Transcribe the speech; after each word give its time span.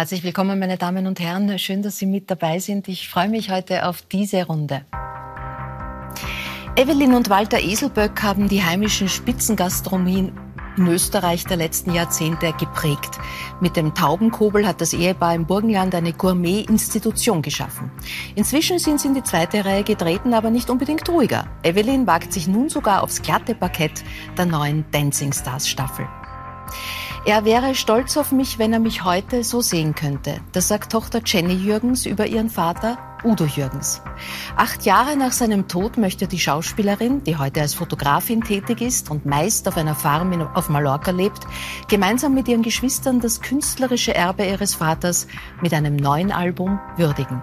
Herzlich 0.00 0.24
willkommen, 0.24 0.58
meine 0.58 0.78
Damen 0.78 1.06
und 1.06 1.20
Herren. 1.20 1.58
Schön, 1.58 1.82
dass 1.82 1.98
Sie 1.98 2.06
mit 2.06 2.30
dabei 2.30 2.58
sind. 2.58 2.88
Ich 2.88 3.10
freue 3.10 3.28
mich 3.28 3.50
heute 3.50 3.84
auf 3.84 4.00
diese 4.00 4.46
Runde. 4.46 4.86
Evelyn 6.74 7.12
und 7.12 7.28
Walter 7.28 7.60
Eselböck 7.60 8.22
haben 8.22 8.48
die 8.48 8.64
heimischen 8.64 9.10
Spitzengastronomien 9.10 10.32
in 10.78 10.86
Österreich 10.86 11.44
der 11.44 11.58
letzten 11.58 11.92
Jahrzehnte 11.92 12.54
geprägt. 12.54 13.18
Mit 13.60 13.76
dem 13.76 13.92
Taubenkobel 13.92 14.66
hat 14.66 14.80
das 14.80 14.94
Ehepaar 14.94 15.34
im 15.34 15.44
Burgenland 15.44 15.94
eine 15.94 16.14
Gourmet-Institution 16.14 17.42
geschaffen. 17.42 17.90
Inzwischen 18.36 18.78
sind 18.78 19.02
sie 19.02 19.08
in 19.08 19.14
die 19.14 19.22
zweite 19.22 19.66
Reihe 19.66 19.84
getreten, 19.84 20.32
aber 20.32 20.48
nicht 20.48 20.70
unbedingt 20.70 21.06
ruhiger. 21.10 21.46
Evelyn 21.62 22.06
wagt 22.06 22.32
sich 22.32 22.48
nun 22.48 22.70
sogar 22.70 23.02
aufs 23.02 23.20
glatte 23.20 23.54
Parkett 23.54 24.02
der 24.38 24.46
neuen 24.46 24.86
Dancing 24.92 25.34
Stars 25.34 25.68
Staffel. 25.68 26.08
Er 27.26 27.44
wäre 27.44 27.74
stolz 27.74 28.16
auf 28.16 28.32
mich, 28.32 28.58
wenn 28.58 28.72
er 28.72 28.78
mich 28.78 29.04
heute 29.04 29.44
so 29.44 29.60
sehen 29.60 29.94
könnte. 29.94 30.40
Das 30.52 30.68
sagt 30.68 30.92
Tochter 30.92 31.20
Jenny 31.24 31.52
Jürgens 31.52 32.06
über 32.06 32.26
ihren 32.26 32.48
Vater 32.48 32.96
Udo 33.22 33.44
Jürgens. 33.44 34.00
Acht 34.56 34.86
Jahre 34.86 35.16
nach 35.18 35.32
seinem 35.32 35.68
Tod 35.68 35.98
möchte 35.98 36.26
die 36.26 36.38
Schauspielerin, 36.38 37.22
die 37.22 37.36
heute 37.36 37.60
als 37.60 37.74
Fotografin 37.74 38.40
tätig 38.40 38.80
ist 38.80 39.10
und 39.10 39.26
meist 39.26 39.68
auf 39.68 39.76
einer 39.76 39.94
Farm 39.94 40.32
auf 40.54 40.70
Mallorca 40.70 41.10
lebt, 41.10 41.46
gemeinsam 41.88 42.32
mit 42.32 42.48
ihren 42.48 42.62
Geschwistern 42.62 43.20
das 43.20 43.42
künstlerische 43.42 44.14
Erbe 44.14 44.46
ihres 44.46 44.74
Vaters 44.74 45.26
mit 45.60 45.74
einem 45.74 45.96
neuen 45.96 46.32
Album 46.32 46.80
würdigen. 46.96 47.42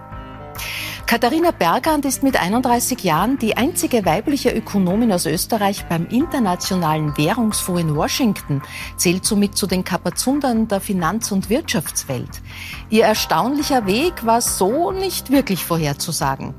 Katharina 1.06 1.50
Bergand 1.50 2.04
ist 2.04 2.22
mit 2.22 2.40
31 2.40 3.02
Jahren 3.02 3.38
die 3.38 3.56
einzige 3.56 4.04
weibliche 4.04 4.50
Ökonomin 4.50 5.12
aus 5.12 5.26
Österreich 5.26 5.86
beim 5.86 6.06
Internationalen 6.06 7.16
Währungsfonds 7.16 7.80
in 7.80 7.96
Washington, 7.96 8.62
zählt 8.96 9.24
somit 9.24 9.56
zu 9.56 9.66
den 9.66 9.84
Kapazundern 9.84 10.68
der 10.68 10.80
Finanz- 10.80 11.32
und 11.32 11.50
Wirtschaftswelt. 11.50 12.42
Ihr 12.90 13.04
erstaunlicher 13.04 13.86
Weg 13.86 14.26
war 14.26 14.40
so 14.40 14.90
nicht 14.90 15.30
wirklich 15.30 15.64
vorherzusagen 15.64 16.54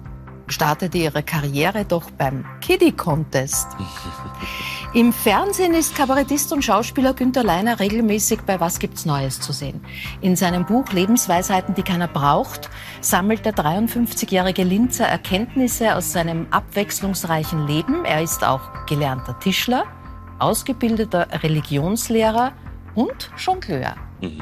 startete 0.52 0.98
ihre 0.98 1.24
Karriere 1.24 1.86
doch 1.86 2.10
beim 2.12 2.46
Kiddie 2.62 2.92
Contest. 2.92 3.68
Im 4.92 5.14
Fernsehen 5.14 5.76
ist 5.76 5.96
Kabarettist 5.96 6.52
und 6.52 6.66
Schauspieler 6.66 7.14
Günter 7.14 7.44
Leiner 7.44 7.80
regelmäßig 7.80 8.42
bei 8.42 8.60
Was 8.60 8.80
gibt's 8.80 9.06
Neues 9.06 9.40
zu 9.40 9.54
sehen. 9.54 9.82
In 10.20 10.36
seinem 10.36 10.66
Buch 10.66 10.92
Lebensweisheiten, 10.92 11.76
die 11.76 11.84
keiner 11.84 12.08
braucht, 12.08 12.72
sammelt 13.00 13.46
der 13.46 13.54
53-jährige 13.54 14.64
Linzer 14.64 15.06
Erkenntnisse 15.06 15.96
aus 15.96 16.12
seinem 16.12 16.48
abwechslungsreichen 16.50 17.68
Leben. 17.68 18.04
Er 18.04 18.24
ist 18.24 18.44
auch 18.44 18.88
gelernter 18.88 19.38
Tischler, 19.40 19.84
ausgebildeter 20.40 21.28
Religionslehrer 21.44 22.54
und 22.96 23.30
Jongleur. 23.38 23.94
Mhm. 24.22 24.42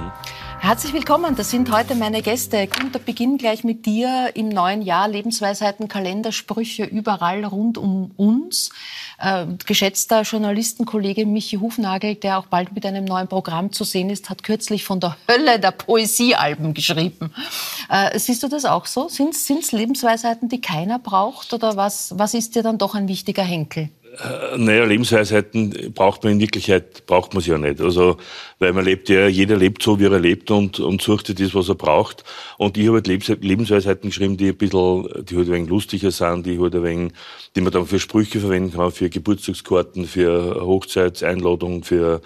Herzlich 0.60 0.92
willkommen, 0.94 1.36
das 1.36 1.52
sind 1.52 1.72
heute 1.72 1.96
meine 1.96 2.22
Gäste. 2.22 2.68
Günther, 2.68 3.00
beginn 3.00 3.38
gleich 3.38 3.64
mit 3.64 3.86
dir 3.86 4.32
im 4.34 4.50
neuen 4.50 4.82
Jahr. 4.82 5.08
Lebensweisheiten, 5.08 5.88
Kalendersprüche 5.88 6.84
überall 6.84 7.46
rund 7.46 7.78
um 7.78 8.12
uns. 8.18 8.72
Äh, 9.20 9.46
geschätzter 9.66 10.24
Journalistenkollege 10.24 11.26
Michi 11.26 11.58
Hufnagel, 11.58 12.16
der 12.16 12.40
auch 12.40 12.48
bald 12.48 12.74
mit 12.74 12.86
einem 12.86 13.06
neuen 13.06 13.28
Programm 13.28 13.72
zu 13.72 13.84
sehen 13.84 14.10
ist, 14.10 14.30
hat 14.30 14.44
kürzlich 14.44 14.84
von 14.84 15.00
der 15.00 15.16
Hölle 15.30 15.60
der 15.60 15.72
Poesiealben 15.72 16.74
geschrieben. 16.74 17.34
Äh, 17.90 18.20
siehst 18.20 18.44
du 18.44 18.48
das 18.48 18.66
auch 18.66 18.86
so? 18.86 19.08
Sind 19.08 19.36
es 19.36 19.72
Lebensweisheiten, 19.72 20.50
die 20.50 20.60
keiner 20.60 21.00
braucht? 21.00 21.54
Oder 21.54 21.78
was, 21.78 22.18
was 22.18 22.34
ist 22.34 22.56
dir 22.56 22.64
dann 22.64 22.78
doch 22.78 22.96
ein 22.96 23.08
wichtiger 23.08 23.44
Henkel? 23.44 23.90
Äh, 24.20 24.58
naja, 24.58 24.84
Lebensweisheiten 24.86 25.94
braucht 25.94 26.24
man 26.24 26.34
in 26.34 26.40
Wirklichkeit, 26.40 27.06
braucht 27.06 27.34
man 27.34 27.44
sie 27.44 27.52
ja 27.52 27.58
nicht. 27.58 27.80
Also, 27.82 28.18
weil 28.60 28.74
man 28.74 28.86
lebt 28.86 29.10
ja, 29.10 29.28
jeder 29.28 29.58
lebt 29.58 29.84
so, 29.84 30.00
wie 30.00 30.06
er 30.06 30.20
lebt 30.20 30.50
und, 30.50 30.80
und 30.80 31.02
sucht 31.02 31.40
das, 31.40 31.54
was 31.54 31.70
er 31.70 31.76
braucht. 31.76 32.24
Und 32.58 32.78
ich 32.78 32.88
habe 32.88 32.98
halt 32.98 33.08
Lebensweisheiten 33.08 34.10
geschrieben, 34.10 34.38
die 34.38 34.50
ein 34.50 34.58
bisschen, 34.58 35.04
die 35.26 35.36
halt 35.36 35.48
ein 35.48 35.54
wenig 35.54 35.70
lustiger 35.70 36.12
sind, 36.12 36.46
die 36.46 36.60
halt 36.60 36.76
ein 36.76 36.84
wenig, 36.84 37.14
die 37.56 37.62
man 37.62 37.72
dann 37.72 37.86
für 37.86 38.00
Sprüche 38.00 38.40
verwenden 38.40 38.74
kann, 38.74 38.92
für 38.92 39.10
Geburtstagskarten, 39.10 40.06
für 40.06 40.62
Hochzeitseinladungen, 40.62 41.84
für, 41.84 42.22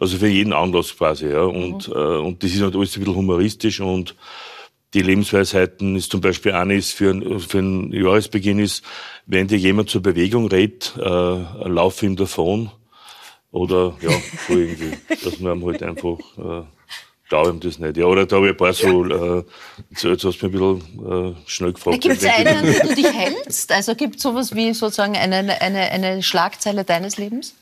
also 0.00 0.18
für 0.18 0.28
jeden 0.28 0.52
Anlass 0.52 0.96
quasi, 0.96 1.28
ja. 1.28 1.42
Und, 1.42 1.88
mhm. 1.88 1.94
äh, 1.94 2.18
und 2.18 2.42
das 2.42 2.52
ist 2.52 2.62
halt 2.62 2.74
alles 2.74 2.96
ein 2.96 3.00
bisschen 3.00 3.16
humoristisch 3.16 3.80
und, 3.80 4.16
die 4.96 5.02
Lebensweisheiten 5.02 5.94
ist 5.94 6.10
zum 6.10 6.22
Beispiel 6.22 6.52
eines 6.52 6.90
für, 6.90 7.38
für 7.38 7.58
einen 7.58 7.92
Jahresbeginn 7.92 8.58
ist, 8.58 8.82
wenn 9.26 9.46
dir 9.46 9.58
jemand 9.58 9.90
zur 9.90 10.02
Bewegung 10.02 10.48
redet, 10.48 10.94
äh, 10.96 11.00
lauf 11.68 12.02
ihm 12.02 12.16
davon. 12.16 12.70
Oder 13.50 13.94
ja, 14.00 14.10
so 14.48 14.54
irgendwie. 14.54 14.96
Dass 15.22 15.38
man 15.38 15.62
halt 15.64 15.82
einfach 15.82 16.18
äh, 16.38 16.62
glaube 17.28 17.50
ihm 17.50 17.60
das 17.60 17.78
nicht. 17.78 17.98
Ja, 17.98 18.06
oder 18.06 18.24
da 18.24 18.36
habe 18.36 18.46
ich 18.46 18.52
ein 18.52 18.56
paar 18.56 18.72
so, 18.72 19.04
äh, 19.04 19.44
jetzt, 19.90 20.04
jetzt 20.04 20.24
hast 20.24 20.40
du 20.40 20.48
mich 20.48 20.62
ein 20.62 20.78
bisschen 20.78 21.34
äh, 21.34 21.34
schnell 21.46 21.72
gefragt. 21.74 22.00
Gibt 22.00 22.16
es 22.16 22.24
einen, 22.24 22.66
wie 22.66 22.88
du 22.88 22.94
dich 22.94 23.12
hältst? 23.12 23.72
Also 23.72 23.94
gibt 23.94 24.16
es 24.16 24.22
sowas 24.22 24.54
wie 24.54 24.72
sozusagen 24.72 25.14
eine, 25.16 25.60
eine, 25.60 25.90
eine 25.90 26.22
Schlagzeile 26.22 26.84
deines 26.84 27.18
Lebens? 27.18 27.54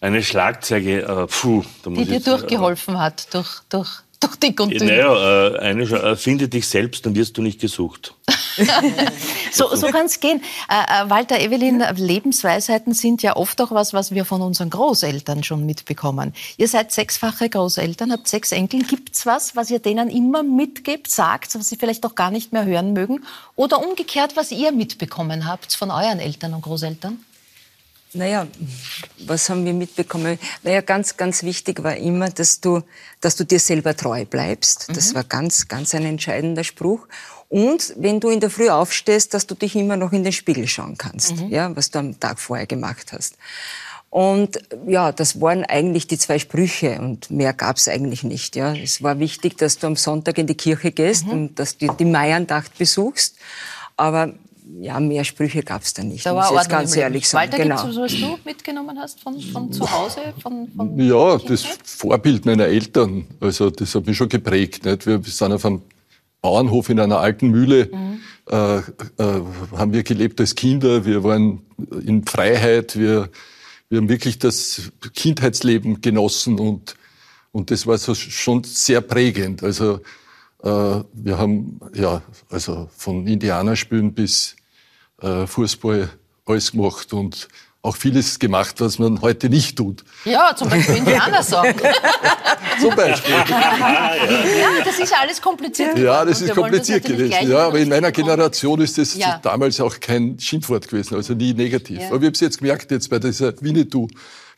Eine 0.00 0.22
Schlagzeile, 0.22 1.02
äh, 1.02 1.26
puh. 1.26 1.64
Da 1.82 1.90
muss 1.90 1.98
Die 1.98 2.04
dir 2.06 2.14
jetzt, 2.14 2.28
durchgeholfen 2.28 2.94
äh, 2.94 2.98
hat, 2.98 3.34
durch, 3.34 3.60
durch 3.68 4.02
durch 4.20 4.36
dick 4.36 4.60
und 4.60 4.70
dünn. 4.70 4.88
Naja, 4.88 5.48
äh, 5.48 5.58
eine, 5.58 5.82
äh, 5.84 6.16
finde 6.16 6.48
dich 6.48 6.66
selbst, 6.66 7.06
dann 7.06 7.14
wirst 7.14 7.36
du 7.36 7.42
nicht 7.42 7.60
gesucht. 7.60 8.14
so 9.52 9.74
so 9.74 9.86
kann 9.88 10.06
es 10.06 10.20
gehen. 10.20 10.42
Äh, 10.68 11.04
äh, 11.04 11.10
Walter, 11.10 11.40
Evelyn, 11.40 11.82
Lebensweisheiten 11.96 12.92
sind 12.92 13.22
ja 13.22 13.36
oft 13.36 13.60
auch 13.60 13.70
was, 13.70 13.92
was 13.92 14.10
wir 14.10 14.24
von 14.24 14.42
unseren 14.42 14.70
Großeltern 14.70 15.44
schon 15.44 15.64
mitbekommen. 15.64 16.34
Ihr 16.56 16.68
seid 16.68 16.92
sechsfache 16.92 17.48
Großeltern, 17.48 18.12
habt 18.12 18.26
sechs 18.28 18.52
Enkel. 18.52 18.82
Gibt's 18.82 19.26
was, 19.26 19.54
was 19.54 19.70
ihr 19.70 19.78
denen 19.78 20.10
immer 20.10 20.42
mitgebt, 20.42 21.10
sagt, 21.10 21.54
was 21.54 21.68
sie 21.68 21.76
vielleicht 21.76 22.04
auch 22.04 22.14
gar 22.14 22.30
nicht 22.30 22.52
mehr 22.52 22.64
hören 22.64 22.92
mögen? 22.92 23.24
Oder 23.54 23.84
umgekehrt, 23.86 24.36
was 24.36 24.50
ihr 24.50 24.72
mitbekommen 24.72 25.46
habt 25.46 25.74
von 25.74 25.90
euren 25.90 26.18
Eltern 26.18 26.54
und 26.54 26.62
Großeltern? 26.62 27.18
Naja, 28.14 28.46
was 29.26 29.50
haben 29.50 29.64
wir 29.66 29.74
mitbekommen? 29.74 30.38
Naja, 30.62 30.80
ganz, 30.80 31.16
ganz 31.16 31.42
wichtig 31.42 31.82
war 31.82 31.96
immer, 31.96 32.30
dass 32.30 32.60
du, 32.60 32.82
dass 33.20 33.36
du 33.36 33.44
dir 33.44 33.60
selber 33.60 33.94
treu 33.94 34.24
bleibst. 34.24 34.88
Das 34.94 35.10
mhm. 35.10 35.16
war 35.16 35.24
ganz, 35.24 35.68
ganz 35.68 35.94
ein 35.94 36.04
entscheidender 36.04 36.64
Spruch. 36.64 37.06
Und 37.50 37.94
wenn 37.96 38.20
du 38.20 38.30
in 38.30 38.40
der 38.40 38.50
Früh 38.50 38.68
aufstehst, 38.70 39.34
dass 39.34 39.46
du 39.46 39.54
dich 39.54 39.76
immer 39.76 39.96
noch 39.96 40.12
in 40.12 40.24
den 40.24 40.32
Spiegel 40.32 40.66
schauen 40.66 40.96
kannst, 40.96 41.36
mhm. 41.36 41.48
ja, 41.48 41.74
was 41.76 41.90
du 41.90 41.98
am 41.98 42.18
Tag 42.18 42.40
vorher 42.40 42.66
gemacht 42.66 43.12
hast. 43.12 43.36
Und 44.10 44.58
ja, 44.86 45.12
das 45.12 45.40
waren 45.40 45.64
eigentlich 45.64 46.06
die 46.06 46.16
zwei 46.16 46.38
Sprüche 46.38 46.98
und 46.98 47.30
mehr 47.30 47.52
gab's 47.52 47.88
eigentlich 47.88 48.22
nicht. 48.22 48.56
Ja, 48.56 48.74
es 48.74 49.02
war 49.02 49.18
wichtig, 49.18 49.58
dass 49.58 49.78
du 49.78 49.86
am 49.86 49.96
Sonntag 49.96 50.38
in 50.38 50.46
die 50.46 50.56
Kirche 50.56 50.92
gehst 50.92 51.26
mhm. 51.26 51.32
und 51.32 51.58
dass 51.58 51.76
du 51.76 51.88
die 51.92 52.06
Meierndacht 52.06 52.78
besuchst. 52.78 53.36
Aber 53.96 54.32
ja, 54.80 55.00
mehr 55.00 55.24
Sprüche 55.24 55.62
gab 55.62 55.82
es 55.82 55.94
da 55.94 56.02
nicht. 56.02 56.24
Da 56.26 56.34
muss 56.34 56.50
jetzt 56.50 56.68
ganz 56.68 56.94
ehrlich 56.96 57.28
sagen. 57.28 57.52
Walter, 57.52 57.62
genau. 57.62 57.90
so, 57.90 58.02
was 58.02 58.12
du 58.12 58.38
mitgenommen 58.44 58.98
hast 58.98 59.20
von, 59.20 59.40
von 59.40 59.72
zu 59.72 59.90
Hause? 59.90 60.20
Von, 60.42 60.68
von 60.76 60.98
ja, 60.98 61.38
das 61.38 61.64
Vorbild 61.84 62.44
meiner 62.44 62.66
Eltern. 62.66 63.26
Also 63.40 63.70
das 63.70 63.94
hat 63.94 64.06
mich 64.06 64.16
schon 64.16 64.28
geprägt. 64.28 64.84
Nicht? 64.84 65.06
Wir 65.06 65.20
sind 65.22 65.52
auf 65.52 65.64
einem 65.64 65.82
Bauernhof 66.40 66.88
in 66.90 67.00
einer 67.00 67.18
alten 67.18 67.48
Mühle, 67.48 67.90
mhm. 67.92 68.20
äh, 68.48 68.78
äh, 68.78 68.82
haben 69.76 69.92
wir 69.92 70.02
gelebt 70.02 70.40
als 70.40 70.54
Kinder. 70.54 71.04
Wir 71.04 71.24
waren 71.24 71.62
in 72.04 72.24
Freiheit. 72.24 72.96
Wir, 72.96 73.30
wir 73.88 73.98
haben 73.98 74.08
wirklich 74.08 74.38
das 74.38 74.92
Kindheitsleben 75.14 76.00
genossen 76.00 76.58
und, 76.58 76.94
und 77.52 77.70
das 77.70 77.86
war 77.86 77.98
so 77.98 78.14
schon 78.14 78.62
sehr 78.64 79.00
prägend. 79.00 79.62
Also 79.62 80.00
äh, 80.62 81.02
wir 81.12 81.38
haben 81.38 81.80
ja 81.94 82.22
also 82.50 82.88
von 82.96 83.26
Indianerspielen 83.26 84.12
bis 84.12 84.57
äh, 85.22 85.46
Fußball 85.46 86.10
alles 86.46 86.72
gemacht 86.72 87.12
und 87.12 87.48
auch 87.80 87.96
vieles 87.96 88.38
gemacht, 88.38 88.80
was 88.80 88.98
man 88.98 89.20
heute 89.22 89.48
nicht 89.48 89.76
tut. 89.76 90.04
Ja, 90.24 90.54
zum 90.54 90.68
Beispiel 90.68 90.96
Indianersong. 90.96 91.66
zum 92.80 92.94
Beispiel. 92.96 93.34
ja, 93.34 94.84
das 94.84 94.98
ist 94.98 95.10
ja 95.10 95.18
alles 95.20 95.40
kompliziert. 95.40 95.96
Ja, 95.96 96.24
das 96.24 96.40
ist 96.40 96.54
kompliziert 96.54 97.04
das 97.04 97.12
gewesen. 97.12 97.50
Ja, 97.50 97.66
aber 97.68 97.78
in 97.78 97.88
meiner 97.88 98.10
Generation 98.10 98.80
ist 98.80 98.98
das 98.98 99.14
ja. 99.14 99.38
damals 99.42 99.80
auch 99.80 99.98
kein 100.00 100.38
Schimpfwort 100.40 100.88
gewesen, 100.88 101.14
also 101.14 101.34
nie 101.34 101.54
negativ. 101.54 102.00
Ja. 102.00 102.06
Aber 102.08 102.16
ich 102.16 102.24
habe 102.24 102.32
es 102.32 102.40
jetzt 102.40 102.58
gemerkt, 102.58 102.90
jetzt 102.90 103.08
bei 103.08 103.20
dieser 103.20 103.54
Winnetou, 103.62 104.08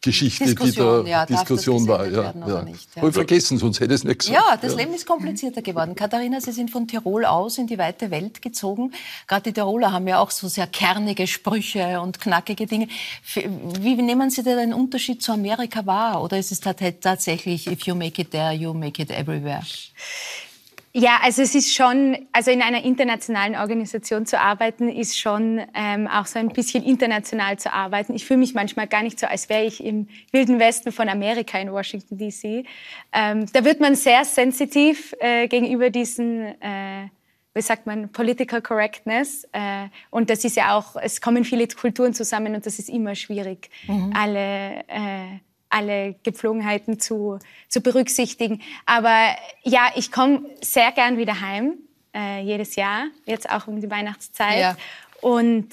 Geschichte, 0.02 0.44
Diskussion, 0.44 1.04
die 1.04 1.10
da 1.10 1.18
ja, 1.18 1.26
Diskussion 1.26 1.86
war. 1.86 2.06
Ja, 2.06 2.32
ja. 2.46 2.62
Nicht, 2.62 2.88
ja. 2.96 3.02
Habe 3.02 3.12
vergessen, 3.12 3.58
sonst 3.58 3.80
hätte 3.80 3.92
es 3.92 4.02
nicht 4.02 4.20
gesagt. 4.20 4.34
Ja, 4.34 4.56
das 4.56 4.74
Leben 4.74 4.94
ist 4.94 5.06
komplizierter 5.06 5.60
geworden. 5.60 5.94
Katharina, 5.94 6.40
Sie 6.40 6.52
sind 6.52 6.70
von 6.70 6.88
Tirol 6.88 7.26
aus 7.26 7.58
in 7.58 7.66
die 7.66 7.76
weite 7.76 8.10
Welt 8.10 8.40
gezogen. 8.40 8.92
Gerade 9.26 9.42
die 9.42 9.52
Tiroler 9.52 9.92
haben 9.92 10.08
ja 10.08 10.18
auch 10.18 10.30
so 10.30 10.48
sehr 10.48 10.66
kernige 10.66 11.26
Sprüche 11.26 12.00
und 12.00 12.18
knackige 12.18 12.66
Dinge. 12.66 12.88
Wie 13.34 13.94
nehmen 13.94 14.30
Sie 14.30 14.42
da 14.42 14.56
den 14.56 14.72
Unterschied 14.72 15.22
zu 15.22 15.32
Amerika 15.32 15.84
wahr? 15.84 16.22
Oder 16.22 16.38
ist 16.38 16.50
es 16.50 16.60
tatsächlich, 16.60 17.66
if 17.66 17.82
you 17.82 17.94
make 17.94 18.22
it 18.22 18.30
there, 18.30 18.52
you 18.52 18.72
make 18.72 19.02
it 19.02 19.10
everywhere? 19.10 19.62
Ja, 20.92 21.20
also 21.22 21.42
es 21.42 21.54
ist 21.54 21.72
schon, 21.72 22.26
also 22.32 22.50
in 22.50 22.62
einer 22.62 22.82
internationalen 22.82 23.54
Organisation 23.54 24.26
zu 24.26 24.40
arbeiten, 24.40 24.88
ist 24.88 25.18
schon 25.18 25.60
ähm, 25.72 26.08
auch 26.08 26.26
so 26.26 26.40
ein 26.40 26.48
bisschen 26.48 26.82
international 26.82 27.58
zu 27.60 27.72
arbeiten. 27.72 28.12
Ich 28.14 28.24
fühle 28.24 28.40
mich 28.40 28.54
manchmal 28.54 28.88
gar 28.88 29.04
nicht 29.04 29.20
so, 29.20 29.26
als 29.28 29.48
wäre 29.48 29.64
ich 29.64 29.84
im 29.84 30.08
wilden 30.32 30.58
Westen 30.58 30.90
von 30.90 31.08
Amerika 31.08 31.58
in 31.60 31.70
Washington 31.70 32.18
DC. 32.18 32.66
Ähm, 33.12 33.46
da 33.52 33.64
wird 33.64 33.78
man 33.78 33.94
sehr 33.94 34.24
sensitiv 34.24 35.14
äh, 35.20 35.46
gegenüber 35.46 35.90
diesen, 35.90 36.60
äh, 36.60 37.08
wie 37.54 37.62
sagt 37.62 37.86
man, 37.86 38.08
Political 38.08 38.60
Correctness. 38.60 39.44
Äh, 39.52 39.86
und 40.10 40.28
das 40.28 40.44
ist 40.44 40.56
ja 40.56 40.76
auch, 40.76 40.96
es 40.96 41.20
kommen 41.20 41.44
viele 41.44 41.68
Kulturen 41.68 42.14
zusammen 42.14 42.56
und 42.56 42.66
das 42.66 42.80
ist 42.80 42.88
immer 42.88 43.14
schwierig, 43.14 43.70
mhm. 43.86 44.12
alle 44.12 44.84
äh, 44.88 45.38
alle 45.70 46.14
Gepflogenheiten 46.22 47.00
zu, 47.00 47.38
zu 47.68 47.80
berücksichtigen. 47.80 48.60
Aber 48.86 49.34
ja, 49.62 49.90
ich 49.94 50.12
komme 50.12 50.42
sehr 50.60 50.92
gern 50.92 51.16
wieder 51.16 51.40
heim, 51.40 51.74
äh, 52.14 52.42
jedes 52.42 52.76
Jahr, 52.76 53.06
jetzt 53.24 53.48
auch 53.48 53.66
um 53.66 53.80
die 53.80 53.90
Weihnachtszeit. 53.90 54.60
Ja. 54.60 54.76
Und 55.20 55.68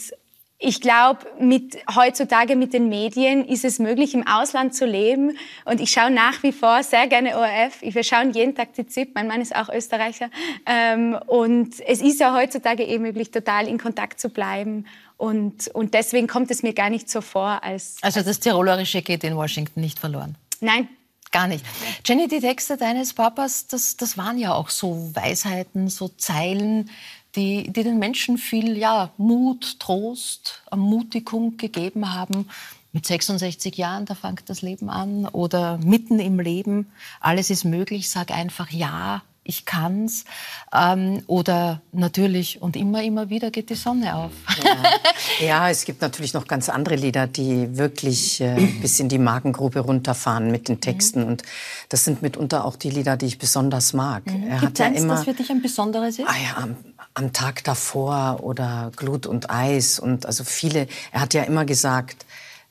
ich 0.60 0.82
glaube, 0.82 1.20
mit, 1.40 1.78
heutzutage 1.96 2.56
mit 2.56 2.74
den 2.74 2.90
Medien 2.90 3.46
ist 3.46 3.64
es 3.64 3.78
möglich, 3.78 4.16
im 4.16 4.26
Ausland 4.26 4.74
zu 4.74 4.88
leben. 4.88 5.38
Und 5.66 5.80
ich 5.80 5.92
schaue 5.92 6.10
nach 6.10 6.42
wie 6.42 6.52
vor 6.52 6.82
sehr 6.82 7.06
gerne 7.08 7.38
ORF. 7.38 7.82
Wir 7.82 8.04
schauen 8.04 8.32
jeden 8.32 8.56
Tag 8.56 8.74
die 8.74 8.88
ZIP. 8.88 9.14
Mein 9.14 9.28
Mann 9.28 9.40
ist 9.40 9.56
auch 9.56 9.70
Österreicher. 9.70 10.32
Ähm, 10.66 11.16
und 11.28 11.76
es 11.86 12.02
ist 12.02 12.20
ja 12.20 12.34
heutzutage 12.36 12.84
eh 12.84 12.98
möglich, 12.98 13.30
total 13.30 13.68
in 13.68 13.78
Kontakt 13.78 14.20
zu 14.20 14.30
bleiben. 14.30 14.88
Und, 15.18 15.68
und 15.70 15.94
deswegen 15.96 16.28
kommt 16.28 16.52
es 16.52 16.64
mir 16.64 16.74
gar 16.74 16.90
nicht 16.90 17.10
so 17.10 17.22
vor, 17.22 17.64
als. 17.64 17.98
Also 18.02 18.22
das 18.22 18.40
Tirolerische 18.40 19.02
geht 19.02 19.24
in 19.24 19.36
Washington 19.36 19.82
nicht 19.82 20.00
verloren? 20.00 20.36
Nein. 20.62 20.88
Gar 21.32 21.48
nicht. 21.48 21.66
Jenny, 22.06 22.28
die 22.28 22.40
Texte 22.40 22.78
deines 22.78 23.14
Papas, 23.14 23.68
das, 23.68 23.98
das 23.98 24.18
waren 24.18 24.38
ja 24.38 24.54
auch 24.54 24.70
so 24.70 25.12
Weisheiten, 25.14 25.90
so 25.90 26.08
Zeilen, 26.08 26.90
die, 27.36 27.72
die 27.72 27.84
den 27.84 28.00
Menschen 28.00 28.38
viel 28.38 28.78
ja, 28.78 29.12
Mut, 29.18 29.80
Trost, 29.80 30.62
Ermutigung 30.72 31.58
gegeben 31.58 32.14
haben. 32.14 32.50
Mit 32.94 33.06
66 33.06 33.76
Jahren, 33.76 34.06
da 34.06 34.16
fängt 34.16 34.50
das 34.50 34.62
Leben 34.62 34.90
an. 34.90 35.28
Oder 35.28 35.78
mitten 35.80 36.20
im 36.20 36.40
Leben, 36.40 36.92
alles 37.20 37.50
ist 37.50 37.66
möglich, 37.66 38.10
sag 38.10 38.32
einfach 38.32 38.72
ja, 38.72 39.22
ich 39.48 39.66
kann's. 39.66 40.26
Ähm, 40.74 41.24
oder 41.28 41.82
natürlich 41.92 42.62
und 42.62 42.76
immer, 42.76 43.04
immer 43.04 43.30
wieder 43.30 43.50
geht 43.50 43.70
die 43.70 43.76
Sonne 43.76 44.16
auf. 44.16 44.32
Ja, 44.64 45.46
ja 45.46 45.70
es 45.70 45.86
gibt 45.86 46.02
natürlich 46.02 46.34
noch 46.34 46.48
ganz 46.48 46.70
andere 46.70 46.96
Lieder, 46.96 47.28
die 47.28 47.78
wirklich 47.78 48.42
äh, 48.42 48.56
bis 48.82 49.00
in 49.00 49.10
die 49.10 49.18
Magengrube 49.18 49.80
runterfahren 49.80 50.52
mit 50.52 50.68
den 50.68 50.82
Texten. 50.82 51.22
Mhm. 51.22 51.28
Und 51.28 51.44
das 51.90 52.04
sind 52.04 52.22
mitunter 52.22 52.66
auch 52.66 52.76
die 52.76 52.90
Lieder, 52.90 53.18
die 53.18 53.26
ich 53.26 53.40
besonders 53.40 53.94
mag. 53.94 54.26
Mhm. 54.26 54.48
Er 54.48 54.60
Gibt 54.60 54.80
hat 54.80 54.88
eins, 54.88 55.02
immer, 55.02 55.16
das 55.16 55.24
für 55.24 55.34
dich 55.34 55.50
ein 55.50 55.62
besonderes 55.62 56.20
ist? 56.20 56.28
Ah 56.28 56.36
ja, 56.38 56.64
am, 56.64 56.76
am 57.14 57.34
Tag 57.34 57.64
davor 57.64 58.40
oder 58.44 58.92
Glut 58.96 59.26
und 59.26 59.50
Eis 59.50 60.00
und 60.00 60.26
also 60.26 60.44
viele. 60.44 60.88
Er 61.12 61.22
hat 61.22 61.34
ja 61.34 61.44
immer 61.44 61.66
gesagt, 61.66 62.27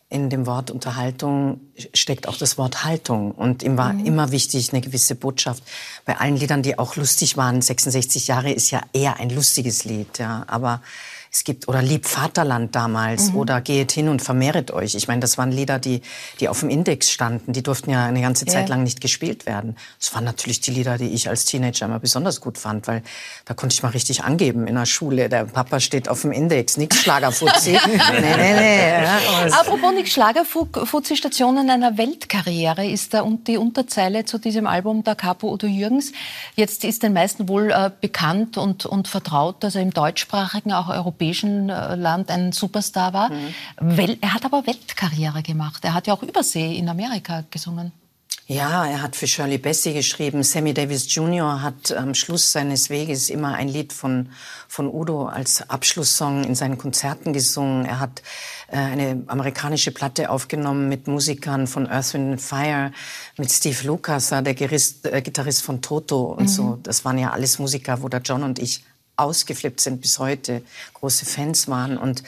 in 0.08 0.30
dem 0.30 0.46
Wort 0.46 0.70
Unterhaltung 0.70 1.60
steckt 1.92 2.28
auch 2.28 2.36
das 2.36 2.58
Wort 2.58 2.84
Haltung. 2.84 3.32
Und 3.32 3.62
ihm 3.62 3.76
war 3.76 3.92
mhm. 3.92 4.06
immer 4.06 4.30
wichtig, 4.30 4.72
eine 4.72 4.80
gewisse 4.80 5.16
Botschaft. 5.16 5.64
Bei 6.04 6.18
allen 6.18 6.36
Liedern, 6.36 6.62
die 6.62 6.78
auch 6.78 6.94
lustig 6.96 7.36
waren, 7.36 7.60
66 7.60 8.28
Jahre 8.28 8.52
ist 8.52 8.70
ja 8.70 8.82
eher 8.92 9.18
ein 9.18 9.30
lustiges 9.30 9.84
Lied, 9.84 10.18
ja. 10.18 10.44
Aber 10.46 10.80
es 11.36 11.44
gibt, 11.44 11.68
oder 11.68 11.82
Lieb 11.82 12.06
Vaterland 12.06 12.74
damals, 12.74 13.30
mhm. 13.30 13.36
oder 13.36 13.60
Geht 13.60 13.92
hin 13.92 14.08
und 14.08 14.22
vermehret 14.22 14.70
euch. 14.70 14.94
Ich 14.94 15.06
meine, 15.06 15.20
das 15.20 15.36
waren 15.36 15.52
Lieder, 15.52 15.78
die, 15.78 16.00
die 16.40 16.48
auf 16.48 16.60
dem 16.60 16.70
Index 16.70 17.10
standen. 17.10 17.52
Die 17.52 17.62
durften 17.62 17.90
ja 17.90 18.06
eine 18.06 18.22
ganze 18.22 18.46
Zeit 18.46 18.68
lang 18.68 18.82
nicht 18.82 19.00
gespielt 19.00 19.44
werden. 19.44 19.76
Das 19.98 20.14
waren 20.14 20.24
natürlich 20.24 20.60
die 20.60 20.70
Lieder, 20.70 20.98
die 20.98 21.08
ich 21.08 21.28
als 21.28 21.44
Teenager 21.44 21.86
immer 21.86 21.98
besonders 21.98 22.40
gut 22.40 22.58
fand, 22.58 22.88
weil 22.88 23.02
da 23.44 23.54
konnte 23.54 23.74
ich 23.74 23.82
mal 23.82 23.90
richtig 23.90 24.24
angeben 24.24 24.66
in 24.66 24.74
der 24.76 24.86
Schule. 24.86 25.28
Der 25.28 25.44
Papa 25.44 25.80
steht 25.80 26.08
auf 26.08 26.22
dem 26.22 26.32
Index, 26.32 26.76
nix 26.76 27.02
Schlagerfuzzi. 27.02 27.72
nee, 27.86 28.36
nee, 28.36 28.54
nee. 28.54 29.02
Ja, 29.04 29.18
Apropos 29.60 29.92
nix 29.92 30.12
Schlagerfuzzi, 30.12 31.16
Stationen 31.16 31.68
einer 31.68 31.98
Weltkarriere 31.98 32.86
ist 32.86 33.12
da 33.12 33.20
und 33.20 33.46
die 33.46 33.58
Unterzeile 33.58 34.24
zu 34.24 34.38
diesem 34.38 34.66
Album 34.66 35.04
der 35.04 35.16
Capo 35.16 35.52
Udo 35.52 35.66
Jürgens. 35.66 36.12
Jetzt 36.54 36.84
ist 36.84 37.02
den 37.02 37.12
meisten 37.12 37.48
wohl 37.48 37.70
äh, 37.70 37.90
bekannt 38.00 38.56
und, 38.56 38.86
und 38.86 39.08
vertraut, 39.08 39.62
dass 39.62 39.74
er 39.74 39.82
im 39.82 39.92
deutschsprachigen, 39.92 40.72
auch 40.72 40.88
europäischen 40.88 41.25
europäischen 41.26 41.68
äh, 41.68 41.94
Land 41.94 42.30
ein 42.30 42.52
Superstar 42.52 43.12
war. 43.12 43.30
Mhm. 43.30 44.18
er 44.20 44.34
hat 44.34 44.44
aber 44.44 44.66
Weltkarriere 44.66 45.42
gemacht. 45.42 45.84
Er 45.84 45.94
hat 45.94 46.06
ja 46.06 46.14
auch 46.14 46.22
Übersee 46.22 46.76
in 46.76 46.88
Amerika 46.88 47.44
gesungen. 47.50 47.92
Ja, 48.48 48.86
er 48.86 49.02
hat 49.02 49.16
für 49.16 49.26
Shirley 49.26 49.58
Bassey 49.58 49.92
geschrieben. 49.92 50.44
Sammy 50.44 50.72
Davis 50.72 51.12
Jr. 51.12 51.62
hat 51.62 51.90
am 51.90 52.14
Schluss 52.14 52.52
seines 52.52 52.90
Weges 52.90 53.28
immer 53.28 53.56
ein 53.56 53.66
Lied 53.66 53.92
von, 53.92 54.28
von 54.68 54.86
Udo 54.86 55.26
als 55.26 55.68
Abschlusssong 55.68 56.44
in 56.44 56.54
seinen 56.54 56.78
Konzerten 56.78 57.32
gesungen. 57.32 57.86
Er 57.86 57.98
hat 57.98 58.22
äh, 58.68 58.76
eine 58.76 59.24
amerikanische 59.26 59.90
Platte 59.90 60.30
aufgenommen 60.30 60.88
mit 60.88 61.08
Musikern 61.08 61.66
von 61.66 61.88
Earth, 61.88 62.14
Wind 62.14 62.40
Fire, 62.40 62.92
mit 63.36 63.50
Steve 63.50 63.84
Lucas, 63.84 64.28
der 64.28 64.42
Gitarrist, 64.42 65.06
äh, 65.06 65.22
Gitarrist 65.22 65.62
von 65.64 65.82
Toto 65.82 66.26
und 66.26 66.44
mhm. 66.44 66.48
so. 66.48 66.78
Das 66.84 67.04
waren 67.04 67.18
ja 67.18 67.30
alles 67.30 67.58
Musiker, 67.58 68.00
wo 68.02 68.08
der 68.08 68.20
John 68.20 68.44
und 68.44 68.60
ich 68.60 68.84
ausgeflippt 69.16 69.80
sind 69.80 70.00
bis 70.00 70.18
heute, 70.18 70.62
große 70.94 71.24
Fans 71.24 71.68
waren. 71.68 71.96
Und 71.96 72.22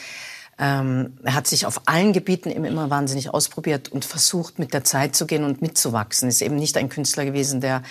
ähm, 0.58 1.18
er 1.22 1.34
hat 1.34 1.46
sich 1.46 1.66
auf 1.66 1.82
allen 1.86 2.12
Gebieten 2.12 2.50
immer 2.50 2.90
wahnsinnig 2.90 3.32
ausprobiert 3.32 3.90
und 3.90 4.04
versucht, 4.04 4.58
mit 4.58 4.74
der 4.74 4.84
Zeit 4.84 5.14
zu 5.14 5.26
gehen 5.26 5.44
und 5.44 5.62
mitzuwachsen. 5.62 6.28
Ist 6.28 6.42
eben 6.42 6.56
nicht 6.56 6.76
ein 6.76 6.88
Künstler 6.88 7.24
gewesen, 7.24 7.60
der 7.60 7.82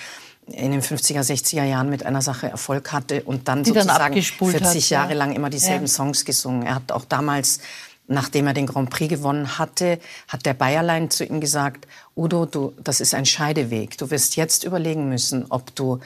in 0.51 0.71
den 0.71 0.81
50er, 0.81 1.21
60er 1.21 1.63
Jahren 1.63 1.89
mit 1.89 2.05
einer 2.05 2.21
Sache 2.21 2.47
Erfolg 2.47 2.91
hatte 2.94 3.23
und 3.23 3.47
dann 3.47 3.63
Die 3.63 3.71
sozusagen 3.71 4.13
dann 4.13 4.23
40 4.23 4.61
hat, 4.61 4.89
Jahre 4.89 5.09
ja. 5.11 5.17
lang 5.17 5.33
immer 5.33 5.49
dieselben 5.49 5.85
ja. 5.85 5.91
Songs 5.91 6.25
gesungen. 6.25 6.63
Er 6.63 6.75
hat 6.75 6.91
auch 6.91 7.05
damals, 7.05 7.59
nachdem 8.07 8.47
er 8.47 8.53
den 8.53 8.65
Grand 8.65 8.89
Prix 8.89 9.09
gewonnen 9.09 9.57
hatte, 9.57 9.99
hat 10.27 10.45
der 10.45 10.53
Bayerlein 10.53 11.09
zu 11.09 11.25
ihm 11.25 11.41
gesagt, 11.41 11.88
Udo, 12.15 12.45
du, 12.45 12.73
das 12.81 13.01
ist 13.01 13.13
ein 13.13 13.25
Scheideweg. 13.25 13.97
Du 13.97 14.09
wirst 14.09 14.38
jetzt 14.38 14.63
überlegen 14.63 15.09
müssen, 15.09 15.45
ob 15.49 15.75
du 15.75 15.99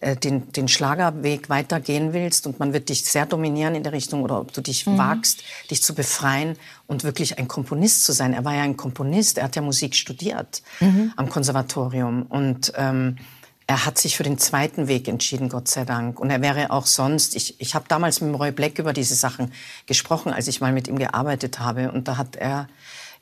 den, 0.00 0.52
den 0.52 0.68
Schlagerweg 0.68 1.48
weitergehen 1.48 2.12
willst 2.12 2.46
und 2.46 2.58
man 2.58 2.72
wird 2.72 2.88
dich 2.88 3.04
sehr 3.04 3.26
dominieren 3.26 3.74
in 3.74 3.82
der 3.82 3.92
Richtung 3.92 4.22
oder 4.22 4.40
ob 4.40 4.52
du 4.52 4.60
dich 4.60 4.86
mhm. 4.86 4.98
wagst, 4.98 5.42
dich 5.70 5.82
zu 5.82 5.94
befreien 5.94 6.56
und 6.86 7.04
wirklich 7.04 7.38
ein 7.38 7.48
Komponist 7.48 8.04
zu 8.04 8.12
sein. 8.12 8.32
Er 8.32 8.44
war 8.44 8.54
ja 8.54 8.62
ein 8.62 8.76
Komponist, 8.76 9.38
er 9.38 9.44
hat 9.44 9.56
ja 9.56 9.62
Musik 9.62 9.94
studiert 9.94 10.62
mhm. 10.80 11.12
am 11.16 11.28
Konservatorium 11.28 12.22
und 12.22 12.72
ähm, 12.76 13.16
er 13.66 13.84
hat 13.84 13.98
sich 13.98 14.16
für 14.16 14.22
den 14.22 14.38
zweiten 14.38 14.88
Weg 14.88 15.08
entschieden, 15.08 15.50
Gott 15.50 15.68
sei 15.68 15.84
Dank. 15.84 16.18
Und 16.18 16.30
er 16.30 16.40
wäre 16.40 16.70
auch 16.70 16.86
sonst, 16.86 17.36
ich, 17.36 17.60
ich 17.60 17.74
habe 17.74 17.84
damals 17.86 18.22
mit 18.22 18.34
Roy 18.38 18.50
Black 18.50 18.78
über 18.78 18.94
diese 18.94 19.14
Sachen 19.14 19.52
gesprochen, 19.84 20.32
als 20.32 20.48
ich 20.48 20.62
mal 20.62 20.72
mit 20.72 20.88
ihm 20.88 20.98
gearbeitet 20.98 21.58
habe. 21.58 21.92
Und 21.92 22.08
da 22.08 22.16
hat 22.16 22.34
er 22.36 22.66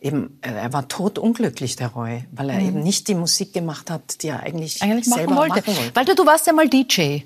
eben, 0.01 0.39
äh, 0.43 0.51
er 0.51 0.73
war 0.73 0.89
totunglücklich, 0.89 1.77
der 1.77 1.89
Roy, 1.89 2.25
weil 2.33 2.51
er 2.51 2.61
mhm. 2.61 2.69
eben 2.69 2.83
nicht 2.83 3.09
die 3.09 3.15
Musik 3.15 3.53
gemacht 3.53 3.91
hat, 3.91 4.23
die 4.23 4.29
er 4.29 4.41
eigentlich, 4.41 4.83
eigentlich 4.83 5.07
selber 5.07 5.35
machen 5.35 5.51
wollte. 5.51 5.71
machen 5.71 5.77
wollte. 5.77 5.97
Weil 5.97 6.05
du, 6.05 6.15
du 6.15 6.27
warst 6.27 6.47
ja 6.47 6.53
mal 6.53 6.69
DJ. 6.69 7.21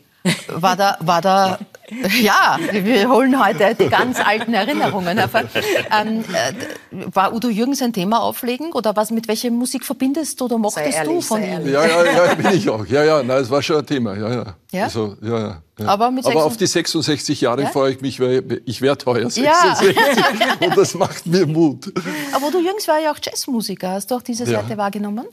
War 0.48 0.76
da, 0.76 0.98
war 1.00 1.22
da, 1.22 1.58
ja, 2.20 2.58
wir 2.72 3.08
holen 3.08 3.42
heute 3.42 3.74
die 3.74 3.88
ganz 3.88 4.20
alten 4.20 4.52
Erinnerungen. 4.52 5.18
Aber, 5.18 5.44
ähm, 5.98 6.24
äh, 6.32 7.06
war 7.14 7.34
Udo 7.34 7.48
Jürgens 7.48 7.80
ein 7.80 7.92
Thema 7.92 8.20
auflegen 8.20 8.72
oder 8.72 8.94
was, 8.96 9.10
mit 9.10 9.28
welcher 9.28 9.50
Musik 9.50 9.84
verbindest 9.84 10.40
du 10.40 10.44
oder 10.44 10.58
mochtest 10.58 10.96
ehrlich, 10.96 11.14
du 11.14 11.20
von 11.22 11.42
ihm? 11.42 11.66
Ja, 11.66 11.86
ja, 11.86 12.04
ja, 12.04 12.34
bin 12.34 12.50
ich 12.52 12.68
auch. 12.68 12.84
Ja, 12.86 13.02
ja, 13.02 13.22
nein, 13.22 13.42
es 13.42 13.50
war 13.50 13.62
schon 13.62 13.78
ein 13.78 13.86
Thema. 13.86 14.14
Ja, 14.14 14.30
ja. 14.30 14.54
ja? 14.72 14.84
Also, 14.84 15.16
ja, 15.22 15.38
ja. 15.38 15.62
Ja. 15.78 15.86
Aber, 15.86 16.12
Aber, 16.24 16.44
auf 16.44 16.58
die 16.58 16.66
66 16.66 17.40
Jahre 17.40 17.62
ja? 17.62 17.68
freue 17.68 17.92
ich 17.92 18.02
mich, 18.02 18.20
weil 18.20 18.60
ich 18.66 18.82
werde 18.82 19.06
heuer 19.06 19.30
66 19.30 19.96
ja. 19.96 20.66
und 20.66 20.76
das 20.76 20.94
macht 20.94 21.26
mir 21.26 21.46
Mut. 21.46 21.90
Aber 22.34 22.48
Udo 22.48 22.58
Jürgens 22.58 22.86
war 22.86 23.00
ja 23.00 23.12
auch 23.12 23.18
Jazzmusiker. 23.22 23.92
Hast 23.92 24.10
du 24.10 24.16
auch 24.16 24.22
diese 24.22 24.44
Seite 24.44 24.76
wahrgenommen? 24.76 25.24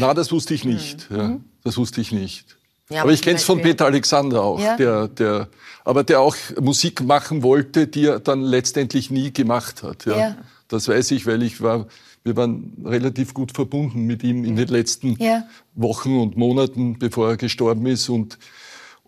Na, 0.00 0.14
das 0.14 0.32
wusste 0.32 0.54
ich 0.54 0.64
nicht. 0.64 1.08
Mhm. 1.12 1.44
Das 1.62 1.76
wusste 1.76 2.00
ich 2.00 2.10
nicht. 2.10 2.57
Ja, 2.90 3.02
aber 3.02 3.12
ich 3.12 3.20
kenne 3.20 3.36
es 3.36 3.44
von 3.44 3.60
Peter 3.60 3.84
Alexander 3.84 4.42
auch, 4.42 4.60
ja. 4.60 4.76
der, 4.76 5.08
der, 5.08 5.48
aber 5.84 6.04
der 6.04 6.20
auch 6.20 6.36
Musik 6.58 7.02
machen 7.02 7.42
wollte, 7.42 7.86
die 7.86 8.06
er 8.06 8.18
dann 8.18 8.40
letztendlich 8.40 9.10
nie 9.10 9.32
gemacht 9.32 9.82
hat. 9.82 10.06
Ja. 10.06 10.18
ja. 10.18 10.36
Das 10.68 10.88
weiß 10.88 11.10
ich, 11.10 11.26
weil 11.26 11.42
ich 11.42 11.60
war, 11.60 11.86
wir 12.24 12.36
waren 12.36 12.72
relativ 12.84 13.34
gut 13.34 13.52
verbunden 13.52 14.04
mit 14.04 14.22
ihm 14.22 14.44
in 14.44 14.56
den 14.56 14.68
letzten 14.68 15.16
ja. 15.22 15.46
Wochen 15.74 16.18
und 16.18 16.36
Monaten, 16.36 16.98
bevor 16.98 17.30
er 17.30 17.36
gestorben 17.36 17.86
ist 17.86 18.08
und 18.08 18.38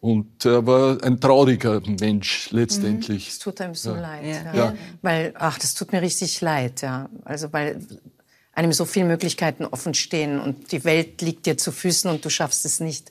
und 0.02 0.46
er 0.46 0.66
war 0.66 1.02
ein 1.04 1.20
trauriger 1.20 1.82
Mensch 2.00 2.50
letztendlich. 2.52 3.28
Es 3.28 3.38
tut 3.38 3.60
einem 3.60 3.74
so 3.74 3.94
leid, 3.94 4.24
ja. 4.54 4.74
weil 5.02 5.34
ach, 5.38 5.58
das 5.58 5.74
tut 5.74 5.92
mir 5.92 6.00
richtig 6.00 6.40
leid, 6.40 6.80
ja. 6.80 7.10
Also 7.22 7.52
weil 7.52 7.86
einem 8.52 8.72
so 8.72 8.86
viele 8.86 9.04
Möglichkeiten 9.04 9.66
offen 9.66 9.92
stehen 9.92 10.40
und 10.40 10.72
die 10.72 10.84
Welt 10.84 11.20
liegt 11.20 11.44
dir 11.44 11.58
zu 11.58 11.70
Füßen 11.70 12.10
und 12.10 12.24
du 12.24 12.30
schaffst 12.30 12.64
es 12.64 12.80
nicht 12.80 13.10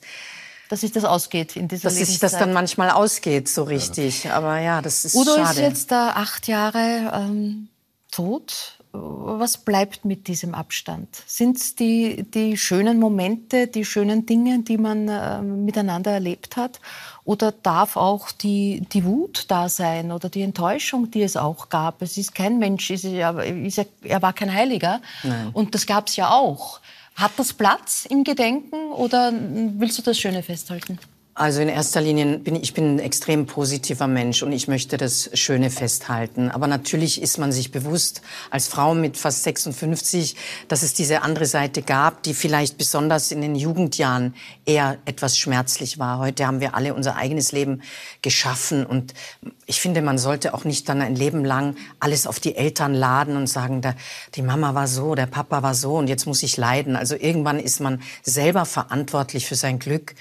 dass 0.70 0.82
sich 0.82 0.92
das 0.92 1.04
ausgeht 1.04 1.56
in 1.56 1.66
dieser 1.66 1.88
Dass 1.88 1.98
sich 1.98 2.20
das 2.20 2.38
dann 2.38 2.52
manchmal 2.52 2.90
ausgeht, 2.90 3.48
so 3.48 3.64
richtig. 3.64 4.24
Ja. 4.24 4.36
Aber 4.36 4.60
ja, 4.60 4.80
das 4.80 5.04
ist 5.04 5.16
Udo 5.16 5.34
schade. 5.34 5.50
ist 5.50 5.58
jetzt 5.58 5.90
da 5.90 6.10
acht 6.10 6.46
Jahre 6.46 7.10
ähm, 7.12 7.68
tot. 8.12 8.78
was 8.92 9.58
bleibt 9.58 10.04
mit 10.04 10.28
diesem 10.28 10.54
Abstand? 10.54 11.08
Sind 11.26 11.56
es 11.56 11.74
die, 11.74 12.22
die 12.22 12.56
schönen 12.56 13.00
Momente, 13.00 13.66
die 13.66 13.84
schönen 13.84 14.26
Dinge, 14.26 14.60
die 14.60 14.78
man 14.78 15.08
äh, 15.08 15.42
miteinander 15.42 16.12
erlebt 16.12 16.56
hat? 16.56 16.78
Oder 17.24 17.50
darf 17.50 17.96
auch 17.96 18.30
die, 18.30 18.86
die 18.92 19.04
Wut 19.04 19.46
da 19.48 19.68
sein 19.68 20.12
oder 20.12 20.28
die 20.28 20.42
Enttäuschung, 20.42 21.10
die 21.10 21.22
es 21.22 21.36
auch 21.36 21.68
gab? 21.68 22.00
Es 22.00 22.16
ist 22.16 22.32
kein 22.32 22.60
Mensch, 22.60 22.90
ist, 22.90 23.04
er, 23.04 23.44
ist, 23.44 23.84
er 24.02 24.22
war 24.22 24.32
kein 24.32 24.52
Heiliger. 24.52 25.00
Nein. 25.24 25.50
Und 25.52 25.74
das 25.74 25.86
gab 25.86 26.06
es 26.06 26.14
ja 26.14 26.30
auch. 26.30 26.80
Hat 27.20 27.32
das 27.36 27.52
Platz 27.52 28.06
im 28.08 28.24
Gedenken 28.24 28.92
oder 28.92 29.30
willst 29.32 29.98
du 29.98 30.02
das 30.02 30.18
Schöne 30.18 30.42
festhalten? 30.42 30.98
Also 31.34 31.60
in 31.60 31.68
erster 31.68 32.00
Linie 32.00 32.38
bin 32.38 32.56
ich 32.56 32.74
bin 32.74 32.96
ein 32.96 32.98
extrem 32.98 33.46
positiver 33.46 34.08
Mensch 34.08 34.42
und 34.42 34.50
ich 34.50 34.66
möchte 34.66 34.96
das 34.96 35.30
Schöne 35.34 35.70
festhalten. 35.70 36.50
Aber 36.50 36.66
natürlich 36.66 37.22
ist 37.22 37.38
man 37.38 37.52
sich 37.52 37.70
bewusst 37.70 38.20
als 38.50 38.66
Frau 38.66 38.94
mit 38.94 39.16
fast 39.16 39.44
56, 39.44 40.34
dass 40.66 40.82
es 40.82 40.92
diese 40.92 41.22
andere 41.22 41.46
Seite 41.46 41.82
gab, 41.82 42.24
die 42.24 42.34
vielleicht 42.34 42.78
besonders 42.78 43.30
in 43.30 43.42
den 43.42 43.54
Jugendjahren 43.54 44.34
eher 44.66 44.98
etwas 45.04 45.38
schmerzlich 45.38 46.00
war. 46.00 46.18
Heute 46.18 46.48
haben 46.48 46.58
wir 46.58 46.74
alle 46.74 46.94
unser 46.94 47.14
eigenes 47.14 47.52
Leben 47.52 47.82
geschaffen 48.22 48.84
und 48.84 49.14
ich 49.66 49.80
finde, 49.80 50.02
man 50.02 50.18
sollte 50.18 50.52
auch 50.52 50.64
nicht 50.64 50.88
dann 50.88 51.00
ein 51.00 51.14
Leben 51.14 51.44
lang 51.44 51.76
alles 52.00 52.26
auf 52.26 52.40
die 52.40 52.56
Eltern 52.56 52.92
laden 52.92 53.36
und 53.36 53.46
sagen, 53.46 53.82
da, 53.82 53.94
die 54.34 54.42
Mama 54.42 54.74
war 54.74 54.88
so, 54.88 55.14
der 55.14 55.26
Papa 55.26 55.62
war 55.62 55.76
so 55.76 55.96
und 55.96 56.08
jetzt 56.08 56.26
muss 56.26 56.42
ich 56.42 56.56
leiden. 56.56 56.96
Also 56.96 57.14
irgendwann 57.14 57.60
ist 57.60 57.80
man 57.80 58.02
selber 58.22 58.64
verantwortlich 58.66 59.46
für 59.46 59.54
sein 59.54 59.78
Glück 59.78 60.16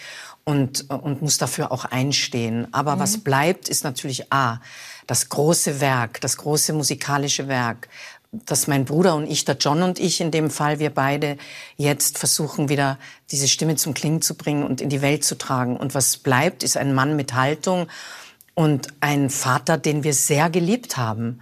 und, 0.50 0.90
und 0.90 1.22
muss 1.22 1.38
dafür 1.38 1.72
auch 1.72 1.86
einstehen. 1.86 2.68
Aber 2.72 2.96
mhm. 2.96 3.00
was 3.02 3.20
bleibt, 3.20 3.70
ist 3.70 3.84
natürlich 3.84 4.34
A, 4.34 4.60
das 5.06 5.30
große 5.30 5.80
Werk, 5.80 6.22
das 6.22 6.38
große 6.38 6.74
musikalische 6.74 7.48
Werk, 7.48 7.88
dass 8.32 8.66
mein 8.66 8.86
Bruder 8.86 9.16
und 9.16 9.30
ich, 9.30 9.46
der 9.46 9.58
John 9.58 9.84
und 9.84 10.00
ich 10.00 10.22
in 10.22 10.32
dem 10.32 10.50
Fall, 10.50 10.80
wir 10.80 10.90
beide 10.90 11.38
jetzt 11.78 12.18
versuchen 12.18 12.68
wieder 12.68 12.98
diese 13.30 13.48
Stimme 13.48 13.76
zum 13.76 13.94
Klingen 13.94 14.24
zu 14.24 14.34
bringen 14.34 14.64
und 14.64 14.82
in 14.82 14.90
die 14.90 15.04
Welt 15.04 15.24
zu 15.24 15.38
tragen. 15.38 15.78
Und 15.78 15.94
was 15.94 16.18
bleibt, 16.18 16.64
ist 16.64 16.78
ein 16.78 16.96
Mann 16.96 17.16
mit 17.16 17.36
Haltung 17.36 17.88
und 18.56 18.88
ein 19.02 19.30
Vater, 19.30 19.78
den 19.78 20.04
wir 20.04 20.16
sehr 20.16 20.50
geliebt 20.50 20.98
haben. 20.98 21.42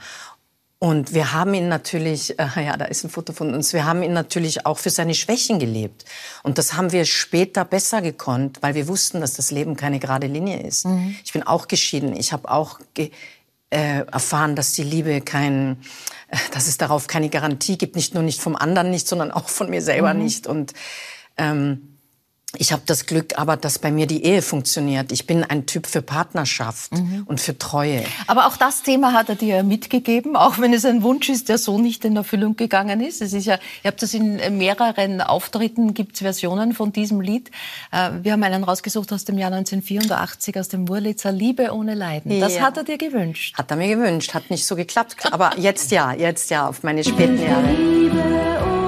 Und 0.79 1.13
wir 1.13 1.33
haben 1.33 1.53
ihn 1.53 1.67
natürlich, 1.69 2.37
äh, 2.57 2.65
ja, 2.65 2.77
da 2.77 2.85
ist 2.85 3.03
ein 3.03 3.09
Foto 3.09 3.33
von 3.33 3.53
uns, 3.53 3.73
wir 3.73 3.85
haben 3.85 4.03
ihn 4.03 4.13
natürlich 4.13 4.65
auch 4.65 4.77
für 4.77 4.89
seine 4.89 5.15
Schwächen 5.15 5.59
gelebt. 5.59 6.05
Und 6.43 6.57
das 6.57 6.73
haben 6.73 6.91
wir 6.91 7.05
später 7.05 7.65
besser 7.65 8.01
gekonnt, 8.01 8.59
weil 8.61 8.75
wir 8.75 8.87
wussten, 8.87 9.21
dass 9.21 9.33
das 9.33 9.51
Leben 9.51 9.75
keine 9.75 9.99
gerade 9.99 10.27
Linie 10.27 10.61
ist. 10.61 10.85
Mhm. 10.85 11.15
Ich 11.23 11.33
bin 11.33 11.43
auch 11.43 11.67
geschieden. 11.67 12.15
Ich 12.15 12.31
habe 12.31 12.49
auch 12.49 12.79
ge 12.93 13.11
äh, 13.69 14.05
erfahren, 14.05 14.55
dass 14.55 14.71
die 14.71 14.83
Liebe 14.83 15.19
kein, 15.19 15.81
äh, 16.29 16.37
dass 16.53 16.67
es 16.67 16.77
darauf 16.77 17.07
keine 17.07 17.29
Garantie 17.29 17.77
gibt, 17.77 17.95
nicht 17.95 18.13
nur 18.13 18.23
nicht 18.23 18.39
vom 18.39 18.55
anderen 18.55 18.91
nicht, 18.91 19.07
sondern 19.07 19.31
auch 19.31 19.49
von 19.49 19.69
mir 19.69 19.81
selber 19.81 20.13
mhm. 20.13 20.23
nicht. 20.23 20.47
Und 20.47 20.73
ähm, 21.37 21.96
ich 22.55 22.71
habe 22.71 22.81
das 22.85 23.05
Glück 23.05 23.37
aber, 23.37 23.57
dass 23.57 23.77
bei 23.77 23.91
mir 23.91 24.07
die 24.07 24.23
Ehe 24.23 24.41
funktioniert. 24.41 25.11
Ich 25.11 25.27
bin 25.27 25.43
ein 25.43 25.65
Typ 25.65 25.85
für 25.85 26.01
Partnerschaft 26.01 26.93
mhm. 26.93 27.23
und 27.25 27.41
für 27.41 27.57
Treue. 27.57 28.03
Aber 28.25 28.47
auch 28.47 28.55
das 28.55 28.83
Thema 28.83 29.11
hat 29.11 29.27
er 29.27 29.35
dir 29.35 29.63
mitgegeben, 29.63 30.37
auch 30.37 30.57
wenn 30.57 30.73
es 30.73 30.85
ein 30.85 31.03
Wunsch 31.03 31.27
ist, 31.27 31.49
der 31.49 31.57
so 31.57 31.77
nicht 31.77 32.05
in 32.05 32.15
Erfüllung 32.15 32.55
gegangen 32.55 33.01
ist. 33.01 33.21
Es 33.21 33.33
ist 33.33 33.45
ja, 33.45 33.55
ihr 33.83 33.89
habt 33.89 34.01
das 34.01 34.13
in 34.13 34.57
mehreren 34.57 35.19
Auftritten, 35.19 35.93
gibt 35.93 36.15
es 36.15 36.21
Versionen 36.21 36.73
von 36.73 36.93
diesem 36.93 37.19
Lied. 37.19 37.51
Äh, 37.91 38.11
wir 38.23 38.31
haben 38.31 38.43
einen 38.43 38.63
rausgesucht 38.63 39.11
aus 39.11 39.25
dem 39.25 39.37
Jahr 39.37 39.51
1984, 39.51 40.57
aus 40.57 40.69
dem 40.69 40.87
Wurlitzer 40.87 41.33
Liebe 41.33 41.73
ohne 41.73 41.95
Leiden. 41.95 42.39
Das 42.39 42.55
ja. 42.55 42.61
hat 42.61 42.77
er 42.77 42.85
dir 42.85 42.97
gewünscht. 42.97 43.57
Hat 43.57 43.69
er 43.71 43.77
mir 43.77 43.89
gewünscht, 43.89 44.33
hat 44.33 44.49
nicht 44.49 44.65
so 44.65 44.77
geklappt. 44.77 45.17
Aber 45.31 45.51
jetzt 45.59 45.91
ja, 45.91 46.13
jetzt 46.13 46.49
ja, 46.49 46.69
auf 46.69 46.81
meine 46.81 47.03
späten 47.03 47.41
Jahre. 47.41 48.86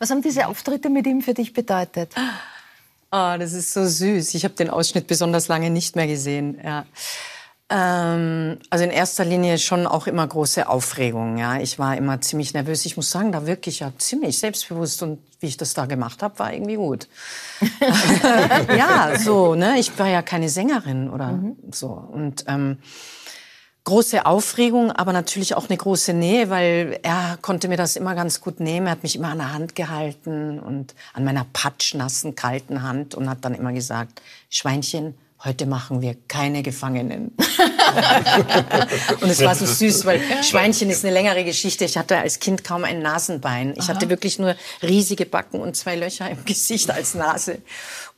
Was 0.00 0.10
haben 0.10 0.22
diese 0.22 0.46
Auftritte 0.46 0.88
mit 0.88 1.06
ihm 1.06 1.20
für 1.20 1.34
dich 1.34 1.52
bedeutet? 1.52 2.14
Ah, 3.10 3.36
das 3.36 3.52
ist 3.52 3.74
so 3.74 3.86
süß. 3.86 4.34
Ich 4.34 4.44
habe 4.44 4.54
den 4.54 4.70
Ausschnitt 4.70 5.06
besonders 5.06 5.48
lange 5.48 5.68
nicht 5.68 5.94
mehr 5.94 6.06
gesehen. 6.06 6.58
Ja. 6.64 6.86
Ähm, 7.68 8.58
also 8.70 8.82
in 8.82 8.90
erster 8.90 9.26
Linie 9.26 9.58
schon 9.58 9.86
auch 9.86 10.06
immer 10.06 10.26
große 10.26 10.66
Aufregung. 10.68 11.36
Ja, 11.36 11.60
ich 11.60 11.78
war 11.78 11.98
immer 11.98 12.18
ziemlich 12.22 12.54
nervös. 12.54 12.86
Ich 12.86 12.96
muss 12.96 13.10
sagen, 13.10 13.30
da 13.30 13.46
wirklich 13.46 13.80
ja 13.80 13.92
ziemlich 13.98 14.38
selbstbewusst 14.38 15.02
und 15.02 15.18
wie 15.38 15.48
ich 15.48 15.58
das 15.58 15.74
da 15.74 15.84
gemacht 15.84 16.22
habe, 16.22 16.38
war 16.38 16.52
irgendwie 16.52 16.76
gut. 16.76 17.06
ja, 18.76 19.18
so. 19.18 19.54
Ne, 19.54 19.78
ich 19.78 19.96
war 19.98 20.08
ja 20.08 20.22
keine 20.22 20.48
Sängerin 20.48 21.10
oder 21.10 21.32
mhm. 21.32 21.56
so 21.70 21.88
und 21.88 22.44
ähm, 22.48 22.78
große 23.90 24.24
Aufregung, 24.24 24.92
aber 24.92 25.12
natürlich 25.12 25.56
auch 25.56 25.68
eine 25.68 25.76
große 25.76 26.12
Nähe, 26.12 26.48
weil 26.48 27.00
er 27.02 27.38
konnte 27.42 27.66
mir 27.66 27.76
das 27.76 27.96
immer 27.96 28.14
ganz 28.14 28.40
gut 28.40 28.60
nehmen. 28.60 28.86
Er 28.86 28.92
hat 28.92 29.02
mich 29.02 29.16
immer 29.16 29.30
an 29.30 29.38
der 29.38 29.52
Hand 29.52 29.74
gehalten 29.74 30.60
und 30.60 30.94
an 31.12 31.24
meiner 31.24 31.44
patschnassen, 31.52 32.36
kalten 32.36 32.84
Hand 32.84 33.16
und 33.16 33.28
hat 33.28 33.44
dann 33.44 33.52
immer 33.52 33.72
gesagt, 33.72 34.22
Schweinchen, 34.48 35.14
heute 35.42 35.66
machen 35.66 36.02
wir 36.02 36.14
keine 36.28 36.62
Gefangenen. 36.62 37.32
und 39.20 39.28
es 39.28 39.40
war 39.40 39.56
so 39.56 39.66
süß, 39.66 40.04
weil 40.04 40.20
Schweinchen 40.44 40.88
ist 40.88 41.04
eine 41.04 41.12
längere 41.12 41.44
Geschichte. 41.44 41.84
Ich 41.84 41.98
hatte 41.98 42.16
als 42.16 42.38
Kind 42.38 42.62
kaum 42.62 42.84
ein 42.84 43.02
Nasenbein. 43.02 43.74
Ich 43.76 43.84
Aha. 43.84 43.94
hatte 43.94 44.08
wirklich 44.08 44.38
nur 44.38 44.54
riesige 44.82 45.26
Backen 45.26 45.58
und 45.60 45.74
zwei 45.74 45.96
Löcher 45.96 46.30
im 46.30 46.44
Gesicht 46.44 46.92
als 46.92 47.14
Nase. 47.14 47.58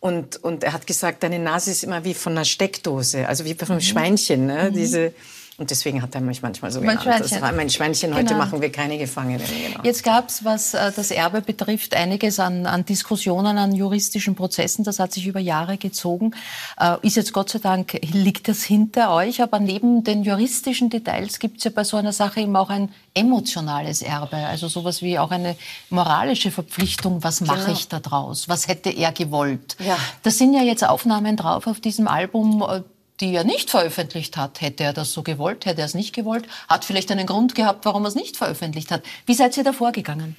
Und, 0.01 0.37
und 0.45 0.65
er 0.65 0.75
hat 0.75 0.87
gesagt, 0.87 1.23
deine 1.23 1.39
Nase 1.39 1.71
ist 1.71 1.83
immer 1.83 2.05
wie 2.05 2.13
von 2.13 2.33
einer 2.33 2.45
Steckdose, 2.45 3.27
also 3.27 3.47
wie 3.47 3.55
von 3.55 3.69
einem 3.69 3.77
mhm. 3.77 3.81
Schweinchen. 3.81 4.45
Ne? 4.45 4.69
Mhm. 4.71 4.75
Diese 4.75 5.15
und 5.59 5.71
deswegen 5.71 6.01
hat 6.03 6.15
er 6.15 6.23
mich 6.23 6.41
manchmal 6.41 6.71
so 6.71 6.81
genannt. 6.81 7.03
Schweinchen. 7.03 7.31
Das 7.31 7.41
war 7.43 7.53
mein 7.53 7.69
Schweinchen, 7.69 8.11
genau. 8.11 8.23
heute 8.23 8.35
machen 8.35 8.61
wir 8.63 8.73
keine 8.73 8.97
Gefangenen. 8.97 9.47
Genau. 9.47 9.81
Jetzt 9.85 10.03
gab 10.03 10.29
es, 10.29 10.45
was 10.45 10.73
äh, 10.73 10.93
das 10.95 11.11
Erbe 11.11 11.43
betrifft, 11.43 11.95
einiges 11.95 12.41
an, 12.41 12.67
an, 12.67 12.85
Diskussionen, 12.85 13.59
an 13.59 13.75
juristischen 13.75 14.35
Prozessen. 14.35 14.83
Das 14.83 14.99
hat 14.99 15.13
sich 15.13 15.27
über 15.27 15.41
Jahre 15.41 15.77
gezogen. 15.77 16.35
Äh, 16.81 16.97
ist 17.03 17.17
jetzt 17.17 17.33
Gott 17.35 17.51
sei 17.51 17.59
Dank, 17.59 17.99
liegt 18.13 18.49
das 18.49 18.63
hinter 18.63 19.13
euch. 19.13 19.43
Aber 19.43 19.61
neben 19.61 20.05
den 20.05 20.23
juristischen 20.23 20.89
Details 20.89 21.39
gibt 21.39 21.59
es 21.59 21.65
ja 21.65 21.71
bei 21.71 21.85
so 21.85 21.99
einer 21.99 22.13
Sache 22.13 22.41
eben 22.41 22.57
auch 22.57 22.71
ein 22.71 22.89
emotionales 23.15 24.01
Erbe. 24.01 24.37
Also 24.37 24.69
sowas 24.69 25.03
wie 25.03 25.19
auch 25.19 25.31
eine 25.31 25.57
moralische 25.91 26.51
Verpflichtung. 26.51 27.23
Was 27.23 27.43
mache 27.43 27.67
genau. 27.67 27.73
ich 27.73 27.89
da 27.89 28.01
draus? 28.01 28.49
Was 28.49 28.69
hätte 28.69 28.91
er 28.91 29.13
gewollt? 29.13 29.77
Ja. 29.79 29.99
Das 30.23 30.39
sind 30.39 30.55
ja 30.55 30.63
jetzt 30.63 30.83
Aufnahmen 30.83 31.37
drauf 31.37 31.67
auf 31.67 31.81
diesem 31.81 32.09
Album, 32.09 32.63
äh, 32.63 32.81
die 33.23 33.35
er 33.35 33.45
nicht 33.45 33.71
veröffentlicht 33.71 34.37
hat. 34.37 34.61
Hätte 34.61 34.85
er 34.85 34.93
das 34.93 35.13
so 35.13 35.23
gewollt, 35.23 35.65
hätte 35.65 35.81
er 35.81 35.87
es 35.87 35.95
nicht 35.95 36.15
gewollt, 36.15 36.47
hat 36.69 36.85
vielleicht 36.85 37.11
einen 37.11 37.27
Grund 37.27 37.55
gehabt, 37.55 37.85
warum 37.85 38.05
er 38.05 38.09
es 38.09 38.15
nicht 38.17 38.37
veröffentlicht 38.37 38.91
hat. 38.91 39.03
Wie 39.25 39.35
seid 39.35 39.57
ihr 39.57 39.65
da 39.65 39.73
vorgegangen? 39.73 40.37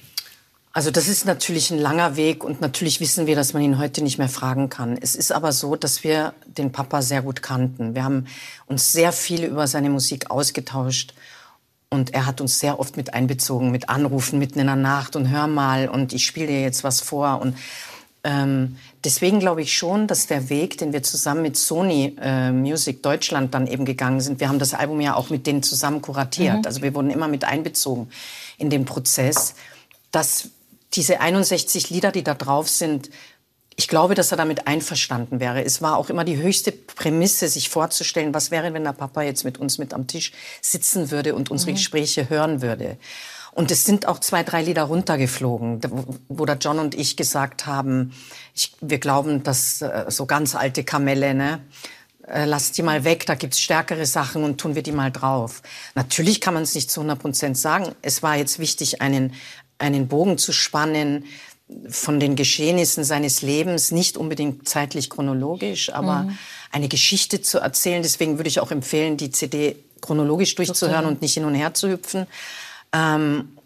Also 0.74 0.90
das 0.90 1.06
ist 1.06 1.24
natürlich 1.24 1.70
ein 1.70 1.78
langer 1.78 2.16
Weg 2.16 2.42
und 2.42 2.60
natürlich 2.60 3.00
wissen 3.00 3.26
wir, 3.26 3.36
dass 3.36 3.52
man 3.52 3.62
ihn 3.62 3.78
heute 3.78 4.02
nicht 4.02 4.18
mehr 4.18 4.28
fragen 4.28 4.68
kann. 4.68 4.98
Es 5.00 5.14
ist 5.14 5.30
aber 5.30 5.52
so, 5.52 5.76
dass 5.76 6.02
wir 6.02 6.34
den 6.46 6.72
Papa 6.72 7.00
sehr 7.00 7.22
gut 7.22 7.42
kannten. 7.42 7.94
Wir 7.94 8.04
haben 8.04 8.26
uns 8.66 8.92
sehr 8.92 9.12
viel 9.12 9.44
über 9.44 9.68
seine 9.68 9.88
Musik 9.88 10.32
ausgetauscht 10.32 11.14
und 11.90 12.12
er 12.12 12.26
hat 12.26 12.40
uns 12.40 12.58
sehr 12.58 12.80
oft 12.80 12.96
mit 12.96 13.14
einbezogen, 13.14 13.70
mit 13.70 13.88
Anrufen 13.88 14.40
mitten 14.40 14.58
in 14.58 14.66
der 14.66 14.74
Nacht 14.74 15.14
und 15.14 15.30
hör 15.30 15.46
mal 15.46 15.88
und 15.88 16.12
ich 16.12 16.26
spiele 16.26 16.48
dir 16.48 16.60
jetzt 16.62 16.82
was 16.82 17.00
vor 17.00 17.40
und 17.40 17.56
ähm, 18.24 18.76
deswegen 19.04 19.38
glaube 19.38 19.62
ich 19.62 19.76
schon, 19.76 20.06
dass 20.06 20.26
der 20.26 20.48
Weg, 20.48 20.78
den 20.78 20.92
wir 20.92 21.02
zusammen 21.02 21.42
mit 21.42 21.56
Sony 21.56 22.16
äh, 22.20 22.50
Music 22.50 23.02
Deutschland 23.02 23.54
dann 23.54 23.66
eben 23.66 23.84
gegangen 23.84 24.20
sind, 24.20 24.40
wir 24.40 24.48
haben 24.48 24.58
das 24.58 24.74
Album 24.74 25.00
ja 25.00 25.14
auch 25.14 25.30
mit 25.30 25.46
denen 25.46 25.62
zusammen 25.62 26.00
kuratiert, 26.00 26.60
mhm. 26.60 26.66
also 26.66 26.82
wir 26.82 26.94
wurden 26.94 27.10
immer 27.10 27.28
mit 27.28 27.44
einbezogen 27.44 28.08
in 28.56 28.70
den 28.70 28.86
Prozess, 28.86 29.54
dass 30.10 30.48
diese 30.94 31.20
61 31.20 31.90
Lieder, 31.90 32.12
die 32.12 32.24
da 32.24 32.34
drauf 32.34 32.68
sind, 32.68 33.10
ich 33.76 33.88
glaube, 33.88 34.14
dass 34.14 34.30
er 34.30 34.36
damit 34.36 34.66
einverstanden 34.66 35.40
wäre. 35.40 35.64
Es 35.64 35.82
war 35.82 35.96
auch 35.96 36.08
immer 36.08 36.24
die 36.24 36.36
höchste 36.36 36.70
Prämisse, 36.70 37.48
sich 37.48 37.68
vorzustellen, 37.68 38.32
was 38.32 38.50
wäre, 38.50 38.72
wenn 38.72 38.84
der 38.84 38.92
Papa 38.92 39.22
jetzt 39.22 39.44
mit 39.44 39.58
uns 39.58 39.78
mit 39.78 39.92
am 39.92 40.06
Tisch 40.06 40.32
sitzen 40.60 41.10
würde 41.10 41.34
und 41.34 41.50
unsere 41.50 41.72
mhm. 41.72 41.76
Gespräche 41.76 42.30
hören 42.30 42.62
würde. 42.62 42.96
Und 43.54 43.70
es 43.70 43.84
sind 43.84 44.06
auch 44.08 44.18
zwei, 44.18 44.42
drei 44.42 44.62
Lieder 44.62 44.82
runtergeflogen, 44.82 45.80
wo- 46.28 46.44
der 46.44 46.56
John 46.56 46.80
und 46.80 46.94
ich 46.96 47.16
gesagt 47.16 47.66
haben, 47.66 48.12
ich, 48.54 48.72
wir 48.80 48.98
glauben, 48.98 49.42
dass 49.44 49.80
äh, 49.80 50.06
so 50.08 50.26
ganz 50.26 50.54
alte 50.56 50.82
Kamelle, 50.82 51.34
ne? 51.34 51.60
äh, 52.26 52.46
Lass 52.46 52.72
die 52.72 52.82
mal 52.82 53.04
weg, 53.04 53.26
da 53.26 53.36
gibt's 53.36 53.60
stärkere 53.60 54.06
Sachen 54.06 54.42
und 54.42 54.60
tun 54.60 54.74
wir 54.74 54.82
die 54.82 54.90
mal 54.92 55.12
drauf. 55.12 55.62
Natürlich 55.94 56.40
kann 56.40 56.54
man 56.54 56.64
es 56.64 56.74
nicht 56.74 56.90
zu 56.90 57.00
100 57.00 57.18
Prozent 57.20 57.56
sagen. 57.56 57.94
Es 58.02 58.24
war 58.24 58.36
jetzt 58.36 58.58
wichtig, 58.58 59.00
einen, 59.02 59.32
einen 59.78 60.08
Bogen 60.08 60.36
zu 60.36 60.52
spannen 60.52 61.24
von 61.88 62.18
den 62.20 62.34
Geschehnissen 62.36 63.04
seines 63.04 63.40
Lebens, 63.40 63.90
nicht 63.92 64.16
unbedingt 64.16 64.68
zeitlich 64.68 65.08
chronologisch, 65.10 65.92
aber 65.92 66.28
eine 66.72 66.88
Geschichte 66.88 67.40
zu 67.40 67.58
erzählen. 67.58 68.02
Deswegen 68.02 68.36
würde 68.38 68.48
ich 68.48 68.58
auch 68.60 68.70
empfehlen, 68.72 69.16
die 69.16 69.30
CD 69.30 69.76
chronologisch 70.00 70.54
durchzuhören 70.56 71.06
und 71.06 71.22
nicht 71.22 71.34
hin 71.34 71.44
und 71.46 71.54
her 71.54 71.72
zu 71.72 71.88
hüpfen. 71.88 72.26
Ähm, 72.94 73.58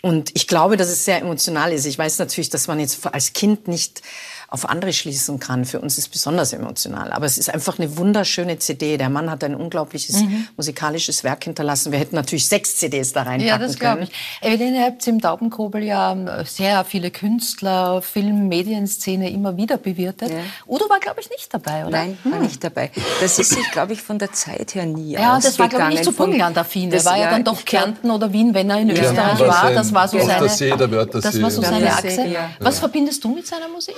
und 0.00 0.30
ich 0.34 0.46
glaube, 0.46 0.76
dass 0.76 0.88
es 0.88 1.04
sehr 1.04 1.20
emotional 1.20 1.72
ist. 1.72 1.84
Ich 1.86 1.98
weiß 1.98 2.18
natürlich, 2.18 2.50
dass 2.50 2.68
man 2.68 2.78
jetzt 2.78 3.04
als 3.06 3.32
Kind 3.32 3.66
nicht 3.66 4.02
auf 4.50 4.68
andere 4.68 4.92
schließen 4.94 5.38
kann. 5.38 5.64
Für 5.66 5.78
uns 5.80 5.98
ist 5.98 6.04
es 6.04 6.08
besonders 6.08 6.52
emotional. 6.54 7.12
Aber 7.12 7.26
es 7.26 7.36
ist 7.36 7.52
einfach 7.52 7.78
eine 7.78 7.96
wunderschöne 7.98 8.58
CD. 8.58 8.96
Der 8.96 9.10
Mann 9.10 9.30
hat 9.30 9.44
ein 9.44 9.54
unglaubliches 9.54 10.22
musikalisches 10.56 11.22
Werk 11.22 11.44
hinterlassen. 11.44 11.92
Wir 11.92 11.98
hätten 11.98 12.16
natürlich 12.16 12.48
sechs 12.48 12.76
CDs 12.76 13.12
da 13.12 13.22
reinpacken 13.22 13.46
Ja, 13.46 13.58
das 13.58 13.78
glaube 13.78 13.98
können. 14.06 14.10
ich. 14.40 14.46
Evelyn, 14.48 14.74
ihr 14.74 14.84
habt 14.84 15.06
im 15.06 15.20
Taubenkobel 15.20 15.82
ja 15.82 16.16
sehr 16.46 16.84
viele 16.84 17.10
Künstler, 17.10 18.00
Film, 18.02 18.48
Medienszene 18.48 19.30
immer 19.30 19.56
wieder 19.58 19.76
bewirtet. 19.76 20.32
Udo 20.66 20.88
war, 20.88 20.98
glaube 21.00 21.20
ich, 21.20 21.28
nicht 21.30 21.52
dabei, 21.52 21.82
oder? 21.82 21.90
Nein, 21.98 22.18
war 22.24 22.40
nicht 22.40 22.64
dabei. 22.64 22.90
Das 23.20 23.38
ist 23.38 23.50
sich, 23.50 23.70
glaube 23.70 23.92
ich, 23.92 24.02
von 24.02 24.18
der 24.18 24.32
Zeit 24.32 24.74
her 24.74 24.86
nie 24.86 25.12
Ja, 25.12 25.38
das 25.38 25.58
war, 25.58 25.68
glaube 25.68 25.84
ich, 25.88 25.98
nicht 25.98 26.04
so 26.04 26.12
Burgenland-affin. 26.12 26.90
Er 26.90 26.96
das- 26.96 27.04
war 27.04 27.18
ja 27.18 27.30
dann 27.30 27.44
doch 27.44 27.64
Kärnten 27.64 28.10
oder 28.10 28.32
Wien, 28.32 28.54
wenn 28.54 28.70
er 28.70 28.78
in 28.80 28.88
Kärnten 28.88 29.04
Österreich 29.12 29.40
war 29.40 29.70
Das 29.72 29.92
war 29.92 30.08
so 30.08 30.18
seine, 30.18 30.48
See, 30.48 30.70
der 30.70 30.90
Wörthersee. 30.90 31.28
das 31.28 31.42
war 31.42 31.50
so 31.50 31.60
seine 31.62 31.90
Achse. 31.92 32.24
ja. 32.26 32.50
Was 32.60 32.78
verbindest 32.78 33.22
du 33.22 33.34
mit 33.34 33.46
seiner 33.46 33.68
Musik? 33.68 33.94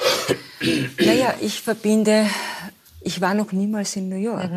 Naja, 0.98 1.34
ich 1.40 1.60
verbinde, 1.62 2.26
ich 3.02 3.20
war 3.20 3.34
noch 3.34 3.52
niemals 3.52 3.96
in 3.96 4.08
New 4.08 4.16
York. 4.16 4.50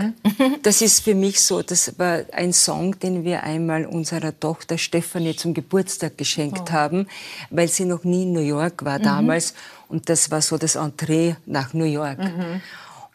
Das 0.63 0.81
ist 0.81 0.99
für 1.01 1.15
mich 1.15 1.39
so, 1.39 1.61
das 1.61 1.97
war 1.97 2.21
ein 2.33 2.51
Song, 2.51 2.99
den 2.99 3.23
wir 3.23 3.43
einmal 3.43 3.85
unserer 3.85 4.37
Tochter 4.37 4.77
Stefanie 4.77 5.35
zum 5.35 5.53
Geburtstag 5.53 6.17
geschenkt 6.17 6.71
haben, 6.71 7.07
weil 7.49 7.67
sie 7.69 7.85
noch 7.85 8.03
nie 8.03 8.23
in 8.23 8.33
New 8.33 8.41
York 8.41 8.83
war 8.83 8.99
damals. 8.99 9.53
Und 9.87 10.09
das 10.09 10.29
war 10.29 10.41
so 10.41 10.57
das 10.57 10.75
Entree 10.75 11.35
nach 11.45 11.73
New 11.73 11.85
York. 11.85 12.19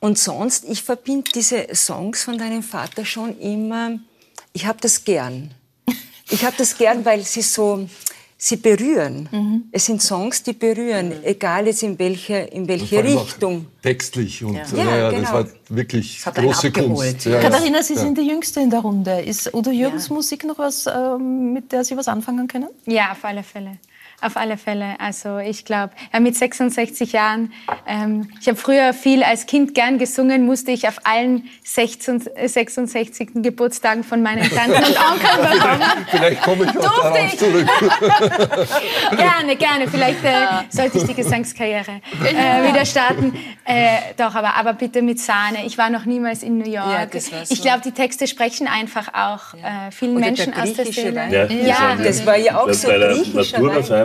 Und 0.01 0.19
sonst, 0.19 0.65
ich 0.65 0.83
verbinde 0.83 1.31
diese 1.35 1.67
Songs 1.75 2.23
von 2.23 2.39
deinem 2.39 2.63
Vater 2.63 3.05
schon 3.05 3.39
immer, 3.39 3.99
ich 4.53 4.65
habe 4.65 4.79
das 4.81 5.05
gern. 5.05 5.51
Ich 6.31 6.45
habe 6.45 6.55
das 6.57 6.77
gern, 6.77 7.05
weil 7.05 7.23
sie 7.25 7.43
so, 7.43 7.89
sie 8.41 8.57
berühren. 8.57 9.69
Es 9.73 9.87
sind 9.87 10.01
Songs, 10.01 10.43
die 10.45 10.53
berühren, 10.53 11.13
egal 11.25 11.67
jetzt 11.67 11.83
in 11.83 11.99
welche, 11.99 12.37
in 12.37 12.69
welche 12.69 13.03
Richtung. 13.03 13.67
Textlich 13.83 14.45
und 14.45 14.55
ja. 14.55 14.65
Ja, 14.77 14.97
ja, 14.97 15.11
das 15.11 15.21
genau. 15.21 15.33
war 15.33 15.47
wirklich 15.69 16.25
einen 16.27 16.47
große. 16.47 16.71
Kunst. 16.73 17.25
Ja, 17.25 17.33
ja. 17.33 17.41
Katharina, 17.41 17.83
Sie 17.83 17.95
Ja. 17.95 18.01
sind 18.01 18.17
die 18.17 18.23
Jüngste 18.29 18.61
in 18.61 18.71
der 18.71 18.81
Runde. 18.81 19.21
Ist 19.21 19.53
Udo 19.53 19.71
Jürgens 19.71 20.09
Musik 20.09 20.45
noch 20.45 20.59
was, 20.59 20.87
ähm, 20.87 21.53
mit 21.53 21.73
der 21.73 21.85
Sie 21.85 21.97
was 21.97 22.07
anfangen 22.09 22.47
können? 22.47 22.69
Ja, 22.87 23.11
auf 23.13 23.25
alle 23.25 23.43
Fälle. 23.43 23.79
Auf 24.21 24.37
alle 24.37 24.57
Fälle. 24.57 24.97
Also 24.99 25.39
ich 25.39 25.65
glaube, 25.65 25.93
ja, 26.13 26.19
mit 26.19 26.37
66 26.37 27.13
Jahren, 27.13 27.53
ähm, 27.87 28.29
ich 28.41 28.49
habe 28.49 28.59
früher 28.59 28.93
viel 28.93 29.23
als 29.23 29.47
Kind 29.47 29.77
gern 29.77 29.99
gesungen, 29.99 30.45
musste 30.45 30.73
ich 30.73 30.89
auf 30.89 30.99
allen 31.05 31.49
16, 31.63 32.27
äh, 32.35 32.49
66. 32.49 33.29
Geburtstagen 33.35 34.03
von 34.03 34.21
meinen 34.21 34.43
Tanten 34.51 34.73
und 34.73 34.97
Onkeln 34.99 35.53
bekommen. 35.53 35.83
Vielleicht 36.11 36.43
komme 36.43 36.65
ich 36.65 36.71
auch 36.71 36.75
Durfte 36.75 37.01
darauf 37.03 37.33
ich. 37.33 37.39
zurück. 37.39 37.69
Gerne, 39.17 39.57
gerne. 39.57 39.89
Vielleicht 39.89 40.25
äh, 40.25 40.35
sollte 40.71 40.99
ich 40.99 41.05
die 41.05 41.15
Gesangskarriere 41.15 42.01
äh, 42.25 42.69
wieder 42.69 42.85
starten. 42.85 43.33
Äh, 43.65 43.99
doch, 44.17 44.35
aber, 44.35 44.57
aber 44.57 44.73
bitte 44.75 45.03
mit 45.03 45.21
Sahne. 45.21 45.65
Ich 45.67 45.79
war 45.79 45.91
noch 45.91 46.05
niemals 46.05 46.43
in 46.43 46.59
New 46.59 46.69
York. 46.69 46.91
Ja, 46.91 47.07
das. 47.07 47.31
Ich 47.51 47.63
glaube, 47.63 47.81
die 47.85 47.93
Texte 47.93 48.27
sprechen 48.27 48.67
einfach 48.67 49.09
auch 49.15 49.55
äh, 49.55 49.91
vielen 49.91 50.17
Oder 50.17 50.27
Menschen 50.27 50.53
der 50.53 50.63
aus 50.63 50.73
der 50.75 50.87
Seele. 50.87 51.29
Ja, 51.31 51.45
Ja, 51.47 51.97
das 51.97 52.27
war 52.27 52.37
ja 52.37 52.61
auch 52.61 52.73
so 52.73 52.89
Bei 52.89 52.99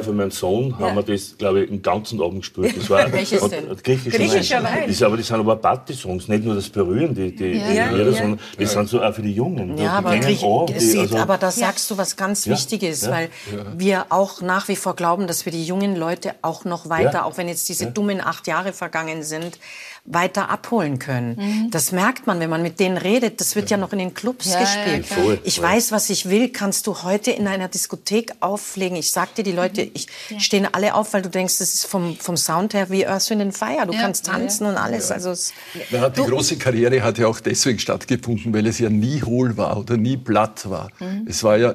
von 0.04 0.16
meinem 0.18 0.32
Sohn 0.32 0.78
haben 0.80 0.96
wir 0.96 1.04
das, 1.04 1.38
glaube 1.38 1.62
ich, 1.63 1.70
den 1.70 1.82
ganzen 1.82 2.22
Abend 2.22 2.42
gespielt. 2.42 2.76
Das 2.78 2.89
war 2.89 3.12
Welches 3.12 3.42
und- 3.42 3.52
denn? 3.52 3.68
Griechischer, 3.84 4.18
Griechischer 4.18 4.63
Wein. 4.63 4.74
Wein. 4.82 4.84
Das, 4.88 5.02
aber 5.02 5.18
das 5.18 5.28
sind 5.28 5.39
aber 5.39 5.56
Party-Songs, 5.56 6.28
nicht 6.28 6.44
nur 6.44 6.56
das 6.56 6.70
Berühren, 6.70 7.13
die, 7.16 7.36
die, 7.36 7.54
die 7.54 7.58
Ja, 7.58 7.89
Lieder, 7.92 8.06
ja. 8.10 8.12
sondern 8.13 8.39
das 8.60 8.72
sind 8.72 8.89
so 8.89 9.02
auch 9.02 9.13
für 9.13 9.22
die 9.22 9.34
Jungen. 9.34 9.70
Ja, 9.70 9.76
die 9.76 9.88
aber, 9.88 10.10
kleinen 10.12 10.24
Griech- 10.26 10.44
Ohren, 10.44 10.74
die, 10.74 10.80
sieht, 10.80 11.00
also- 11.00 11.18
aber 11.18 11.38
da 11.38 11.52
sagst 11.52 11.89
du 11.92 11.98
was 11.98 12.16
ganz 12.16 12.46
Ja, 12.46 12.54
Wichtiges, 12.54 13.04
ja, 13.04 13.12
weil 13.12 13.30
wir 13.78 14.06
auch 14.10 14.42
nach 14.42 14.68
wie 14.68 14.76
vor 14.76 14.96
glauben, 14.96 15.28
dass 15.28 15.46
wir 15.46 15.52
die 15.52 15.63
jungen 15.66 15.96
Leute 15.96 16.36
auch 16.42 16.66
noch 16.66 16.89
weiter, 16.89 17.13
Ja. 17.13 17.24
auch 17.26 17.38
wenn 17.38 17.48
jetzt 17.48 17.70
diese 17.70 17.88
dummen 17.88 18.22
acht 18.22 18.48
Jahre 18.48 18.74
vergangen 18.74 19.24
sind, 19.24 19.58
weiter 20.06 20.50
abholen 20.50 21.00
können. 21.00 21.70
Das 21.72 21.94
merkt 21.94 22.28
man, 22.28 22.39
wenn 22.42 22.50
man 22.50 22.62
mit 22.62 22.80
denen 22.82 22.98
redet. 22.98 23.39
Das 23.39 23.56
wird 23.56 23.70
ja, 23.70 23.78
noch 23.78 23.94
in 23.94 24.00
den 24.00 24.13
Clubs 24.13 24.48
Ja, 24.48 24.56
ja, 24.56 24.60
gespielt. 24.60 25.08
klar. 25.08 25.20
Voll, 25.20 25.39
ich 25.46 25.56
voll. 25.56 25.63
weiß, 25.66 25.94
was 25.94 26.10
ich 26.10 26.30
will, 26.30 26.50
kannst 26.50 26.88
du 26.88 27.04
heute 27.04 27.32
in 27.32 27.48
einer 27.48 27.70
Diskothek 27.70 28.34
auflegen. 28.42 28.98
Ich 28.98 29.12
sag 29.12 29.34
dir, 29.36 29.44
die 29.44 29.54
Leute 29.54 29.82
ich, 29.82 30.08
stehen 30.39 30.68
alle 30.70 30.94
auf, 30.96 31.13
weil 31.13 31.22
du 31.22 31.30
denkst, 31.30 31.58
das 31.60 31.74
ist 31.74 31.86
vom, 31.86 32.18
vom 32.18 32.36
Sound 32.36 32.74
her 32.74 32.89
wie 32.89 33.08
Earth, 33.08 33.30
Wind 33.30 33.56
Fire. 33.58 33.86
Du 33.88 33.94
Ja, 33.94 34.02
kannst 34.02 34.28
ja, 34.28 34.34
ja. 34.34 34.39
tanzen 34.39 34.68
und 34.68 34.76
alles. 34.76 35.10
Also 35.10 35.32
es, 35.32 35.54
Na, 35.89 36.10
die 36.10 36.22
große 36.22 36.58
Karriere 36.58 37.02
hat 37.02 37.18
ja 37.18 37.28
auch 37.28 37.39
deswegen 37.39 37.80
stattgefunden, 37.80 38.54
weil 38.54 38.68
es 38.68 38.80
ja 38.80 38.89
nie 38.89 39.22
hohl 39.24 39.56
war 39.56 39.78
oder 39.78 39.96
nie 39.96 40.18
platt 40.18 40.70
war. 40.70 40.89
Es 41.26 41.44
war 41.44 41.56
ja, 41.58 41.74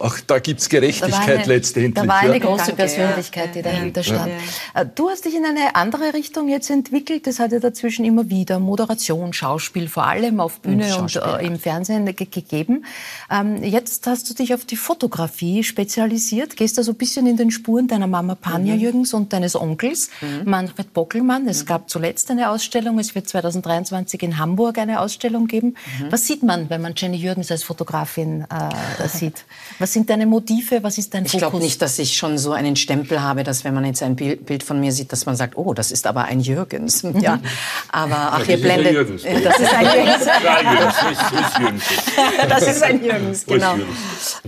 auch 0.00 0.16
da 0.26 0.38
gibt's 0.38 0.68
Gerechtigkeit 0.68 1.46
letztendlich. 1.46 1.94
Da 1.94 2.06
war 2.06 2.18
eine 2.20 2.34
ja. 2.34 2.38
große 2.38 2.66
Danke, 2.66 2.76
Persönlichkeit, 2.76 3.54
die 3.54 3.62
dahinter 3.62 4.02
stand. 4.02 4.32
Äh, 4.74 4.86
Du 4.94 5.08
hast 5.08 5.24
dich 5.24 5.34
in 5.34 5.44
eine 5.44 5.74
andere 5.74 6.14
Richtung 6.14 6.48
jetzt 6.48 6.70
entwickelt. 6.70 7.26
Das 7.26 7.38
hat 7.38 7.52
ja 7.52 7.60
dazwischen 7.60 8.04
immer 8.04 8.28
wieder 8.30 8.58
Moderation, 8.58 9.32
Schauspiel, 9.32 9.88
vor 9.88 10.06
allem 10.06 10.40
auf 10.40 10.60
Bühne 10.60 10.84
und, 10.98 11.10
Schauspiel, 11.10 11.40
äh, 11.40 11.46
im 11.46 11.58
Fernsehen 11.58 12.04
ge 12.06 12.26
gegeben. 12.26 12.84
Ähm, 13.30 13.62
jetzt 13.62 14.06
hast 14.06 14.28
du 14.30 14.34
dich 14.34 14.54
auf 14.54 14.64
die 14.64 14.76
Fotografie 14.76 15.62
spezialisiert, 15.64 16.56
gehst 16.56 16.78
da 16.78 16.82
so 16.82 16.92
ein 16.92 16.96
bisschen 16.96 17.26
in 17.26 17.36
den 17.36 17.50
Spuren 17.50 17.88
deiner 17.88 18.06
Mama 18.06 18.34
Panja 18.34 18.74
Mhm. 18.74 18.80
Jürgens 18.80 19.14
und 19.14 19.32
deines 19.32 19.54
Onkels 19.56 20.10
Manfred 20.44 20.92
Bockelmann. 20.92 21.48
Es 21.48 21.66
gab 21.66 21.88
zuletzt 21.90 22.30
eine 22.30 22.50
Ausstellung, 22.50 22.98
es 22.98 23.14
wird 23.14 23.28
2023 23.28 24.22
in 24.22 24.38
Hamburg 24.38 24.78
eine 24.78 25.00
Ausstellung 25.00 25.46
geben. 25.46 25.76
Mhm. 26.00 26.12
Was 26.12 26.26
sieht 26.26 26.42
man, 26.42 26.70
wenn 26.70 26.82
man 26.82 26.94
Jenny 26.96 27.16
Jürgens 27.16 27.50
als 27.50 27.62
Fotografin 27.62 28.44
äh, 28.50 29.08
sieht? 29.08 29.44
Was 29.78 29.87
sind 29.92 30.08
deine 30.10 30.26
Motive? 30.26 30.82
Was 30.82 30.98
ist 30.98 31.12
dein 31.14 31.24
Ich 31.24 31.32
Fokus? 31.32 31.40
glaube 31.50 31.58
nicht, 31.64 31.80
dass 31.82 31.98
ich 31.98 32.16
schon 32.16 32.38
so 32.38 32.52
einen 32.52 32.76
Stempel 32.76 33.22
habe, 33.22 33.44
dass 33.44 33.64
wenn 33.64 33.74
man 33.74 33.84
jetzt 33.84 34.02
ein 34.02 34.16
Bild 34.16 34.62
von 34.62 34.80
mir 34.80 34.92
sieht, 34.92 35.12
dass 35.12 35.26
man 35.26 35.36
sagt, 35.36 35.56
oh, 35.56 35.74
das 35.74 35.90
ist 35.90 36.06
aber 36.06 36.24
ein 36.24 36.40
Jürgens. 36.40 37.02
Ja, 37.20 37.40
aber 37.90 38.32
ach, 38.32 38.38
das 38.40 38.48
ihr 38.48 38.54
ist 38.56 38.64
ein 38.64 38.80
blendet. 38.82 38.92
Jürgens. 38.92 39.22
Ja, 39.24 39.40
Das 39.40 39.58
ist 39.60 39.74
ein 39.74 39.84
Jürgens. 39.84 40.26
Ja, 40.26 40.72
Jürgens, 40.72 40.94
ist, 41.10 41.22
ist 41.32 41.58
Jürgens. 41.58 41.84
Das 42.48 42.62
ist 42.68 42.82
ein 42.82 43.04
Jürgens, 43.04 43.46
genau. 43.46 43.74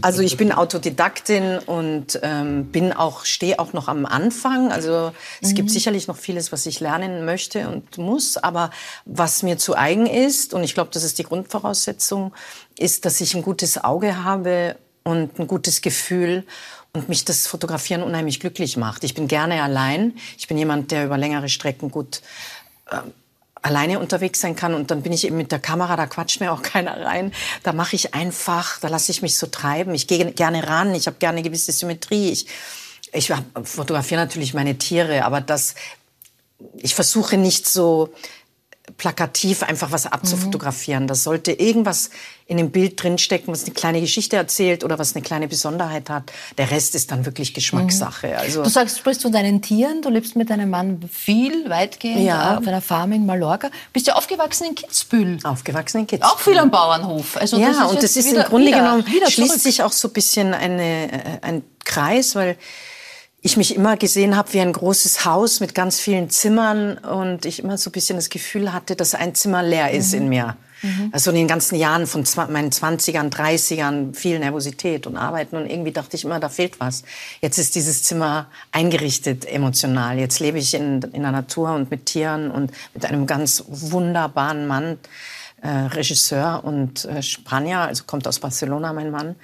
Also 0.02 0.22
ich 0.22 0.36
bin 0.36 0.52
Autodidaktin 0.52 1.58
und 1.58 2.18
ähm, 2.22 2.66
bin 2.66 2.92
auch 2.92 3.24
stehe 3.24 3.58
auch 3.58 3.72
noch 3.72 3.88
am 3.88 4.06
Anfang. 4.06 4.70
Also 4.72 5.12
es 5.40 5.54
gibt 5.54 5.70
sicherlich 5.70 6.06
noch 6.08 6.16
vieles, 6.16 6.52
was 6.52 6.66
ich 6.66 6.80
lernen 6.80 7.24
möchte 7.24 7.68
und 7.68 7.98
muss, 7.98 8.36
aber 8.36 8.70
was 9.04 9.42
mir 9.42 9.58
zu 9.58 9.76
eigen 9.76 10.06
ist 10.06 10.54
und 10.54 10.62
ich 10.62 10.74
glaube, 10.74 10.90
das 10.92 11.02
ist 11.02 11.18
die 11.18 11.24
Grundvoraussetzung, 11.24 12.32
ist, 12.78 13.04
dass 13.04 13.20
ich 13.20 13.34
ein 13.34 13.42
gutes 13.42 13.82
Auge 13.82 14.24
habe 14.24 14.76
und 15.02 15.38
ein 15.38 15.46
gutes 15.46 15.82
Gefühl 15.82 16.44
und 16.92 17.08
mich 17.08 17.24
das 17.24 17.46
Fotografieren 17.46 18.02
unheimlich 18.02 18.40
glücklich 18.40 18.76
macht. 18.76 19.04
Ich 19.04 19.14
bin 19.14 19.28
gerne 19.28 19.62
allein. 19.62 20.16
Ich 20.38 20.48
bin 20.48 20.58
jemand, 20.58 20.90
der 20.90 21.06
über 21.06 21.18
längere 21.18 21.48
Strecken 21.48 21.90
gut 21.90 22.22
alleine 23.62 23.98
unterwegs 23.98 24.40
sein 24.40 24.56
kann 24.56 24.74
und 24.74 24.90
dann 24.90 25.02
bin 25.02 25.12
ich 25.12 25.26
eben 25.26 25.36
mit 25.36 25.52
der 25.52 25.58
Kamera, 25.58 25.96
da 25.96 26.06
quatscht 26.06 26.40
mir 26.40 26.52
auch 26.52 26.62
keiner 26.72 27.04
rein. 27.04 27.32
Da 27.62 27.72
mache 27.72 27.96
ich 27.96 28.14
einfach, 28.14 28.80
da 28.80 28.88
lasse 28.88 29.12
ich 29.12 29.22
mich 29.22 29.36
so 29.36 29.46
treiben. 29.46 29.94
Ich 29.94 30.06
gehe 30.06 30.32
gerne 30.32 30.66
ran, 30.66 30.94
ich 30.94 31.06
habe 31.06 31.16
gerne 31.18 31.42
gewisse 31.42 31.72
Symmetrie. 31.72 32.30
Ich, 32.30 32.46
ich 33.12 33.32
fotografiere 33.64 34.20
natürlich 34.20 34.54
meine 34.54 34.78
Tiere, 34.78 35.24
aber 35.24 35.40
das, 35.40 35.74
ich 36.76 36.94
versuche 36.94 37.36
nicht 37.36 37.66
so 37.66 38.12
plakativ 38.96 39.62
einfach 39.62 39.92
was 39.92 40.06
abzufotografieren. 40.06 41.06
Das 41.06 41.22
sollte 41.22 41.52
irgendwas 41.52 42.10
in 42.46 42.56
dem 42.56 42.70
Bild 42.70 43.00
drinstecken, 43.00 43.52
was 43.52 43.64
eine 43.64 43.72
kleine 43.72 44.00
Geschichte 44.00 44.34
erzählt 44.36 44.82
oder 44.82 44.98
was 44.98 45.14
eine 45.14 45.22
kleine 45.22 45.46
Besonderheit 45.46 46.10
hat. 46.10 46.32
Der 46.58 46.70
Rest 46.72 46.96
ist 46.96 47.12
dann 47.12 47.24
wirklich 47.24 47.54
Geschmackssache. 47.54 48.36
Also 48.36 48.64
Du 48.64 48.68
sagst, 48.68 48.96
du 48.96 49.00
sprichst 49.00 49.22
von 49.22 49.30
deinen 49.30 49.62
Tieren, 49.62 50.02
du 50.02 50.08
lebst 50.08 50.34
mit 50.34 50.50
deinem 50.50 50.70
Mann 50.70 51.00
viel, 51.12 51.70
weitgehend 51.70 52.22
Ja. 52.24 52.58
auf 52.58 52.66
einer 52.66 52.80
Farm 52.82 53.12
in 53.12 53.26
Mallorca. 53.26 53.70
Bist 53.92 54.08
ja 54.08 54.14
aufgewachsen 54.16 54.66
in 54.68 54.74
Kitzbühel. 54.74 55.38
aufgewachsen 55.44 55.98
in 56.00 56.06
Kids. 56.08 56.24
Auch 56.24 56.40
viel 56.40 56.58
am 56.58 56.70
Bauernhof. 56.70 57.36
Also 57.36 57.58
ja, 57.58 57.68
das 57.68 57.90
und 57.92 58.02
das 58.02 58.16
ist 58.16 58.26
wieder, 58.30 58.44
im 58.44 58.48
Grunde 58.50 58.66
wieder, 58.68 58.78
genommen, 58.78 59.06
wieder 59.06 59.30
schließt 59.30 59.60
sich 59.62 59.82
auch 59.84 59.92
so 59.92 60.08
ein 60.08 60.12
bisschen 60.12 60.52
eine, 60.52 61.12
äh, 61.12 61.38
ein 61.42 61.62
Kreis, 61.84 62.34
weil 62.34 62.56
ich 63.42 63.56
mich 63.56 63.74
immer 63.74 63.96
gesehen 63.96 64.36
habe 64.36 64.52
wie 64.52 64.60
ein 64.60 64.72
großes 64.72 65.24
Haus 65.24 65.60
mit 65.60 65.74
ganz 65.74 65.98
vielen 65.98 66.28
Zimmern 66.30 66.98
und 66.98 67.46
ich 67.46 67.62
immer 67.62 67.78
so 67.78 67.88
ein 67.90 67.92
bisschen 67.92 68.16
das 68.16 68.28
Gefühl 68.28 68.72
hatte, 68.72 68.96
dass 68.96 69.14
ein 69.14 69.34
Zimmer 69.34 69.62
leer 69.62 69.90
ist 69.90 70.12
Mhm. 70.12 70.18
in 70.18 70.28
mir. 70.28 70.56
Mhm. 70.82 71.10
Also 71.12 71.30
in 71.30 71.36
den 71.36 71.48
ganzen 71.48 71.76
Jahren 71.76 72.06
von 72.06 72.24
meinen 72.50 72.70
20ern, 72.70 73.30
30ern, 73.30 74.14
viel 74.14 74.38
Nervosität 74.38 75.06
und 75.06 75.16
Arbeiten 75.16 75.56
und 75.56 75.70
irgendwie 75.70 75.92
dachte 75.92 76.16
ich 76.16 76.24
immer, 76.24 76.40
da 76.40 76.48
fehlt 76.48 76.80
was. 76.80 77.02
Jetzt 77.40 77.58
ist 77.58 77.74
dieses 77.74 78.02
Zimmer 78.02 78.46
eingerichtet 78.72 79.46
emotional. 79.46 80.18
Jetzt 80.18 80.40
lebe 80.40 80.58
ich 80.58 80.74
in, 80.74 81.02
in 81.12 81.22
der 81.22 81.32
Natur 81.32 81.74
und 81.74 81.90
mit 81.90 82.06
Tieren 82.06 82.50
und 82.50 82.72
mit 82.94 83.04
einem 83.04 83.26
ganz 83.26 83.64
wunderbaren 83.68 84.66
Mann, 84.66 84.98
äh, 85.62 85.68
Regisseur 85.68 86.62
und 86.64 87.04
äh, 87.04 87.22
Spanier, 87.22 87.80
also 87.80 88.04
kommt 88.06 88.26
aus 88.26 88.38
Barcelona, 88.38 88.94
mein 88.94 89.10
Mann. 89.10 89.36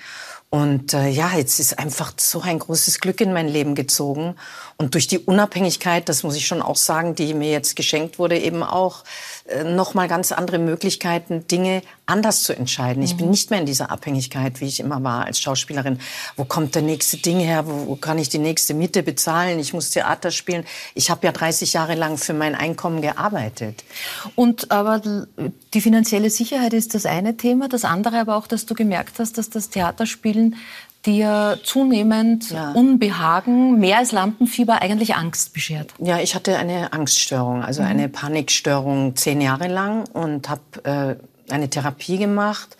Und 0.56 0.94
äh, 0.94 1.08
ja, 1.08 1.36
jetzt 1.36 1.60
ist 1.60 1.78
einfach 1.78 2.14
so 2.16 2.40
ein 2.40 2.58
großes 2.58 3.00
Glück 3.00 3.20
in 3.20 3.34
mein 3.34 3.46
Leben 3.46 3.74
gezogen. 3.74 4.36
Und 4.78 4.94
durch 4.94 5.06
die 5.06 5.18
Unabhängigkeit, 5.18 6.08
das 6.08 6.22
muss 6.22 6.34
ich 6.34 6.46
schon 6.46 6.62
auch 6.62 6.76
sagen, 6.76 7.14
die 7.14 7.34
mir 7.34 7.50
jetzt 7.50 7.76
geschenkt 7.76 8.18
wurde, 8.18 8.38
eben 8.38 8.62
auch 8.62 9.04
äh, 9.48 9.64
noch 9.64 9.92
mal 9.92 10.08
ganz 10.08 10.32
andere 10.32 10.58
Möglichkeiten, 10.58 11.46
Dinge 11.46 11.82
anders 12.06 12.44
zu 12.44 12.56
entscheiden. 12.56 13.02
Ich 13.02 13.16
bin 13.16 13.26
mhm. 13.26 13.32
nicht 13.32 13.50
mehr 13.50 13.58
in 13.58 13.66
dieser 13.66 13.90
Abhängigkeit, 13.90 14.60
wie 14.60 14.66
ich 14.66 14.78
immer 14.78 15.02
war 15.02 15.26
als 15.26 15.40
Schauspielerin. 15.40 15.98
Wo 16.36 16.44
kommt 16.44 16.76
der 16.76 16.82
nächste 16.82 17.16
Ding 17.16 17.40
her? 17.40 17.66
Wo, 17.66 17.88
wo 17.88 17.96
kann 17.96 18.18
ich 18.18 18.28
die 18.28 18.38
nächste 18.38 18.74
Miete 18.74 19.02
bezahlen? 19.02 19.58
Ich 19.58 19.72
muss 19.72 19.90
Theater 19.90 20.30
spielen. 20.30 20.64
Ich 20.94 21.10
habe 21.10 21.26
ja 21.26 21.32
30 21.32 21.72
Jahre 21.72 21.96
lang 21.96 22.16
für 22.16 22.32
mein 22.32 22.54
Einkommen 22.54 23.02
gearbeitet. 23.02 23.84
Und 24.36 24.70
aber 24.70 25.02
die 25.74 25.80
finanzielle 25.80 26.30
Sicherheit 26.30 26.72
ist 26.72 26.94
das 26.94 27.06
eine 27.06 27.36
Thema. 27.36 27.68
Das 27.68 27.84
andere 27.84 28.20
aber 28.20 28.36
auch, 28.36 28.46
dass 28.46 28.66
du 28.66 28.74
gemerkt 28.74 29.18
hast, 29.18 29.36
dass 29.36 29.50
das 29.50 29.68
Theaterspielen 29.70 30.56
dir 31.04 31.58
zunehmend 31.62 32.50
ja. 32.50 32.72
Unbehagen, 32.72 33.78
mehr 33.78 33.98
als 33.98 34.12
Lampenfieber, 34.12 34.82
eigentlich 34.82 35.14
Angst 35.14 35.52
beschert? 35.52 35.94
Ja, 35.98 36.18
ich 36.18 36.34
hatte 36.34 36.56
eine 36.56 36.92
Angststörung, 36.92 37.62
also 37.62 37.82
mhm. 37.82 37.88
eine 37.88 38.08
Panikstörung 38.08 39.14
zehn 39.16 39.40
Jahre 39.40 39.68
lang 39.68 40.04
und 40.12 40.48
habe 40.48 40.62
äh, 40.84 41.16
eine 41.50 41.70
Therapie 41.70 42.18
gemacht. 42.18 42.76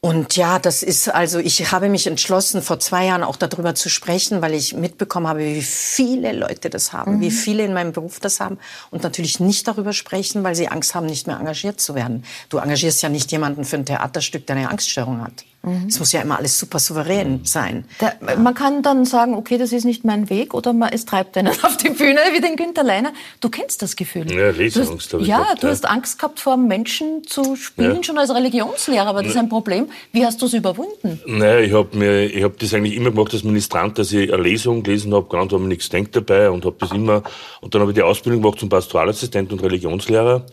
Und 0.00 0.36
ja, 0.36 0.60
das 0.60 0.84
ist 0.84 1.08
also, 1.08 1.40
ich 1.40 1.72
habe 1.72 1.88
mich 1.88 2.06
entschlossen, 2.06 2.62
vor 2.62 2.78
zwei 2.78 3.06
Jahren 3.06 3.24
auch 3.24 3.34
darüber 3.34 3.74
zu 3.74 3.88
sprechen, 3.88 4.40
weil 4.42 4.54
ich 4.54 4.74
mitbekommen 4.74 5.26
habe, 5.26 5.40
wie 5.40 5.62
viele 5.62 6.32
Leute 6.32 6.70
das 6.70 6.92
haben, 6.92 7.16
mhm. 7.16 7.20
wie 7.20 7.32
viele 7.32 7.64
in 7.64 7.72
meinem 7.72 7.92
Beruf 7.92 8.20
das 8.20 8.38
haben 8.38 8.58
und 8.92 9.02
natürlich 9.02 9.40
nicht 9.40 9.66
darüber 9.66 9.92
sprechen, 9.92 10.44
weil 10.44 10.54
sie 10.54 10.68
Angst 10.68 10.94
haben, 10.94 11.06
nicht 11.06 11.26
mehr 11.26 11.36
engagiert 11.36 11.80
zu 11.80 11.96
werden. 11.96 12.24
Du 12.48 12.58
engagierst 12.58 13.02
ja 13.02 13.08
nicht 13.08 13.32
jemanden 13.32 13.64
für 13.64 13.76
ein 13.76 13.86
Theaterstück, 13.86 14.46
der 14.46 14.56
eine 14.56 14.70
Angststörung 14.70 15.20
hat. 15.20 15.44
Es 15.86 15.98
muss 15.98 16.12
ja 16.12 16.22
immer 16.22 16.38
alles 16.38 16.58
super 16.58 16.78
souverän 16.78 17.40
sein. 17.42 17.84
Da, 17.98 18.12
man 18.36 18.54
kann 18.54 18.82
dann 18.82 19.04
sagen, 19.04 19.34
okay, 19.34 19.58
das 19.58 19.72
ist 19.72 19.84
nicht 19.84 20.04
mein 20.04 20.30
Weg 20.30 20.54
oder 20.54 20.72
man, 20.72 20.90
es 20.92 21.04
treibt 21.04 21.36
einen 21.36 21.48
auf 21.62 21.76
die 21.76 21.90
Bühne 21.90 22.20
wie 22.32 22.40
den 22.40 22.56
Günter 22.56 22.84
Leiner. 22.84 23.12
Du 23.40 23.48
kennst 23.48 23.82
das 23.82 23.96
Gefühl. 23.96 24.32
Ja, 24.32 24.50
Riesenangst 24.50 25.12
habe 25.12 25.22
ich 25.22 25.28
Ja, 25.28 25.38
gehabt, 25.38 25.62
du 25.62 25.66
ja. 25.66 25.72
hast 25.72 25.88
Angst 25.88 26.18
gehabt 26.18 26.40
vor 26.40 26.56
Menschen 26.56 27.24
zu 27.24 27.56
spielen, 27.56 27.96
ja. 27.96 28.02
schon 28.02 28.18
als 28.18 28.32
Religionslehrer, 28.32 29.06
aber 29.06 29.22
das 29.22 29.32
ist 29.32 29.38
ein 29.38 29.48
Problem. 29.48 29.88
Wie 30.12 30.24
hast 30.24 30.40
du 30.40 30.46
es 30.46 30.54
überwunden? 30.54 31.20
Naja, 31.26 31.58
ich 31.58 31.72
habe 31.72 32.32
hab 32.42 32.58
das 32.58 32.72
eigentlich 32.72 32.94
immer 32.94 33.10
gemacht 33.10 33.34
als 33.34 33.42
Ministrant, 33.42 33.98
dass 33.98 34.12
ich 34.12 34.32
eine 34.32 34.42
Lesung 34.42 34.82
gelesen 34.82 35.12
habe, 35.12 35.28
ganz 35.28 35.52
habe 35.52 35.62
mir 35.62 35.68
nichts 35.68 35.88
denkt 35.88 36.14
dabei 36.14 36.50
und 36.50 36.64
habe 36.64 36.76
das 36.78 36.92
immer, 36.92 37.22
und 37.60 37.74
dann 37.74 37.82
habe 37.82 37.90
ich 37.90 37.96
die 37.96 38.02
Ausbildung 38.02 38.42
gemacht 38.42 38.60
zum 38.60 38.68
Pastoralassistent 38.68 39.52
und 39.52 39.62
Religionslehrer 39.62 40.46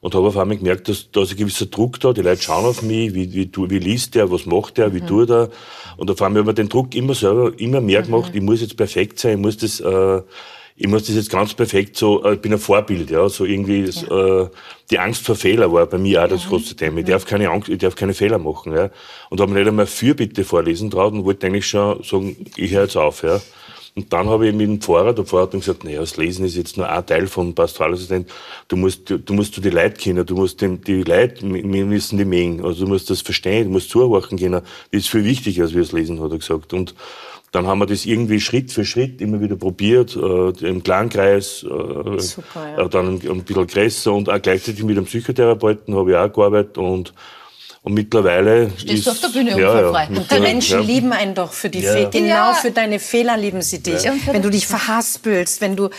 und 0.00 0.14
habe 0.14 0.28
auf 0.28 0.36
einmal 0.36 0.56
gemerkt, 0.56 0.88
dass 0.88 1.10
da 1.10 1.22
ist 1.22 1.32
ein 1.32 1.36
gewisser 1.36 1.66
Druck 1.66 2.00
da, 2.00 2.12
die 2.12 2.22
Leute 2.22 2.42
schauen 2.42 2.64
auf 2.64 2.82
mich, 2.82 3.14
wie, 3.14 3.32
wie, 3.32 3.50
wie 3.54 3.78
liest 3.78 4.14
der, 4.14 4.30
was 4.30 4.46
macht 4.46 4.78
der, 4.78 4.94
wie 4.94 5.00
mhm. 5.00 5.06
tut 5.06 5.30
er. 5.30 5.48
Und 5.96 6.10
auf 6.10 6.20
einmal 6.22 6.42
habe 6.42 6.50
ich 6.50 6.56
den 6.56 6.68
Druck 6.68 6.94
immer 6.94 7.14
selber, 7.14 7.52
immer 7.58 7.80
mehr 7.80 8.02
mhm. 8.02 8.06
gemacht, 8.06 8.30
mhm. 8.32 8.38
ich 8.38 8.42
muss 8.42 8.60
jetzt 8.60 8.76
perfekt 8.76 9.18
sein, 9.18 9.32
ich 9.32 9.38
muss 9.38 9.56
das, 9.56 9.80
äh, 9.80 10.22
ich 10.78 10.88
muss 10.88 11.04
das 11.04 11.16
jetzt 11.16 11.30
ganz 11.30 11.54
perfekt 11.54 11.96
so, 11.96 12.22
äh, 12.22 12.34
ich 12.34 12.40
bin 12.40 12.52
ein 12.52 12.58
Vorbild, 12.58 13.10
ja, 13.10 13.28
so 13.28 13.44
irgendwie, 13.44 13.84
ja. 13.84 14.42
äh, 14.42 14.48
die 14.90 14.98
Angst 14.98 15.24
vor 15.24 15.34
Fehler 15.34 15.72
war 15.72 15.86
bei 15.86 15.98
mir 15.98 16.22
auch 16.22 16.28
das 16.28 16.46
große 16.46 16.76
Thema. 16.76 16.98
Ich 16.98 17.06
darf 17.06 17.24
keine 17.24 17.48
Angst, 17.48 17.68
ich 17.68 17.78
darf 17.78 17.96
keine 17.96 18.12
Fehler 18.12 18.38
machen, 18.38 18.74
ja. 18.74 18.90
Und 19.30 19.40
habe 19.40 19.50
mir 19.52 19.60
nicht 19.60 19.68
einmal 19.68 19.86
Fürbitte 19.86 20.44
vorlesen 20.44 20.90
traut 20.90 21.14
und 21.14 21.24
wollte 21.24 21.46
eigentlich 21.46 21.66
schon 21.66 22.02
sagen, 22.02 22.36
ich 22.56 22.70
höre 22.72 22.82
jetzt 22.82 22.96
auf, 22.96 23.22
ja. 23.22 23.40
Und 23.96 24.12
dann 24.12 24.28
habe 24.28 24.46
ich 24.46 24.54
mit 24.54 24.68
dem 24.68 24.80
Pfarrer, 24.80 25.14
der 25.14 25.24
Pfarrer 25.24 25.44
hat 25.44 25.54
dann 25.54 25.60
gesagt, 25.60 25.82
naja, 25.82 26.00
das 26.00 26.18
Lesen 26.18 26.44
ist 26.44 26.54
jetzt 26.54 26.76
nur 26.76 26.86
ein 26.86 27.06
Teil 27.06 27.26
vom 27.26 27.54
Pastoralassistent. 27.54 28.30
Du 28.68 28.76
musst, 28.76 29.08
du, 29.08 29.18
du 29.18 29.32
musst 29.32 29.54
zu 29.54 29.62
die 29.62 29.70
Leute 29.70 29.98
kennen, 29.98 30.26
du 30.26 30.34
musst 30.34 30.60
den, 30.60 30.82
die 30.82 31.02
Leute, 31.02 31.42
wir 31.42 31.86
müssen 31.86 32.18
die 32.18 32.26
mengen. 32.26 32.62
Also 32.62 32.84
du 32.84 32.90
musst 32.90 33.08
das 33.08 33.22
verstehen, 33.22 33.68
du 33.68 33.70
musst 33.70 33.88
zuhorchen 33.88 34.38
können. 34.38 34.60
Das 34.92 35.00
ist 35.00 35.08
viel 35.08 35.24
wichtiger, 35.24 35.62
als 35.62 35.72
wir 35.72 35.80
das 35.80 35.92
Lesen, 35.92 36.20
hat 36.20 36.30
er 36.30 36.38
gesagt. 36.38 36.74
Und 36.74 36.94
dann 37.52 37.66
haben 37.66 37.78
wir 37.78 37.86
das 37.86 38.04
irgendwie 38.04 38.38
Schritt 38.38 38.70
für 38.70 38.84
Schritt 38.84 39.22
immer 39.22 39.40
wieder 39.40 39.56
probiert, 39.56 40.14
äh, 40.14 40.68
im 40.68 40.82
Kleinkreis, 40.82 41.62
äh, 41.62 42.18
Super, 42.20 42.68
ja. 42.76 42.84
äh, 42.84 42.88
dann 42.90 43.06
ein, 43.06 43.30
ein 43.30 43.44
bisschen 43.44 43.66
größer 43.66 44.12
und 44.12 44.28
auch 44.28 44.42
gleichzeitig 44.42 44.84
mit 44.84 44.98
einem 44.98 45.06
Psychotherapeuten 45.06 45.94
habe 45.94 46.10
ich 46.10 46.16
auch 46.18 46.30
gearbeitet 46.30 46.76
und 46.76 47.14
und 47.86 47.94
mittlerweile 47.94 48.72
Stehst 48.76 48.92
ist, 48.92 49.06
du 49.06 49.10
auf 49.12 49.20
der 49.20 49.28
Bühne 49.28 49.50
ja, 49.50 49.92
ja, 49.92 50.08
Und 50.08 50.28
die 50.28 50.40
Menschen 50.40 50.80
ja. 50.80 50.84
lieben 50.84 51.12
einen 51.12 51.36
doch 51.36 51.52
für 51.52 51.70
die 51.70 51.82
ja. 51.82 51.92
Fehler. 51.92 52.10
Genau 52.10 52.52
für 52.54 52.72
deine 52.72 52.98
Fehler 52.98 53.36
lieben 53.36 53.62
sie 53.62 53.80
dich. 53.80 54.02
Wenn 54.26 54.42
du 54.42 54.50
dich 54.50 54.66
verhaspelst, 54.66 55.60
wenn 55.60 55.76
du 55.76 55.90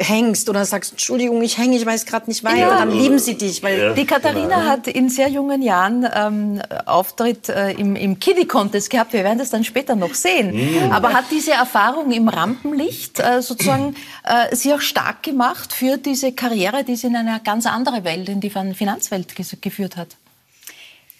hängst 0.00 0.50
oder 0.50 0.66
sagst, 0.66 0.92
Entschuldigung, 0.92 1.40
ich 1.40 1.56
hänge, 1.56 1.78
ich 1.78 1.86
weiß 1.86 2.04
gerade 2.04 2.28
nicht 2.28 2.44
weiter, 2.44 2.68
dann 2.68 2.90
lieben 2.90 3.18
sie 3.18 3.38
dich. 3.38 3.62
Weil 3.62 3.94
die 3.94 4.04
Katharina 4.04 4.56
genau. 4.56 4.68
hat 4.68 4.86
in 4.86 5.08
sehr 5.08 5.28
jungen 5.28 5.62
Jahren 5.62 6.06
ähm, 6.14 6.60
Auftritt 6.84 7.48
äh, 7.48 7.70
im, 7.70 7.96
im 7.96 8.20
Kiddie 8.20 8.46
Contest 8.46 8.90
gehabt. 8.90 9.14
Wir 9.14 9.24
werden 9.24 9.38
das 9.38 9.48
dann 9.48 9.64
später 9.64 9.96
noch 9.96 10.12
sehen. 10.12 10.54
Mhm. 10.54 10.92
Aber 10.92 11.14
hat 11.14 11.24
diese 11.30 11.52
Erfahrung 11.52 12.12
im 12.12 12.28
Rampenlicht 12.28 13.18
äh, 13.18 13.40
sozusagen 13.40 13.96
äh, 14.24 14.54
sie 14.54 14.74
auch 14.74 14.82
stark 14.82 15.22
gemacht 15.22 15.72
für 15.72 15.96
diese 15.96 16.32
Karriere, 16.32 16.84
die 16.84 16.96
sie 16.96 17.06
in 17.06 17.16
eine 17.16 17.40
ganz 17.42 17.64
andere 17.64 18.04
Welt, 18.04 18.28
in 18.28 18.42
die 18.42 18.50
Finanzwelt 18.50 19.34
geführt 19.62 19.96
hat? 19.96 20.16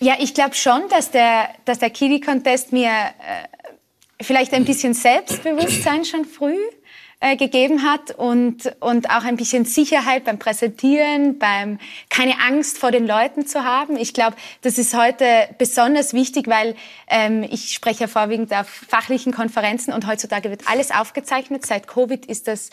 Ja, 0.03 0.17
ich 0.19 0.35
glaube 0.35 0.57
schon, 0.57 0.89
dass 0.89 1.13
der, 1.13 1.49
dass 1.65 1.79
der 1.79 1.89
Kiwi-Contest 1.89 2.73
mir 2.73 2.89
äh, 2.91 4.21
vielleicht 4.21 4.53
ein 4.53 4.65
bisschen 4.65 4.95
Selbstbewusstsein 4.95 6.05
schon 6.05 6.25
früh 6.25 6.59
äh, 7.21 7.37
gegeben 7.37 7.85
hat 7.85 8.11
und, 8.11 8.75
und 8.81 9.11
auch 9.11 9.23
ein 9.23 9.37
bisschen 9.37 9.65
Sicherheit 9.65 10.25
beim 10.25 10.41
Präsentieren, 10.41 11.39
beim 11.39 11.79
keine 12.11 12.41
Angst 12.45 12.79
vor 12.79 12.91
den 12.91 13.07
Leuten 13.07 13.47
zu 13.47 13.63
haben. 13.63 13.97
Ich 13.97 14.13
glaube, 14.13 14.35
das 14.63 14.77
ist 14.77 14.93
heute 14.97 15.25
besonders 15.57 16.15
wichtig, 16.15 16.49
weil 16.49 16.75
ähm, 17.07 17.45
ich 17.49 17.73
spreche 17.73 18.09
vorwiegend 18.09 18.53
auf 18.53 18.67
fachlichen 18.69 19.33
Konferenzen 19.33 19.93
und 19.93 20.09
heutzutage 20.09 20.51
wird 20.51 20.63
alles 20.67 20.91
aufgezeichnet. 20.91 21.65
Seit 21.65 21.87
Covid 21.87 22.27
ist 22.27 22.49
das 22.49 22.71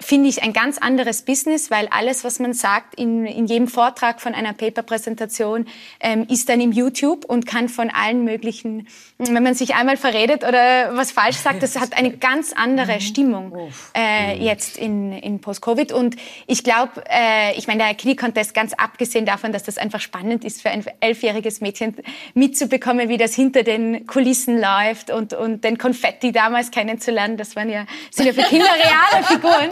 finde 0.00 0.28
ich 0.28 0.42
ein 0.42 0.52
ganz 0.52 0.78
anderes 0.78 1.22
Business, 1.22 1.70
weil 1.70 1.88
alles, 1.88 2.22
was 2.22 2.38
man 2.38 2.54
sagt 2.54 2.94
in, 2.94 3.26
in 3.26 3.46
jedem 3.46 3.66
Vortrag 3.66 4.20
von 4.20 4.32
einer 4.32 4.52
Paper-Präsentation, 4.52 5.66
ähm, 6.00 6.26
ist 6.30 6.48
dann 6.48 6.60
im 6.60 6.70
YouTube 6.70 7.24
und 7.24 7.46
kann 7.46 7.68
von 7.68 7.90
allen 7.90 8.24
möglichen, 8.24 8.86
wenn 9.18 9.42
man 9.42 9.54
sich 9.54 9.74
einmal 9.74 9.96
verredet 9.96 10.44
oder 10.44 10.96
was 10.96 11.10
falsch 11.10 11.38
sagt, 11.38 11.64
das 11.64 11.78
hat 11.80 11.96
eine 11.98 12.16
ganz 12.16 12.52
andere 12.52 12.94
mhm. 12.94 13.00
Stimmung 13.00 13.70
äh, 13.96 14.38
jetzt 14.38 14.76
in, 14.76 15.12
in 15.12 15.40
Post-Covid. 15.40 15.90
Und 15.92 16.16
ich 16.46 16.62
glaube, 16.62 17.02
äh, 17.10 17.58
ich 17.58 17.66
meine, 17.66 17.82
der 17.82 17.94
Knie-Contest, 17.94 18.54
ganz 18.54 18.74
abgesehen 18.74 19.26
davon, 19.26 19.52
dass 19.52 19.64
das 19.64 19.78
einfach 19.78 20.00
spannend 20.00 20.44
ist 20.44 20.62
für 20.62 20.70
ein 20.70 20.84
elfjähriges 21.00 21.60
Mädchen 21.60 21.96
mitzubekommen, 22.34 23.08
wie 23.08 23.16
das 23.16 23.34
hinter 23.34 23.64
den 23.64 24.06
Kulissen 24.06 24.60
läuft 24.60 25.10
und, 25.10 25.34
und 25.34 25.64
den 25.64 25.76
Konfetti 25.76 26.30
damals 26.30 26.70
kennenzulernen, 26.70 27.36
das 27.36 27.56
waren 27.56 27.68
ja, 27.68 27.84
sind 28.12 28.26
ja 28.26 28.32
für 28.32 28.42
Kinder 28.42 28.66
reale 28.66 29.24
Figuren. 29.26 29.70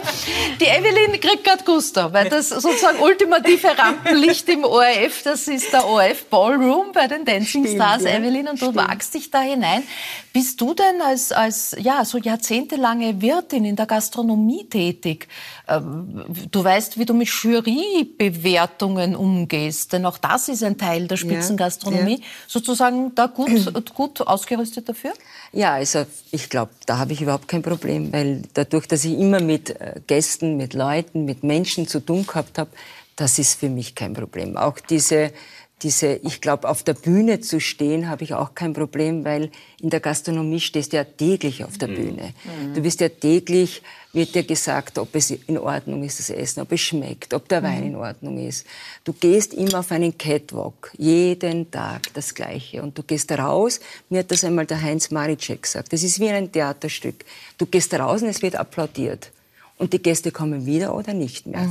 Die 0.59 0.65
Evelyn 0.65 1.19
kriegt 1.19 1.43
gerade 1.43 1.63
Gusto, 1.63 2.11
weil 2.13 2.29
das 2.29 2.49
sozusagen 2.49 2.99
ultimative 2.99 3.77
Rampenlicht 3.77 4.47
im 4.49 4.63
ORF, 4.63 5.23
das 5.23 5.47
ist 5.47 5.71
der 5.73 5.85
ORF 5.85 6.25
Ballroom 6.25 6.91
bei 6.93 7.07
den 7.07 7.25
Dancing 7.25 7.65
Stimmt, 7.65 7.81
Stars, 7.81 8.03
ja. 8.03 8.17
Evelyn, 8.17 8.47
und 8.47 8.61
du 8.61 8.71
Stimmt. 8.71 8.75
wagst 8.75 9.13
dich 9.13 9.29
da 9.31 9.41
hinein. 9.41 9.83
Bist 10.33 10.61
du 10.61 10.73
denn 10.73 11.01
als, 11.01 11.31
als 11.31 11.75
ja, 11.79 12.05
so 12.05 12.17
jahrzehntelange 12.17 13.21
Wirtin 13.21 13.65
in 13.65 13.75
der 13.75 13.85
Gastronomie 13.85 14.67
tätig? 14.69 15.27
Ähm, 15.67 16.23
du 16.51 16.63
weißt, 16.63 16.99
wie 16.99 17.05
du 17.05 17.13
mit 17.13 17.27
Jurybewertungen 17.27 19.15
umgehst, 19.15 19.93
denn 19.93 20.05
auch 20.05 20.17
das 20.17 20.49
ist 20.49 20.63
ein 20.63 20.77
Teil 20.77 21.07
der 21.07 21.17
Spitzengastronomie. 21.17 22.15
Ja, 22.15 22.19
ja. 22.19 22.25
Sozusagen 22.47 23.15
da 23.15 23.27
gut, 23.27 23.49
gut 23.95 24.21
ausgerüstet 24.21 24.87
dafür? 24.87 25.13
Ja, 25.53 25.73
also 25.73 26.05
ich 26.31 26.49
glaube, 26.49 26.71
da 26.85 26.97
habe 26.97 27.13
ich 27.13 27.21
überhaupt 27.21 27.47
kein 27.47 27.61
Problem, 27.61 28.11
weil 28.11 28.43
dadurch, 28.53 28.87
dass 28.87 29.05
ich 29.05 29.17
immer 29.17 29.39
mit 29.39 29.69
äh, 29.69 29.99
Gästen, 30.05 30.57
mit 30.57 30.73
Leuten, 30.73 31.25
mit 31.25 31.43
Menschen 31.43 31.87
zu 31.87 31.99
tun 31.99 32.25
gehabt 32.25 32.57
habe, 32.57 32.69
das 33.15 33.39
ist 33.39 33.59
für 33.59 33.69
mich 33.69 33.95
kein 33.95 34.13
Problem. 34.13 34.57
Auch 34.57 34.79
diese, 34.79 35.31
diese, 35.83 36.15
ich 36.23 36.41
glaube, 36.41 36.67
auf 36.67 36.81
der 36.81 36.95
Bühne 36.95 37.39
zu 37.39 37.59
stehen, 37.59 38.09
habe 38.09 38.23
ich 38.23 38.33
auch 38.33 38.55
kein 38.55 38.73
Problem, 38.73 39.23
weil 39.23 39.51
in 39.79 39.91
der 39.91 39.99
Gastronomie 39.99 40.59
stehst 40.59 40.91
du 40.91 40.97
ja 40.97 41.03
täglich 41.03 41.63
auf 41.63 41.77
der 41.77 41.89
mhm. 41.89 41.95
Bühne. 41.95 42.33
Mhm. 42.43 42.73
Du 42.73 42.83
wirst 42.83 42.99
ja 42.99 43.09
täglich, 43.09 43.83
wird 44.11 44.33
dir 44.33 44.43
gesagt, 44.43 44.97
ob 44.97 45.13
es 45.13 45.29
in 45.29 45.57
Ordnung 45.59 46.03
ist, 46.03 46.17
das 46.17 46.31
Essen, 46.31 46.61
ob 46.61 46.71
es 46.71 46.81
schmeckt, 46.81 47.31
ob 47.35 47.47
der 47.47 47.61
Wein 47.61 47.81
mhm. 47.81 47.87
in 47.87 47.95
Ordnung 47.95 48.37
ist. 48.39 48.65
Du 49.03 49.13
gehst 49.13 49.53
immer 49.53 49.79
auf 49.79 49.91
einen 49.91 50.17
Catwalk, 50.17 50.91
jeden 50.97 51.69
Tag 51.69 52.11
das 52.15 52.33
Gleiche. 52.33 52.81
Und 52.81 52.97
du 52.97 53.03
gehst 53.03 53.31
raus, 53.31 53.79
mir 54.09 54.19
hat 54.19 54.31
das 54.31 54.43
einmal 54.43 54.65
der 54.65 54.81
Heinz 54.81 55.11
Maricek 55.11 55.61
gesagt, 55.61 55.93
das 55.93 56.01
ist 56.01 56.19
wie 56.19 56.29
ein 56.29 56.51
Theaterstück. 56.51 57.23
Du 57.59 57.67
gehst 57.67 57.93
raus 57.93 58.23
und 58.23 58.29
es 58.29 58.41
wird 58.41 58.55
applaudiert. 58.55 59.31
und 59.77 59.93
die 59.93 60.01
Gäste 60.01 60.31
kommen 60.31 60.65
wieder 60.65 60.95
oder 60.95 61.13
nicht 61.13 61.45
mehr. 61.45 61.69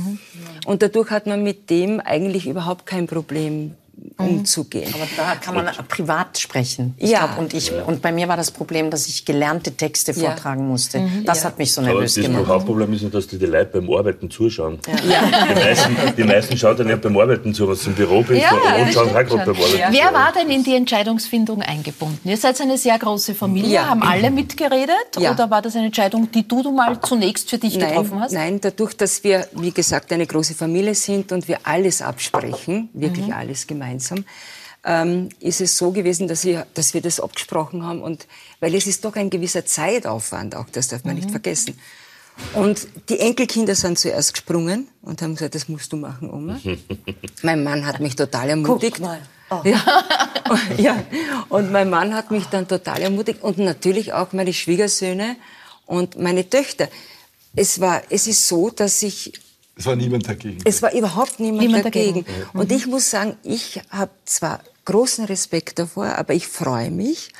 Und 0.65 0.81
dadurch 0.81 1.11
hat 1.11 1.27
man 1.27 1.43
mit 1.43 1.69
dem 1.69 1.99
eigentlich 1.99 2.47
überhaupt 2.47 2.85
kein 2.85 3.05
Problem 3.05 3.75
umzugehen. 4.17 4.91
Aber 4.93 5.07
da 5.15 5.35
kann 5.35 5.55
man 5.55 5.69
privat 5.87 6.37
sprechen. 6.39 6.93
Ich 6.97 7.09
Ja. 7.11 7.25
glaub, 7.27 7.37
und, 7.39 7.53
ich, 7.53 7.71
und 7.71 8.01
bei 8.01 8.11
mir 8.11 8.27
war 8.27 8.37
das 8.37 8.51
Problem, 8.51 8.89
dass 8.89 9.07
ich 9.07 9.25
gelernte 9.25 9.71
Texte 9.73 10.11
Ja. 10.13 10.29
vortragen 10.31 10.67
musste. 10.67 11.01
Das 11.25 11.45
hat 11.45 11.57
mich 11.57 11.71
so 11.73 11.81
Aber 11.81 11.91
nervös 11.91 12.15
das 12.15 12.23
gemacht. 12.25 12.47
Hauptproblem 12.47 12.93
ist 12.93 13.03
ja, 13.03 13.09
dass 13.09 13.27
die, 13.27 13.37
die 13.37 13.45
Leute 13.45 13.79
beim 13.79 13.89
Arbeiten 13.91 14.29
zuschauen. 14.31 14.79
Die, 14.87 15.53
meisten, 15.55 15.95
die 16.17 16.23
meisten 16.23 16.57
schauen 16.57 16.77
dann 16.77 16.89
ja 16.89 16.95
beim 16.95 17.17
Arbeiten 17.17 17.53
zu, 17.53 17.65
du 17.65 17.73
im 17.73 17.93
Büro 17.93 18.21
bist 18.23 18.41
Ja, 18.41 18.51
und 18.51 18.93
schauen 18.93 19.07
schon. 19.09 19.13
beim 19.13 19.49
Arbeiten 19.49 19.91
Wer 19.91 20.13
war 20.13 20.33
denn 20.33 20.49
in 20.49 20.63
die 20.63 20.75
Entscheidungsfindung 20.75 21.61
eingebunden? 21.61 22.27
Ihr 22.27 22.37
seid 22.37 22.59
eine 22.61 22.77
sehr 22.77 22.97
große 22.97 23.35
Familie. 23.35 23.69
Ja. 23.75 23.87
Haben 23.87 24.01
alle 24.03 24.31
mitgeredet? 24.31 24.95
Ja. 25.19 25.31
Oder 25.31 25.49
war 25.49 25.61
das 25.61 25.75
eine 25.75 25.85
Entscheidung, 25.87 26.29
die 26.31 26.47
du, 26.47 26.63
du 26.63 26.71
mal 26.71 26.99
zunächst 27.01 27.49
für 27.49 27.57
dich 27.57 27.77
getroffen 27.79 28.11
Nein, 28.13 28.21
hast? 28.21 28.31
nein, 28.33 28.61
dadurch, 28.61 28.95
dass 28.97 29.23
wir, 29.23 29.47
wie 29.53 29.71
gesagt, 29.71 30.11
eine 30.11 30.25
große 30.25 30.53
Familie 30.55 30.95
sind 30.95 31.31
und 31.31 31.47
wir 31.47 31.59
alles 31.63 32.01
absprechen, 32.01 32.89
wirklich 32.93 33.31
alles 33.33 33.65
gemeinsam, 33.67 33.86
ähm, 34.83 35.29
ist 35.39 35.61
es 35.61 35.77
so 35.77 35.91
gewesen, 35.91 36.27
dass 36.27 36.45
wir, 36.45 36.65
dass 36.73 36.93
wir 36.93 37.01
das 37.01 37.19
abgesprochen 37.19 37.83
haben. 37.83 38.01
Und 38.01 38.27
weil 38.59 38.73
es 38.73 38.87
ist 38.87 39.03
doch 39.05 39.15
ein 39.15 39.29
gewisser 39.29 39.65
Zeitaufwand, 39.65 40.55
auch 40.55 40.69
das 40.71 40.87
darf 40.87 41.03
man 41.03 41.15
nicht 41.15 41.29
vergessen. 41.29 41.77
Und 42.53 42.87
die 43.09 43.19
Enkelkinder 43.19 43.75
sind 43.75 43.97
zuerst 43.97 44.33
gesprungen 44.33 44.87
und 45.01 45.21
haben 45.21 45.35
gesagt, 45.35 45.55
das 45.55 45.67
musst 45.67 45.91
du 45.91 45.97
machen, 45.97 46.29
Oma. 46.31 46.59
mein 47.41 47.63
Mann 47.63 47.85
hat 47.85 47.99
mich 47.99 48.15
total 48.15 48.49
ermutigt. 48.49 48.99
mal. 48.99 49.19
Ja. 49.63 49.83
ja. 50.77 51.03
Und 51.49 51.71
mein 51.71 51.89
Mann 51.89 52.13
hat 52.13 52.31
mich 52.31 52.45
dann 52.45 52.67
total 52.67 53.01
ermutigt 53.01 53.41
und 53.41 53.57
natürlich 53.57 54.13
auch 54.13 54.33
meine 54.33 54.53
Schwiegersöhne 54.53 55.35
und 55.85 56.19
meine 56.19 56.49
Töchter. 56.49 56.89
Es 57.55 57.79
war, 57.79 58.03
es 58.09 58.27
ist 58.27 58.47
so, 58.47 58.69
dass 58.69 59.01
ich 59.01 59.33
Es 59.77 59.85
war 59.85 59.95
niemand 59.95 60.27
dagegen. 60.27 60.59
es 60.65 60.81
war 60.81 60.91
überhaupt 60.93 61.39
niemand, 61.39 61.61
Niemand 61.61 61.85
dagegen. 61.85 62.25
dagegen. 62.25 62.49
Und 62.53 62.71
ich 62.71 62.87
muss 62.87 63.09
sagen, 63.11 63.37
ich 63.43 63.81
habe 63.89 64.11
zwar 64.25 64.61
großen 64.85 65.25
Respekt 65.25 65.77
davor, 65.79 66.15
aber 66.17 66.33
ich 66.33 66.47
freue 66.47 66.89
mich, 66.91 67.31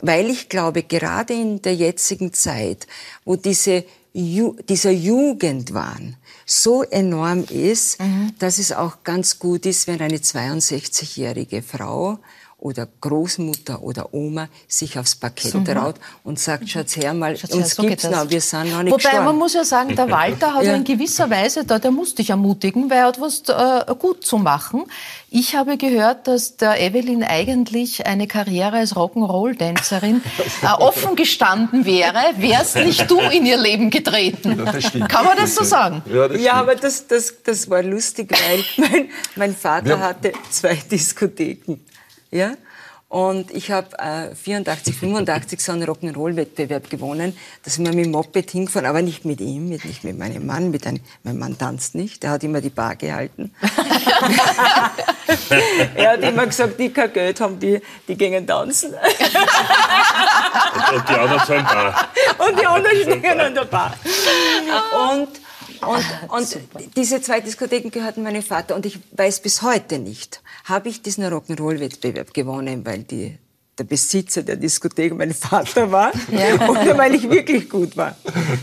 weil 0.00 0.28
ich 0.30 0.48
glaube, 0.48 0.82
gerade 0.82 1.34
in 1.34 1.62
der 1.62 1.74
jetzigen 1.74 2.32
Zeit, 2.32 2.86
wo 3.24 3.36
diese 3.36 3.84
Ju 4.14 4.56
dieser 4.68 4.90
Jugendwahn 4.90 6.16
so 6.46 6.82
enorm 6.82 7.44
ist, 7.50 7.98
dass 8.38 8.58
es 8.58 8.72
auch 8.72 9.04
ganz 9.04 9.38
gut 9.38 9.66
ist, 9.66 9.86
wenn 9.86 10.00
eine 10.00 10.16
62-jährige 10.16 11.62
Frau 11.62 12.18
oder 12.60 12.88
Großmutter 13.00 13.82
oder 13.82 14.12
Oma 14.12 14.48
sich 14.66 14.98
aufs 14.98 15.14
Parkett 15.14 15.52
traut 15.64 15.94
und 16.24 16.40
sagt, 16.40 16.68
schaut 16.68 16.88
her 16.96 17.14
mal, 17.14 17.36
Schaut 17.36 17.50
her, 17.50 17.56
uns 17.58 17.74
so 17.76 17.82
geht 17.82 17.90
gibt's 17.90 18.02
das. 18.02 18.12
noch, 18.12 18.30
wir 18.30 18.40
sind 18.40 18.72
noch 18.72 18.82
nicht 18.82 18.90
Wobei, 18.92 19.02
gestorben. 19.04 19.24
man 19.26 19.36
muss 19.36 19.54
ja 19.54 19.64
sagen, 19.64 19.94
der 19.94 20.10
Walter 20.10 20.54
hat 20.54 20.64
Ja. 20.64 20.74
in 20.74 20.82
gewisser 20.82 21.30
Weise, 21.30 21.64
da, 21.64 21.78
der 21.78 21.92
muss 21.92 22.16
dich 22.16 22.30
ermutigen, 22.30 22.90
weil 22.90 22.98
er 22.98 23.06
hat 23.06 23.20
was 23.20 23.42
äh, 23.48 23.94
gut 23.94 24.24
zu 24.26 24.38
machen. 24.38 24.84
Ich 25.30 25.54
habe 25.54 25.76
gehört, 25.76 26.26
dass 26.26 26.56
der 26.56 26.80
Evelyn 26.80 27.22
eigentlich 27.22 28.06
eine 28.06 28.26
Karriere 28.26 28.78
als 28.78 28.96
Rock'n'Roll-Tänzerin 28.96 30.22
äh, 30.62 30.66
offen 30.66 31.14
gestanden 31.14 31.84
wäre, 31.84 32.18
wärst 32.38 32.76
nicht 32.76 33.08
du 33.10 33.20
in 33.20 33.46
ihr 33.46 33.58
Leben 33.58 33.90
getreten. 33.90 34.58
Ja. 34.64 35.06
Kann 35.06 35.24
man 35.26 35.36
das 35.36 35.54
so 35.54 35.62
sagen? 35.64 36.02
Ja, 36.12 36.26
das 36.28 36.40
Ja, 36.42 36.54
aber 36.54 36.74
das, 36.74 37.06
das, 37.06 37.34
das 37.44 37.70
war 37.70 37.82
lustig, 37.84 38.32
weil 38.32 38.64
mein, 38.90 39.08
mein 39.36 39.54
Vater 39.56 40.00
hatte 40.00 40.32
zwei 40.50 40.74
Diskotheken. 40.74 41.78
Ja? 42.30 42.54
Und 43.08 43.50
ich 43.52 43.70
habe 43.70 43.98
äh, 43.98 44.34
84, 44.34 44.94
85 44.94 45.64
so 45.64 45.72
einen 45.72 45.88
Rock'n'Roll-Wettbewerb 45.88 46.90
gewonnen. 46.90 47.34
Da 47.64 47.70
sind 47.70 47.86
wir 47.86 47.94
mit 47.94 48.04
dem 48.04 48.12
Moped 48.12 48.50
hingefahren, 48.50 48.86
aber 48.86 49.00
nicht 49.00 49.24
mit 49.24 49.40
ihm, 49.40 49.70
mit, 49.70 49.86
nicht 49.86 50.04
mit 50.04 50.18
meinem 50.18 50.44
Mann. 50.44 50.70
Mit 50.70 50.86
einem, 50.86 51.00
mein 51.22 51.38
Mann 51.38 51.56
tanzt 51.56 51.94
nicht, 51.94 52.22
der 52.22 52.32
hat 52.32 52.44
immer 52.44 52.60
die 52.60 52.68
Bar 52.68 52.96
gehalten. 52.96 53.54
er 55.94 56.12
hat 56.12 56.20
immer 56.20 56.44
gesagt, 56.44 56.78
die 56.78 56.90
kein 56.90 57.10
Geld 57.14 57.40
haben, 57.40 57.58
die, 57.58 57.80
die 58.06 58.14
gingen 58.14 58.46
tanzen. 58.46 58.92
Und 58.92 59.00
die 61.08 61.14
anderen 61.14 61.46
sagen, 61.46 61.66
ah, 61.66 62.08
und 62.46 62.60
die 62.60 62.66
anderen 62.66 63.00
stehen 63.00 63.40
an 63.40 63.54
der 63.54 63.64
Bar. 63.64 63.94
Und, 65.10 65.28
und, 65.80 66.04
und 66.28 66.58
diese 66.94 67.22
zwei 67.22 67.40
Diskotheken 67.40 67.88
gehörten 67.88 68.22
meinem 68.22 68.42
Vater. 68.42 68.74
Und 68.74 68.84
ich 68.84 68.98
weiß 69.12 69.40
bis 69.40 69.62
heute 69.62 69.98
nicht, 69.98 70.42
habe 70.68 70.88
ich 70.88 71.02
diesen 71.02 71.24
Rock'n'Roll-Wettbewerb 71.24 72.34
gewonnen, 72.34 72.84
weil 72.84 73.00
die, 73.04 73.38
der 73.78 73.84
Besitzer 73.84 74.42
der 74.42 74.56
Diskothek 74.56 75.14
mein 75.16 75.32
Vater 75.32 75.90
war 75.92 76.10
oder 76.68 76.98
weil 76.98 77.14
ich 77.14 77.30
wirklich 77.30 77.70
gut 77.70 77.96
war. 77.96 78.16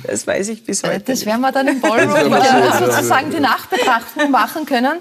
Das 0.03 0.27
weiß 0.27 0.49
ich 0.49 0.63
bis 0.65 0.83
heute. 0.83 0.99
Das 1.05 1.25
werden 1.25 1.41
wir 1.41 1.51
dann 1.51 1.67
im 1.67 1.79
Ballroom 1.81 2.31
ja, 2.31 2.77
sozusagen 2.79 3.31
die 3.31 3.39
Nachbetrachtung 3.39 4.29
machen 4.31 4.65
können. 4.65 4.99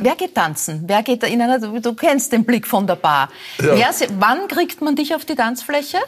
Wer 0.00 0.14
geht 0.16 0.34
tanzen? 0.34 0.84
Wer 0.86 1.02
geht 1.02 1.22
da 1.22 1.26
in 1.26 1.42
einer, 1.42 1.58
du 1.58 1.94
kennst 1.94 2.32
den 2.32 2.44
Blick 2.44 2.66
von 2.66 2.86
der 2.86 2.96
Bar. 2.96 3.28
Wer, 3.58 3.92
se- 3.92 4.08
wann 4.18 4.48
kriegt 4.48 4.80
man 4.80 4.96
dich 4.96 5.14
auf 5.14 5.24
die 5.24 5.34
Tanzfläche? 5.34 5.98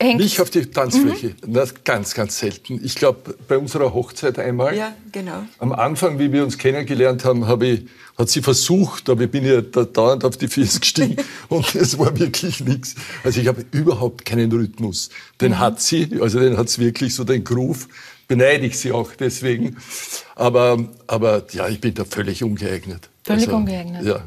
Hängt 0.00 0.20
Mich 0.20 0.40
auf 0.40 0.48
die 0.50 0.64
Tanzfläche. 0.66 1.34
Na, 1.44 1.64
ganz, 1.82 2.14
ganz 2.14 2.38
selten. 2.38 2.80
Ich 2.84 2.94
glaube, 2.94 3.34
bei 3.48 3.58
unserer 3.58 3.92
Hochzeit 3.92 4.38
einmal. 4.38 4.76
Ja, 4.76 4.94
genau. 5.10 5.44
Am 5.58 5.72
Anfang, 5.72 6.20
wie 6.20 6.30
wir 6.32 6.44
uns 6.44 6.56
kennengelernt 6.56 7.24
haben, 7.24 7.48
habe 7.48 7.66
ich, 7.66 7.86
hat 8.16 8.28
sie 8.28 8.40
versucht, 8.40 9.10
aber 9.10 9.22
ich 9.24 9.30
bin 9.30 9.44
ihr 9.44 9.60
da 9.60 9.82
dauernd 9.84 10.24
auf 10.24 10.36
die 10.36 10.46
Füße 10.46 10.78
gestiegen 10.78 11.16
und 11.48 11.74
es 11.74 11.98
war 11.98 12.16
wirklich 12.16 12.60
nichts. 12.60 12.94
Also 13.24 13.40
ich 13.40 13.48
habe 13.48 13.64
überhaupt 13.72 14.24
keinen 14.24 14.52
Rhythmus. 14.52 15.10
Den 15.40 15.52
Mhm. 15.52 15.58
hat 15.58 15.80
sie, 15.80 16.08
also 16.20 16.38
den 16.38 16.56
hat 16.56 16.68
sie 16.68 16.80
wirklich 16.80 17.12
so 17.14 17.24
den 17.24 17.42
Groove. 17.42 17.88
Beneide 18.28 18.66
ich 18.66 18.78
sie 18.78 18.92
auch 18.92 19.10
deswegen. 19.18 19.78
Aber, 20.36 20.78
aber 21.08 21.44
ja, 21.50 21.66
ich 21.68 21.80
bin 21.80 21.94
da 21.94 22.04
völlig 22.04 22.44
ungeeignet. 22.44 23.08
Völlig 23.24 23.46
also, 23.46 23.56
ungeeignet. 23.56 24.04
Ja. 24.04 24.20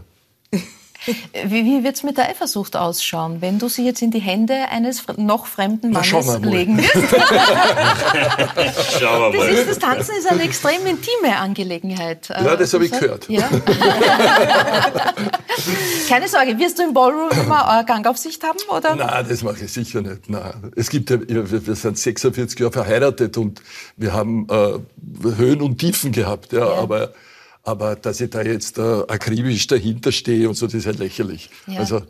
Wie, 1.05 1.65
wie 1.65 1.83
wird 1.83 1.95
es 1.95 2.03
mit 2.03 2.17
der 2.17 2.29
Eifersucht 2.29 2.75
ausschauen, 2.75 3.41
wenn 3.41 3.57
du 3.57 3.67
sie 3.69 3.83
jetzt 3.85 4.01
in 4.03 4.11
die 4.11 4.19
Hände 4.19 4.53
eines 4.69 5.03
noch 5.17 5.47
fremden 5.47 5.91
Mannes 5.91 6.11
legen 6.43 6.77
wirst? 6.77 6.93
schauen 8.99 9.33
wir 9.33 9.39
Das, 9.39 9.47
mal. 9.47 9.49
ist, 9.49 9.69
das 9.69 9.79
Tanzen 9.79 10.15
ist 10.17 10.27
eine 10.29 10.43
extrem 10.43 10.85
intime 10.85 11.37
Angelegenheit. 11.37 12.29
äh, 12.29 12.43
Ja, 12.45 12.55
das 12.55 12.71
habe 12.73 12.85
ich 12.85 12.91
gehört. 12.91 13.27
Ja. 13.29 13.49
Keine 16.07 16.27
Sorge, 16.27 16.57
wirst 16.59 16.79
du 16.79 16.83
im 16.83 16.93
Ballroom 16.93 17.29
immer 17.31 17.79
äh, 17.81 17.85
Gangaufsicht 17.85 18.43
haben? 18.43 18.57
Oder? 18.69 18.95
Nein, 18.95 19.25
das 19.27 19.43
mache 19.43 19.65
ich 19.65 19.71
sicher 19.73 20.01
nicht. 20.01 20.29
Nein. 20.29 20.71
Es 20.75 20.89
gibt 20.89 21.09
ja, 21.09 21.17
wir 21.27 21.51
wir 21.67 21.75
sind 21.75 21.97
46 21.97 22.59
Jahre 22.59 22.71
verheiratet 22.71 23.37
und 23.37 23.61
wir 23.97 24.13
haben 24.13 24.47
äh, 24.49 24.79
Höhen 25.37 25.61
und 25.61 25.77
Tiefen 25.79 26.11
gehabt. 26.11 26.53
Ja, 26.53 26.67
Aber, 26.73 27.13
aber 27.63 27.95
dass 27.95 28.21
ich 28.21 28.29
da 28.29 28.41
jetzt 28.41 28.77
äh, 28.77 29.03
akribisch 29.07 29.67
dahinter 29.67 30.11
stehe 30.11 30.47
und 30.47 30.55
so, 30.55 30.65
das 30.65 30.75
ist 30.75 30.85
halt 30.85 30.99
lächerlich. 30.99 31.49
Ja. 31.67 31.79
Also, 31.79 32.01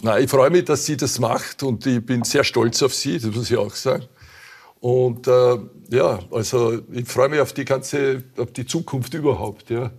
nein, 0.00 0.24
ich 0.24 0.30
freue 0.30 0.50
mich, 0.50 0.64
dass 0.64 0.86
sie 0.86 0.96
das 0.96 1.18
macht 1.18 1.62
und 1.62 1.86
ich 1.86 2.04
bin 2.04 2.24
sehr 2.24 2.44
stolz 2.44 2.82
auf 2.82 2.94
sie, 2.94 3.18
das 3.18 3.34
muss 3.34 3.50
ich 3.50 3.56
auch 3.56 3.74
sagen. 3.74 4.04
Und 4.80 5.28
äh, 5.28 5.58
ja, 5.90 6.20
also 6.30 6.80
ich 6.90 7.06
freue 7.06 7.28
mich 7.28 7.40
auf 7.40 7.52
die 7.52 7.66
ganze, 7.66 8.24
auf 8.38 8.52
die 8.52 8.64
Zukunft 8.64 9.12
überhaupt. 9.12 9.68
Ja. 9.68 9.90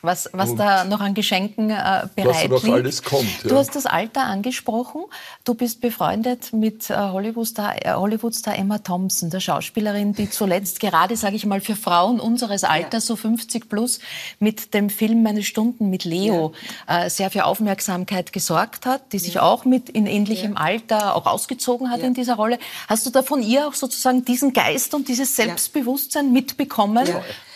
Was, 0.00 0.30
was 0.32 0.50
Und 0.50 0.58
da 0.58 0.84
noch 0.84 1.00
an 1.00 1.14
Geschenken 1.14 1.70
äh, 1.70 2.06
bereit 2.14 2.50
noch 2.50 2.62
liegt. 2.62 2.74
alles 2.74 3.02
kommt, 3.02 3.26
Du 3.42 3.50
ja. 3.50 3.56
hast 3.56 3.74
das 3.74 3.86
Alter 3.86 4.22
angesprochen. 4.22 5.02
Du 5.44 5.54
bist 5.54 5.80
befreundet 5.80 6.52
mit 6.52 6.88
äh, 6.88 6.94
Hollywood-Star 6.94 7.84
äh, 7.84 7.92
Hollywood-Star 7.94 8.56
Emma 8.56 8.78
Thompson, 8.78 9.30
der 9.30 9.40
Schauspielerin, 9.40 10.12
die 10.12 10.30
zuletzt 10.30 10.78
gerade, 10.78 11.16
sage 11.16 11.34
ich 11.34 11.46
mal, 11.46 11.60
für 11.60 11.74
Frauen 11.74 12.20
unseres 12.20 12.62
Alters, 12.62 13.06
so 13.06 13.16
50 13.16 13.68
plus, 13.68 13.98
mit 14.38 14.72
dem 14.72 14.88
Film 14.88 15.24
Meine 15.24 15.42
Stunden 15.42 15.90
mit 15.90 16.04
Leo 16.04 16.52
äh, 16.86 17.10
sehr 17.10 17.30
für 17.30 17.44
Aufmerksamkeit 17.44 18.32
gesorgt 18.32 18.86
hat, 18.86 19.12
die 19.12 19.18
sich 19.18 19.40
auch 19.40 19.64
mit 19.64 19.88
in 19.90 20.06
ähnlichem 20.06 20.56
Alter 20.56 21.16
auch 21.16 21.26
ausgezogen 21.26 21.90
hat 21.90 22.00
in 22.00 22.14
dieser 22.14 22.36
Rolle. 22.36 22.58
Hast 22.86 23.04
du 23.06 23.10
da 23.10 23.22
von 23.22 23.42
ihr 23.42 23.66
auch 23.66 23.74
sozusagen 23.74 24.24
diesen 24.24 24.52
Geist 24.52 24.94
und 24.94 25.08
dieses 25.08 25.34
Selbstbewusstsein 25.34 26.32
mitbekommen? 26.32 27.08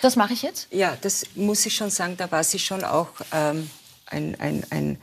Das 0.03 0.17
mache 0.17 0.33
ich 0.33 0.43
jetzt? 0.43 0.67
Ja, 0.73 0.99
das 1.01 1.25
muss 1.37 1.65
ich 1.65 1.77
schon 1.77 1.89
sagen, 1.89 2.17
da 2.17 2.31
war 2.31 2.43
sie 2.43 2.59
schon 2.59 2.83
auch 2.83 3.09
ähm, 3.33 3.71
ein, 4.07 4.37
ein, 4.41 4.65
ein, 4.71 4.99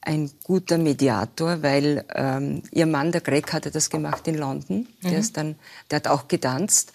ein 0.00 0.30
guter 0.44 0.78
Mediator, 0.78 1.60
weil 1.62 2.04
ähm, 2.14 2.62
ihr 2.70 2.86
Mann, 2.86 3.10
der 3.10 3.20
Greg, 3.20 3.52
hatte 3.52 3.72
das 3.72 3.90
gemacht 3.90 4.28
in 4.28 4.36
London. 4.36 4.86
Der, 5.02 5.18
ist 5.18 5.36
dann, 5.36 5.56
der 5.90 5.96
hat 5.96 6.06
auch 6.06 6.28
getanzt. 6.28 6.92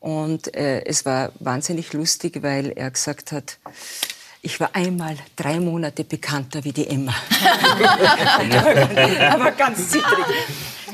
Und 0.00 0.54
äh, 0.54 0.84
es 0.84 1.06
war 1.06 1.32
wahnsinnig 1.40 1.94
lustig, 1.94 2.42
weil 2.42 2.72
er 2.72 2.90
gesagt 2.90 3.32
hat, 3.32 3.56
ich 4.42 4.60
war 4.60 4.74
einmal 4.74 5.16
drei 5.34 5.60
Monate 5.60 6.04
bekannter 6.04 6.62
wie 6.62 6.72
die 6.72 6.88
Emma. 6.88 7.14
aber 9.30 9.52
ganz 9.52 9.88
zittrig. 9.88 10.26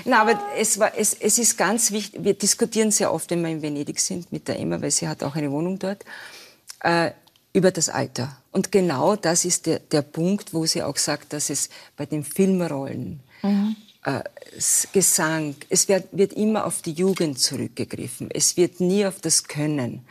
Na, 0.09 0.23
aber 0.23 0.41
es, 0.57 0.79
war, 0.79 0.97
es, 0.97 1.13
es 1.13 1.37
ist 1.37 1.59
ganz 1.59 1.93
wichtig, 1.93 2.25
wir 2.25 2.33
diskutieren 2.33 2.91
sehr 2.91 3.13
oft, 3.13 3.31
wenn 3.31 3.43
wir 3.43 3.51
in 3.51 3.61
Venedig 3.61 4.01
sind 4.01 4.33
mit 4.33 4.49
der 4.49 4.59
Emma, 4.59 4.81
weil 4.81 4.91
sie 4.91 5.07
hat 5.07 5.23
auch 5.23 5.37
eine 5.37 5.51
Wohnung 5.51 5.79
dort, 5.79 6.03
äh, 6.81 7.11
über 7.53 7.71
das 7.71 7.91
Alter. 7.91 8.39
Und 8.51 8.73
genau 8.73 9.17
das 9.17 9.45
ist 9.45 9.67
der, 9.67 9.81
der 9.81 10.01
Punkt, 10.01 10.55
wo 10.55 10.65
sie 10.65 10.83
auch 10.83 10.97
sagt, 10.97 11.35
dass 11.35 11.51
es 11.51 11.69
bei 11.95 12.07
den 12.07 12.25
Filmrollen 12.25 13.21
äh, 14.05 14.21
Gesang, 14.93 15.57
es 15.69 15.89
wird, 15.89 16.09
wird 16.13 16.33
immer 16.33 16.65
auf 16.65 16.81
die 16.81 16.93
Jugend 16.93 17.39
zurückgegriffen. 17.39 18.31
Es 18.33 18.57
wird 18.57 18.81
nie 18.81 19.05
auf 19.05 19.21
das 19.21 19.45
Können. 19.45 20.07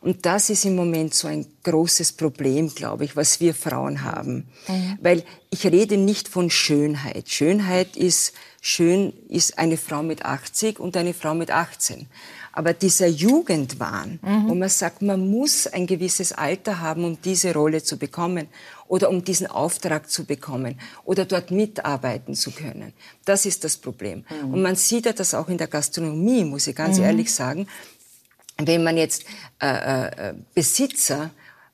Und 0.00 0.24
das 0.24 0.48
ist 0.48 0.64
im 0.64 0.76
Moment 0.76 1.12
so 1.12 1.28
ein 1.28 1.46
großes 1.62 2.12
Problem, 2.12 2.74
glaube 2.74 3.04
ich, 3.04 3.16
was 3.16 3.38
wir 3.40 3.54
Frauen 3.54 4.02
haben. 4.02 4.48
Mhm. 4.66 4.98
Weil 5.02 5.24
ich 5.50 5.66
rede 5.66 5.98
nicht 5.98 6.28
von 6.28 6.48
Schönheit. 6.48 7.28
Schönheit 7.28 7.96
ist, 7.96 8.32
schön 8.62 9.12
ist 9.28 9.58
eine 9.58 9.76
Frau 9.76 10.02
mit 10.02 10.24
80 10.24 10.80
und 10.80 10.96
eine 10.96 11.12
Frau 11.12 11.34
mit 11.34 11.50
18. 11.50 12.06
Aber 12.52 12.72
dieser 12.72 13.06
Jugendwahn, 13.06 14.18
mhm. 14.22 14.48
wo 14.48 14.54
man 14.54 14.70
sagt, 14.70 15.02
man 15.02 15.30
muss 15.30 15.66
ein 15.66 15.86
gewisses 15.86 16.32
Alter 16.32 16.80
haben, 16.80 17.04
um 17.04 17.20
diese 17.22 17.52
Rolle 17.52 17.82
zu 17.82 17.98
bekommen 17.98 18.48
oder 18.88 19.10
um 19.10 19.22
diesen 19.22 19.46
Auftrag 19.48 20.10
zu 20.10 20.24
bekommen 20.24 20.80
oder 21.04 21.26
dort 21.26 21.50
mitarbeiten 21.50 22.34
zu 22.34 22.50
können, 22.50 22.92
das 23.26 23.44
ist 23.44 23.64
das 23.64 23.76
Problem. 23.76 24.24
Mhm. 24.28 24.54
Und 24.54 24.62
man 24.62 24.76
sieht 24.76 25.04
ja 25.06 25.12
das 25.12 25.34
auch 25.34 25.48
in 25.48 25.58
der 25.58 25.68
Gastronomie, 25.68 26.44
muss 26.44 26.66
ich 26.66 26.74
ganz 26.74 26.96
mhm. 26.96 27.04
ehrlich 27.04 27.32
sagen. 27.32 27.68
Wenn 28.66 28.84
man 28.84 28.96
jetzt 28.96 29.24
äh, 29.60 30.06
äh, 30.30 30.34
Besitzer 30.54 31.30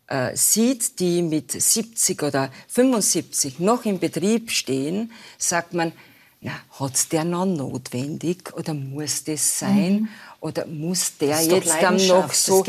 äh, 0.06 0.36
sieht, 0.36 0.98
die 1.00 1.22
mit 1.22 1.52
70 1.52 2.22
oder 2.22 2.50
75 2.68 3.58
noch 3.60 3.84
im 3.84 3.98
Betrieb 3.98 4.50
stehen, 4.50 5.12
sagt 5.38 5.74
man, 5.74 5.92
na, 6.40 6.52
hat's 6.78 7.08
der 7.08 7.24
noch 7.24 7.46
notwendig 7.46 8.54
oder 8.54 8.74
muss 8.74 9.24
das 9.24 9.58
sein? 9.58 9.92
Mhm. 9.92 10.08
Oder 10.40 10.66
muss 10.66 11.16
der 11.18 11.42
jetzt 11.42 11.74
dann 11.80 11.96
noch 12.06 12.32
so? 12.32 12.62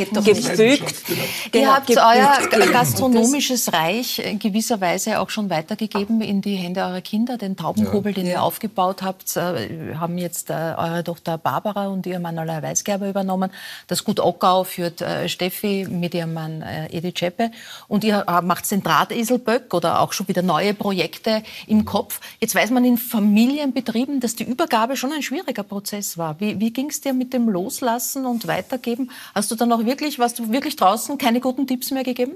Genau, 1.51 1.63
Ihr 1.63 1.75
habt 1.75 1.89
euer 1.89 2.67
gastronomisches 2.71 3.73
Reich 3.73 4.19
in 4.19 4.39
gewisser 4.39 4.79
Weise 4.79 5.19
auch 5.19 5.29
schon 5.29 5.49
weitergegeben 5.49 6.21
in 6.21 6.41
die 6.41 6.55
Hände 6.55 6.81
eurer 6.81 7.01
Kinder. 7.01 7.37
Den 7.37 7.57
Taubenkobel, 7.57 8.13
ja. 8.13 8.15
den 8.15 8.27
ihr 8.27 8.41
aufgebaut 8.41 9.01
habt, 9.01 9.35
äh, 9.35 9.95
haben 9.95 10.17
jetzt 10.17 10.49
äh, 10.49 10.53
eure 10.53 11.03
Tochter 11.03 11.37
Barbara 11.37 11.87
und 11.87 12.05
ihr 12.05 12.19
Mann 12.19 12.39
Alain 12.39 12.63
Weisgerber 12.63 13.09
übernommen. 13.09 13.51
Das 13.87 14.03
Gut 14.03 14.19
Ockau 14.19 14.63
führt 14.63 15.01
äh, 15.01 15.27
Steffi 15.27 15.87
mit 15.89 16.13
ihrem 16.13 16.33
Mann 16.33 16.63
Edi 16.89 17.13
Czeppe. 17.13 17.51
Und 17.87 18.03
ihr 18.03 18.25
macht 18.43 18.69
den 18.71 18.81
Drahteselböck 18.81 19.73
oder 19.73 20.01
auch 20.01 20.13
schon 20.13 20.27
wieder 20.27 20.41
neue 20.41 20.73
Projekte 20.73 21.43
im 21.67 21.85
Kopf. 21.85 22.19
Jetzt 22.39 22.55
weiß 22.55 22.71
man 22.71 22.85
in 22.85 22.97
Familienbetrieben, 22.97 24.19
dass 24.19 24.35
die 24.35 24.43
Übergabe 24.43 24.95
schon 24.97 25.11
ein 25.11 25.21
schwieriger 25.21 25.63
Prozess 25.63 26.17
war. 26.17 26.39
Wie, 26.39 26.59
wie 26.59 26.71
ging 26.71 26.89
es 26.89 27.01
dir 27.01 27.13
mit 27.13 27.33
dem 27.33 27.49
loslassen 27.57 28.25
und 28.25 28.47
weitergeben? 28.47 29.11
Hast 29.33 29.49
du 29.51 29.55
dann 29.55 29.71
auch 29.71 29.83
wirklich, 29.85 30.19
warst 30.19 30.39
du 30.39 30.51
wirklich 30.51 30.75
draußen, 30.75 31.17
keine 31.17 31.39
guten 31.39 31.65
Tipps 31.65 31.91
mehr 31.91 32.03
gegeben? 32.03 32.33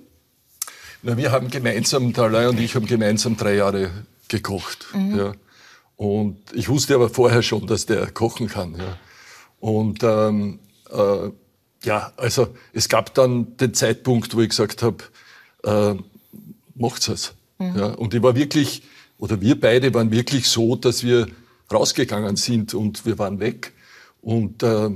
Na, 1.04 1.18
wir 1.18 1.32
haben 1.32 1.50
gemeinsam, 1.50 2.14
Alain 2.16 2.50
und 2.50 2.60
ich 2.60 2.76
haben 2.76 2.86
gemeinsam 2.86 3.38
drei 3.38 3.56
Jahre 3.56 3.92
gekocht. 4.28 4.88
Mhm. 4.94 5.18
Ja. 5.18 5.34
Und 5.96 6.38
ich 6.54 6.70
wusste 6.70 6.96
aber 6.96 7.10
vorher 7.10 7.44
schon, 7.44 7.68
dass 7.68 7.86
der 7.86 8.12
kochen 8.12 8.48
kann. 8.48 8.76
Ja. 8.76 8.98
Und 9.60 10.04
ähm, 10.04 10.60
äh, 10.90 11.30
ja, 11.84 12.12
also 12.18 12.48
es 12.74 12.90
gab 12.90 13.14
dann 13.14 13.58
den 13.58 13.74
Zeitpunkt, 13.74 14.36
wo 14.36 14.42
ich 14.42 14.50
gesagt 14.50 14.84
habe, 14.84 15.04
äh, 15.64 15.96
macht's 16.76 17.08
es. 17.08 17.34
Mhm. 17.60 17.78
Ja. 17.78 17.86
Und 17.94 18.14
ich 18.14 18.24
war 18.24 18.36
wirklich, 18.36 18.84
oder 19.20 19.42
wir 19.42 19.60
beide 19.60 19.94
waren 19.94 20.12
wirklich 20.12 20.48
so, 20.48 20.76
dass 20.76 21.04
wir 21.04 21.28
rausgegangen 21.72 22.36
sind 22.36 22.74
und 22.74 23.06
wir 23.06 23.18
waren 23.18 23.40
weg. 23.40 23.74
Und 24.22 24.62
äh, 24.64 24.90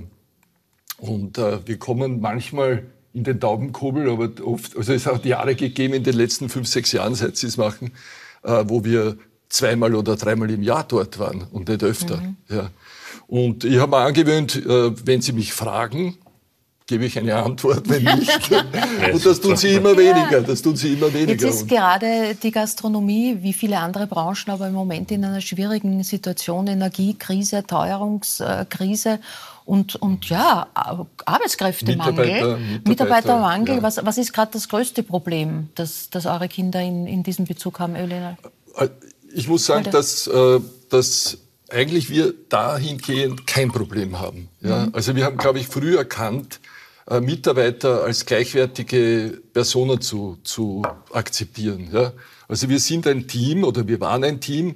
und 1.07 1.37
äh, 1.37 1.59
wir 1.65 1.77
kommen 1.77 2.21
manchmal 2.21 2.83
in 3.13 3.23
den 3.23 3.39
Taubenkobel, 3.39 4.09
aber 4.09 4.29
oft, 4.45 4.75
also 4.77 4.93
es 4.93 5.05
hat 5.05 5.25
Jahre 5.25 5.55
gegeben 5.55 5.93
in 5.93 6.03
den 6.03 6.15
letzten 6.15 6.49
fünf, 6.49 6.67
sechs 6.67 6.91
Jahren, 6.91 7.15
seit 7.15 7.37
sie 7.37 7.47
es 7.47 7.57
machen, 7.57 7.91
äh, 8.43 8.63
wo 8.67 8.83
wir 8.83 9.17
zweimal 9.47 9.95
oder 9.95 10.17
dreimal 10.17 10.49
im 10.51 10.63
Jahr 10.63 10.83
dort 10.83 11.17
waren 11.17 11.45
und 11.51 11.69
nicht 11.69 11.83
öfter. 11.83 12.17
Mhm. 12.17 12.35
Ja. 12.49 12.69
Und 13.27 13.63
ich 13.63 13.79
habe 13.79 13.91
mir 13.91 14.03
angewöhnt, 14.03 14.55
äh, 14.55 14.91
wenn 15.05 15.21
Sie 15.21 15.31
mich 15.31 15.53
fragen, 15.53 16.17
gebe 16.87 17.05
ich 17.05 17.17
eine 17.17 17.35
Antwort, 17.35 17.89
wenn 17.89 18.03
nicht. 18.19 18.51
und 19.13 19.25
das 19.25 19.41
tun 19.41 19.57
sie 19.57 19.73
immer 19.73 19.97
weniger. 19.97 20.41
Das 20.41 20.61
tun 20.61 20.75
sie 20.75 20.93
immer 20.93 21.11
weniger. 21.11 21.31
Jetzt 21.31 21.43
ist 21.43 21.67
gerade 21.67 22.35
die 22.35 22.51
Gastronomie, 22.51 23.37
wie 23.41 23.53
viele 23.53 23.79
andere 23.79 24.07
Branchen, 24.07 24.51
aber 24.51 24.67
im 24.67 24.73
Moment 24.73 25.11
in 25.11 25.25
einer 25.25 25.41
schwierigen 25.41 26.03
Situation, 26.03 26.67
Energiekrise, 26.67 27.63
Teuerungskrise 27.65 29.19
und, 29.65 29.95
und 29.95 30.29
ja, 30.29 30.67
Arbeitskräftemangel, 31.25 32.25
Mitarbeiter, 32.25 32.59
Mitarbeitermangel. 32.87 33.75
Ja. 33.77 33.83
Was, 33.83 34.05
was 34.05 34.17
ist 34.17 34.31
gerade 34.31 34.51
das 34.53 34.69
größte 34.69 35.01
Problem, 35.01 35.69
das, 35.75 36.09
das 36.11 36.27
eure 36.27 36.47
Kinder 36.47 36.81
in, 36.81 37.07
in 37.07 37.23
diesem 37.23 37.45
Bezug 37.45 37.79
haben, 37.79 37.95
Elena? 37.95 38.37
Äh, 38.77 38.89
ich 39.33 39.47
muss 39.47 39.65
sagen, 39.65 39.89
dass, 39.91 40.27
äh, 40.27 40.59
dass 40.89 41.39
eigentlich 41.69 42.09
wir 42.09 42.33
dahingehend 42.47 43.47
kein 43.47 43.71
Problem 43.71 44.19
haben. 44.19 44.49
Ja? 44.61 44.85
Mhm. 44.85 44.91
Also 44.93 45.15
wir 45.15 45.25
haben, 45.25 45.37
glaube 45.37 45.59
ich, 45.59 45.67
früh 45.67 45.97
erkannt, 45.97 46.59
äh, 47.07 47.19
Mitarbeiter 47.19 48.03
als 48.03 48.25
gleichwertige 48.25 49.41
Personen 49.51 49.99
zu, 49.99 50.37
zu 50.43 50.83
akzeptieren. 51.11 51.89
Ja? 51.91 52.13
Also 52.47 52.69
wir 52.69 52.79
sind 52.79 53.07
ein 53.07 53.27
Team 53.27 53.63
oder 53.63 53.87
wir 53.87 53.99
waren 53.99 54.23
ein 54.23 54.39
Team 54.39 54.75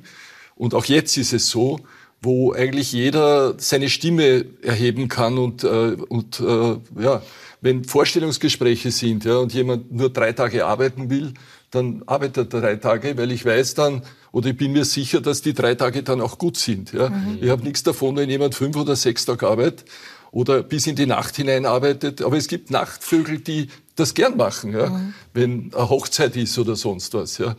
und 0.56 0.73
auch 0.73 0.86
jetzt 0.86 1.15
ist 1.15 1.32
es 1.32 1.47
so, 1.47 1.80
wo 2.21 2.53
eigentlich 2.53 2.91
jeder 2.91 3.55
seine 3.58 3.89
Stimme 3.89 4.45
erheben 4.62 5.08
kann 5.08 5.38
und, 5.38 5.63
äh, 5.63 5.95
und 6.08 6.39
äh, 6.39 6.77
ja, 7.01 7.21
wenn 7.62 7.84
Vorstellungsgespräche 7.84 8.91
sind 8.91 9.25
ja, 9.25 9.38
und 9.38 9.53
jemand 9.53 9.91
nur 9.91 10.10
drei 10.10 10.34
Tage 10.34 10.65
arbeiten 10.65 11.10
will, 11.10 11.34
dann 11.71 12.03
arbeitet 12.05 12.53
er 12.53 12.62
drei 12.62 12.75
Tage, 12.75 13.17
weil 13.17 13.32
ich 13.32 13.45
weiß 13.45 13.75
dann 13.75 14.03
oder 14.32 14.49
ich 14.49 14.58
bin 14.58 14.73
mir 14.73 14.86
sicher, 14.86 15.21
dass 15.21 15.41
die 15.41 15.53
drei 15.53 15.75
Tage 15.75 16.03
dann 16.03 16.21
auch 16.21 16.38
gut 16.38 16.58
sind. 16.58 16.93
Ja. 16.93 17.10
Mhm. 17.10 17.39
Ich 17.41 17.49
habe 17.49 17.63
nichts 17.63 17.84
davon, 17.84 18.15
wenn 18.15 18.29
jemand 18.29 18.55
fünf 18.55 18.75
oder 18.75 18.95
sechs 18.95 19.25
Tage 19.25 19.47
arbeitet 19.47 19.86
oder 20.32 20.62
bis 20.63 20.88
in 20.88 20.95
die 20.95 21.05
Nacht 21.05 21.36
hinein 21.36 21.65
arbeitet. 21.65 22.21
Aber 22.21 22.38
es 22.38 22.47
gibt 22.47 22.69
Nachtvögel, 22.69 23.39
die 23.39 23.69
das 23.95 24.13
gern 24.13 24.38
machen, 24.38 24.73
ja, 24.73 24.89
mhm. 24.89 25.13
wenn 25.34 25.71
eine 25.73 25.89
Hochzeit 25.89 26.36
ist 26.36 26.58
oder 26.58 26.75
sonst 26.75 27.13
was. 27.13 27.38
Ja. 27.38 27.55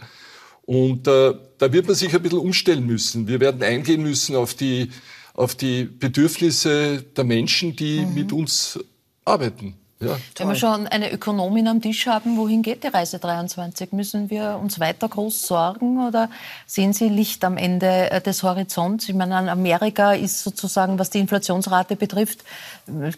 Und 0.70 1.09
äh, 1.09 1.35
da 1.59 1.72
wird 1.72 1.88
man 1.88 1.96
sich 1.96 2.14
ein 2.14 2.22
bisschen 2.22 2.38
umstellen 2.38 2.87
müssen. 2.87 3.26
Wir 3.26 3.40
werden 3.40 3.61
eingehen 3.61 4.02
müssen 4.02 4.37
auf 4.37 4.54
die, 4.54 4.92
auf 5.35 5.56
die 5.56 5.83
Bedürfnisse 5.83 7.02
der 7.02 7.24
Menschen, 7.24 7.74
die 7.74 8.06
mhm. 8.06 8.14
mit 8.14 8.33
uns 8.33 8.78
arbeiten. 9.24 9.74
Ja, 9.98 10.16
Wenn 10.37 10.46
wir 10.46 10.54
schon 10.54 10.87
eine 10.87 11.12
Ökonomin 11.12 11.66
am 11.66 11.83
Tisch 11.83 12.06
haben, 12.06 12.37
wohin 12.37 12.62
geht 12.62 12.85
die 12.85 12.87
Reise 12.87 13.18
23? 13.18 13.90
Müssen 13.90 14.30
wir 14.30 14.61
uns 14.62 14.78
weiter 14.78 15.09
groß 15.09 15.44
sorgen 15.44 16.06
oder 16.06 16.30
sehen 16.66 16.92
Sie 16.92 17.09
Licht 17.09 17.44
am 17.44 17.56
Ende 17.56 18.09
äh, 18.12 18.20
des 18.20 18.44
Horizonts? 18.44 19.09
Ich 19.09 19.14
meine, 19.16 19.50
Amerika 19.50 20.12
ist 20.12 20.40
sozusagen, 20.40 21.00
was 21.00 21.11
die 21.11 21.18
Inflationsrate 21.18 21.96
betrifft, 21.96 22.44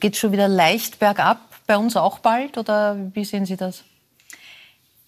geht 0.00 0.16
schon 0.16 0.32
wieder 0.32 0.48
leicht 0.48 1.00
bergab. 1.00 1.38
Bei 1.66 1.76
uns 1.76 1.96
auch 1.96 2.18
bald 2.20 2.56
oder 2.56 2.96
wie 3.12 3.26
sehen 3.26 3.44
Sie 3.44 3.58
das? 3.58 3.84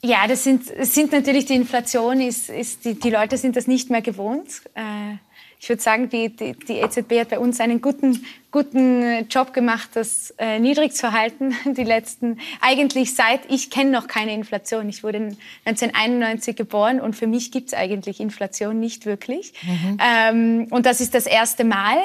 Ja, 0.05 0.27
das 0.27 0.45
sind, 0.45 0.65
sind 0.81 1.13
natürlich 1.13 1.47
die 1.47 1.55
Inflation, 1.55 2.21
ist, 2.21 2.51
ist 2.51 2.85
die, 2.85 2.95
die 2.95 3.09
Leute 3.09 3.39
sind 3.39 3.57
das 3.57 3.67
nicht 3.67 3.89
mehr 3.89 4.03
gewohnt. 4.03 4.61
Äh, 4.75 5.15
ich 5.59 5.71
würde 5.71 5.81
sagen, 5.81 6.11
die, 6.11 6.29
die, 6.29 6.53
die, 6.53 6.75
EZB 6.75 7.21
hat 7.21 7.31
bei 7.31 7.39
uns 7.39 7.59
einen 7.59 7.81
guten, 7.81 8.23
guten 8.51 9.27
Job 9.31 9.55
gemacht, 9.55 9.89
das 9.95 10.35
äh, 10.37 10.59
niedrig 10.59 10.93
zu 10.93 11.13
halten. 11.13 11.55
Die 11.75 11.85
letzten, 11.85 12.39
eigentlich 12.61 13.15
seit, 13.15 13.51
ich 13.51 13.71
kenne 13.71 13.93
noch 13.93 14.07
keine 14.07 14.35
Inflation. 14.35 14.91
Ich 14.91 15.03
wurde 15.03 15.35
1991 15.65 16.55
geboren 16.55 17.01
und 17.01 17.17
für 17.17 17.27
mich 17.27 17.51
gibt 17.51 17.69
es 17.69 17.75
eigentlich 17.75 18.21
Inflation 18.21 18.79
nicht 18.79 19.07
wirklich. 19.07 19.55
Mhm. 19.63 19.99
Ähm, 20.07 20.67
und 20.69 20.85
das 20.85 21.01
ist 21.01 21.15
das 21.15 21.25
erste 21.25 21.65
Mal. 21.65 21.97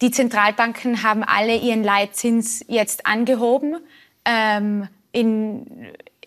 Die 0.00 0.12
Zentralbanken 0.12 1.02
haben 1.02 1.24
alle 1.24 1.56
ihren 1.56 1.82
Leitzins 1.82 2.64
jetzt 2.68 3.04
angehoben. 3.04 3.78
Ähm, 4.24 4.86
in, 5.10 5.66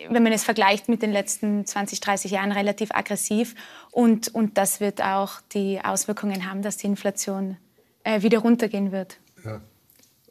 wenn 0.10 0.24
man 0.24 0.32
es 0.32 0.44
vergleicht 0.44 0.90
mit 0.90 1.02
den 1.02 1.12
letzten 1.12 1.66
20, 1.66 2.00
30 2.00 2.32
Jahren, 2.32 2.52
relativ 2.52 2.92
aggressiv. 2.92 3.56
Und, 3.92 4.34
und 4.34 4.58
das 4.58 4.80
wird 4.80 5.02
auch 5.02 5.42
die 5.54 5.80
Auswirkungen 5.84 6.50
haben, 6.50 6.62
dass 6.62 6.78
die 6.78 6.88
Inflation 6.88 7.58
äh, 8.04 8.22
wieder 8.22 8.40
runtergehen 8.40 8.92
wird. 8.92 9.18
Ja. 9.46 9.62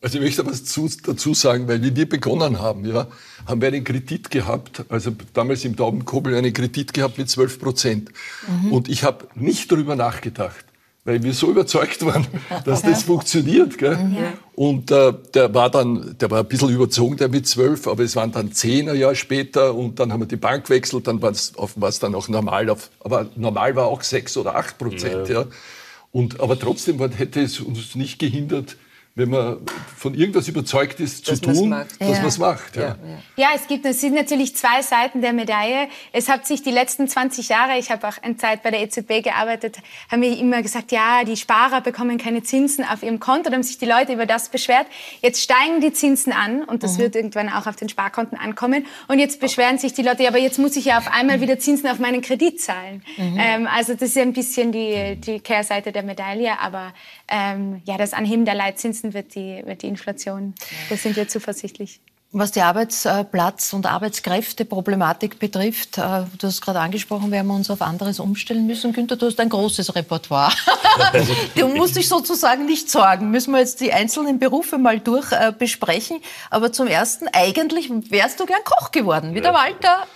Also 0.02 0.16
ich 0.16 0.24
möchte 0.24 0.46
was 0.46 0.64
zu, 0.64 0.88
dazu 1.04 1.34
sagen, 1.34 1.68
weil 1.68 1.82
wie 1.82 1.94
wir 1.94 2.08
begonnen 2.08 2.58
haben, 2.58 2.86
ja, 2.86 3.06
haben 3.46 3.60
wir 3.60 3.68
einen 3.68 3.84
Kredit 3.84 4.30
gehabt, 4.30 4.84
also 4.88 5.12
damals 5.34 5.64
im 5.66 5.76
Taubenkobel 5.76 6.34
einen 6.34 6.54
Kredit 6.54 6.94
gehabt 6.94 7.18
mit 7.18 7.28
12 7.28 7.58
Prozent. 7.58 8.10
Mhm. 8.48 8.72
Und 8.72 8.88
ich 8.88 9.04
habe 9.04 9.28
nicht 9.34 9.70
darüber 9.70 9.96
nachgedacht, 9.96 10.64
weil 11.04 11.22
wir 11.22 11.32
so 11.32 11.50
überzeugt 11.50 12.04
waren, 12.04 12.26
dass 12.64 12.82
das 12.82 13.04
funktioniert. 13.04 13.78
Gell? 13.78 13.92
Ja. 13.92 14.32
Und 14.54 14.90
äh, 14.90 15.12
der 15.34 15.54
war 15.54 15.70
dann, 15.70 16.16
der 16.20 16.30
war 16.30 16.40
ein 16.40 16.48
bisschen 16.48 16.70
überzogen, 16.70 17.16
der 17.16 17.28
mit 17.28 17.46
zwölf, 17.46 17.86
aber 17.86 18.02
es 18.02 18.16
waren 18.16 18.32
dann 18.32 18.52
zehn 18.52 18.88
ein 18.88 18.98
Jahr 18.98 19.14
später 19.14 19.74
und 19.74 19.98
dann 19.98 20.12
haben 20.12 20.20
wir 20.20 20.26
die 20.26 20.36
Bank 20.36 20.64
gewechselt, 20.64 21.06
dann 21.06 21.22
war 21.22 21.30
es 21.32 21.98
dann 21.98 22.14
auch 22.14 22.28
normal, 22.28 22.68
auf, 22.68 22.90
aber 23.00 23.28
normal 23.36 23.76
war 23.76 23.86
auch 23.86 24.02
sechs 24.02 24.36
oder 24.36 24.56
acht 24.56 24.78
Prozent. 24.78 25.28
Ja. 25.28 25.42
ja. 25.42 25.46
Und, 26.12 26.40
aber 26.40 26.58
trotzdem 26.58 26.98
hätte 26.98 27.40
es 27.40 27.60
uns 27.60 27.94
nicht 27.94 28.18
gehindert, 28.18 28.76
wenn 29.16 29.28
man 29.30 29.58
von 29.96 30.14
irgendwas 30.14 30.46
überzeugt 30.48 31.00
ist, 31.00 31.28
Dass 31.28 31.40
zu 31.40 31.46
man's 31.48 31.58
tun, 31.58 31.68
macht. 31.68 32.00
dass 32.00 32.08
Ja. 32.08 32.14
man 32.18 32.26
es 32.26 32.38
macht. 32.38 32.76
Ja. 32.76 32.96
Ja, 33.36 33.48
es 33.54 33.66
gibt 33.66 33.84
es 33.84 34.00
sind 34.00 34.14
natürlich 34.14 34.54
zwei 34.56 34.82
Seiten 34.82 35.20
der 35.20 35.32
Medaille. 35.32 35.88
Es 36.12 36.28
hat 36.28 36.46
sich 36.46 36.62
die 36.62 36.70
letzten 36.70 37.08
20 37.08 37.48
Jahre, 37.48 37.76
ich 37.78 37.90
habe 37.90 38.06
auch 38.08 38.22
eine 38.22 38.36
Zeit 38.36 38.62
bei 38.62 38.70
der 38.70 38.80
EZB 38.82 39.22
gearbeitet, 39.22 39.78
haben 40.10 40.22
wir 40.22 40.38
immer 40.38 40.62
gesagt, 40.62 40.92
ja, 40.92 41.24
die 41.24 41.36
Sparer 41.36 41.80
bekommen 41.80 42.18
keine 42.18 42.42
Zinsen 42.42 42.84
auf 42.84 43.02
ihrem 43.02 43.18
Konto, 43.20 43.50
da 43.50 43.56
haben 43.56 43.62
sich 43.62 43.78
die 43.78 43.86
Leute 43.86 44.12
über 44.12 44.26
das 44.26 44.48
beschwert. 44.48 44.86
Jetzt 45.22 45.42
steigen 45.42 45.80
die 45.80 45.92
Zinsen 45.92 46.32
an 46.32 46.62
und 46.64 46.82
das 46.82 46.98
wird 46.98 47.16
irgendwann 47.16 47.48
auch 47.48 47.66
auf 47.66 47.76
den 47.76 47.88
Sparkonten 47.88 48.38
ankommen. 48.38 48.86
Und 49.08 49.18
jetzt 49.18 49.40
beschweren 49.40 49.78
sich 49.78 49.92
die 49.92 50.02
Leute, 50.02 50.22
ja, 50.22 50.28
aber 50.30 50.38
jetzt 50.38 50.58
muss 50.58 50.76
ich 50.76 50.84
ja 50.86 50.98
auf 50.98 51.08
einmal 51.12 51.40
wieder 51.40 51.58
Zinsen 51.58 51.88
auf 51.88 51.98
meinen 51.98 52.22
Kredit 52.22 52.60
zahlen. 52.60 53.02
Ähm, 53.18 53.66
also 53.66 53.92
das 53.94 54.10
ist 54.10 54.16
ja 54.16 54.22
ein 54.22 54.32
bisschen 54.32 54.72
die, 54.72 55.16
die 55.16 55.40
Kehrseite 55.40 55.92
der 55.92 56.04
Medaille, 56.04 56.58
aber 56.60 56.92
ähm, 57.28 57.82
ja, 57.84 57.96
das 57.98 58.12
Anheben 58.12 58.44
der 58.44 58.54
Leitzinsen 58.54 58.99
wird 59.02 59.34
die, 59.34 59.62
wird 59.64 59.82
die 59.82 59.88
Inflation, 59.88 60.54
da 60.88 60.96
sind 60.96 61.16
wir 61.16 61.28
zuversichtlich. 61.28 62.00
Was 62.32 62.52
die 62.52 62.60
Arbeitsplatz- 62.62 63.72
und 63.72 63.86
Arbeitskräfteproblematik 63.86 65.40
betrifft, 65.40 65.98
äh, 65.98 66.22
du 66.38 66.46
hast 66.46 66.60
gerade 66.60 66.78
angesprochen, 66.78 67.32
werden 67.32 67.48
wir 67.48 67.54
uns 67.54 67.70
auf 67.70 67.82
anderes 67.82 68.20
umstellen 68.20 68.68
müssen. 68.68 68.92
Günther, 68.92 69.16
du 69.16 69.26
hast 69.26 69.40
ein 69.40 69.48
großes 69.48 69.96
Repertoire. 69.96 70.52
du 71.56 71.66
musst 71.66 71.96
dich 71.96 72.08
sozusagen 72.08 72.66
nicht 72.66 72.88
sorgen. 72.88 73.32
Müssen 73.32 73.52
wir 73.52 73.58
jetzt 73.58 73.80
die 73.80 73.92
einzelnen 73.92 74.38
Berufe 74.38 74.78
mal 74.78 75.00
durch 75.00 75.32
äh, 75.32 75.52
besprechen. 75.58 76.20
Aber 76.50 76.72
zum 76.72 76.86
Ersten, 76.86 77.26
eigentlich 77.32 77.90
wärst 77.90 78.38
du 78.38 78.46
gern 78.46 78.62
Koch 78.64 78.92
geworden, 78.92 79.34
wie 79.34 79.40
der 79.40 79.52
Walter. 79.52 80.06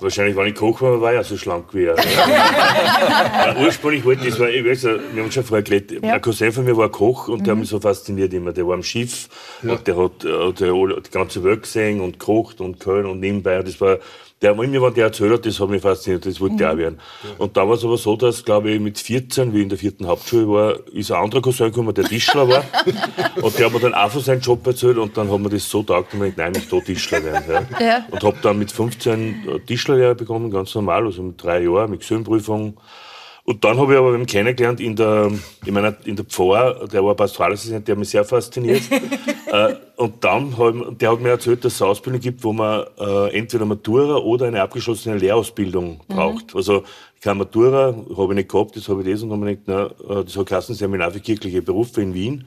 Wahrscheinlich, 0.00 0.36
wenn 0.36 0.48
ich 0.48 0.54
Koch 0.56 0.82
war, 0.82 1.00
war 1.00 1.12
ich 1.12 1.16
ja 1.18 1.22
so 1.24 1.36
schlank 1.36 1.66
wie 1.72 1.84
er. 1.84 1.96
Ja. 1.96 3.56
Ursprünglich 3.64 4.04
wollte 4.04 4.26
ich, 4.26 4.38
war, 4.40 4.48
ich 4.48 4.64
weiß, 4.64 4.82
ja, 4.82 4.90
wir 5.12 5.22
haben 5.22 5.30
schon 5.30 5.44
vorher 5.44 5.62
geredet, 5.62 6.02
Ja. 6.04 6.14
ein 6.14 6.20
Cousin 6.20 6.52
von 6.52 6.64
mir 6.64 6.76
war 6.76 6.88
Koch 6.88 7.28
und 7.28 7.46
der 7.46 7.52
hat 7.52 7.60
mich 7.60 7.68
so 7.68 7.78
fasziniert 7.80 8.32
immer. 8.34 8.52
Der 8.52 8.66
war 8.66 8.74
am 8.74 8.82
Schiff 8.82 9.28
und 9.62 9.86
der 9.86 9.96
hat, 9.96 10.24
äh, 10.24 10.48
hat 10.48 10.60
ja 10.60 10.72
die 10.72 11.10
ganze 11.10 11.44
Welt 11.44 11.62
gesehen 11.62 12.00
und 12.00 12.18
gekocht 12.18 12.60
und 12.60 12.80
Köln 12.80 13.06
und 13.06 13.20
nebenbei. 13.20 13.62
Das 13.62 13.80
war, 13.80 13.98
der, 14.44 14.52
immer, 14.52 14.82
wenn 14.82 14.94
der 14.94 15.06
erzählt 15.06 15.32
hat, 15.32 15.46
das 15.46 15.58
hat 15.58 15.68
mich 15.70 15.82
fasziniert, 15.82 16.26
das 16.26 16.40
wollte 16.40 16.56
ich 16.56 16.64
auch 16.66 16.76
werden. 16.76 17.00
Und 17.38 17.56
da 17.56 17.66
war 17.66 17.74
es 17.74 17.84
aber 17.84 17.96
so, 17.96 18.16
dass, 18.16 18.44
glaube 18.44 18.70
ich, 18.70 18.80
mit 18.80 18.98
14, 18.98 19.52
wie 19.52 19.58
ich 19.58 19.62
in 19.62 19.68
der 19.70 19.78
vierten 19.78 20.06
Hauptschule 20.06 20.48
war, 20.48 20.76
ist 20.92 21.10
ein 21.10 21.22
anderer 21.22 21.40
Cousin 21.40 21.66
gekommen, 21.66 21.94
der 21.94 22.04
Tischler 22.04 22.48
war. 22.48 22.64
und 23.42 23.58
der 23.58 23.66
hat 23.66 23.72
mir 23.72 23.80
dann 23.80 23.94
auch 23.94 24.10
von 24.10 24.20
seinem 24.20 24.40
Job 24.40 24.66
erzählt 24.66 24.98
und 24.98 25.16
dann 25.16 25.30
hat 25.30 25.40
mir 25.40 25.48
das 25.48 25.68
so 25.68 25.82
taugt, 25.82 26.12
und 26.14 26.24
ich 26.24 26.36
nein, 26.36 26.52
ich 26.56 26.68
da 26.68 26.78
Tischler 26.80 27.24
werden. 27.24 27.66
Ja. 27.78 27.86
Ja. 27.86 28.06
Und 28.10 28.22
habe 28.22 28.36
dann 28.42 28.58
mit 28.58 28.70
15 28.70 29.62
Tischlerlehre 29.66 30.14
bekommen, 30.14 30.50
ganz 30.50 30.74
normal, 30.74 31.06
also 31.06 31.22
mit 31.22 31.42
drei 31.42 31.62
Jahren, 31.62 31.90
mit 31.90 32.00
Gesellenprüfung. 32.00 32.76
Und 33.46 33.62
dann 33.62 33.76
habe 33.76 33.92
ich 33.92 33.98
aber 33.98 34.14
eben 34.14 34.24
kennengelernt 34.24 34.80
in 34.80 34.96
der, 34.96 35.30
in 35.66 35.74
meiner, 35.74 35.94
in 36.06 36.16
der 36.16 36.24
Pfarr, 36.24 36.88
der 36.88 37.04
war 37.04 37.14
Pastoralassistent, 37.14 37.86
der 37.86 37.92
hat 37.92 37.98
mich 37.98 38.08
sehr 38.08 38.24
fasziniert. 38.24 38.82
äh, 39.52 39.74
und 39.96 40.24
dann 40.24 40.56
hat, 40.56 41.00
der 41.00 41.12
hat 41.12 41.20
mir 41.20 41.28
erzählt, 41.28 41.62
dass 41.62 41.74
es 41.74 41.82
eine 41.82 41.90
Ausbildung 41.90 42.22
gibt, 42.22 42.42
wo 42.42 42.54
man 42.54 42.86
äh, 42.98 43.36
entweder 43.36 43.66
Matura 43.66 44.16
oder 44.16 44.46
eine 44.46 44.62
abgeschlossene 44.62 45.18
Lehrausbildung 45.18 46.00
braucht. 46.08 46.56
Also 46.56 46.84
keine 47.20 47.36
Matura 47.36 47.94
habe 48.16 48.32
ich 48.32 48.36
nicht 48.36 48.48
gehabt, 48.48 48.76
das 48.76 48.88
habe 48.88 49.02
ich 49.02 49.12
das 49.12 49.22
und 49.22 49.28
dann 49.28 49.40
habe 49.40 49.52
ich 49.52 49.64
gedacht, 49.64 49.94
na, 50.08 50.20
äh, 50.20 50.24
das 50.24 50.36
hat 50.38 50.46
geheißen 50.46 50.74
Seminar 50.74 51.10
für 51.10 51.20
kirchliche 51.20 51.60
Berufe 51.60 52.00
in 52.00 52.14
Wien. 52.14 52.46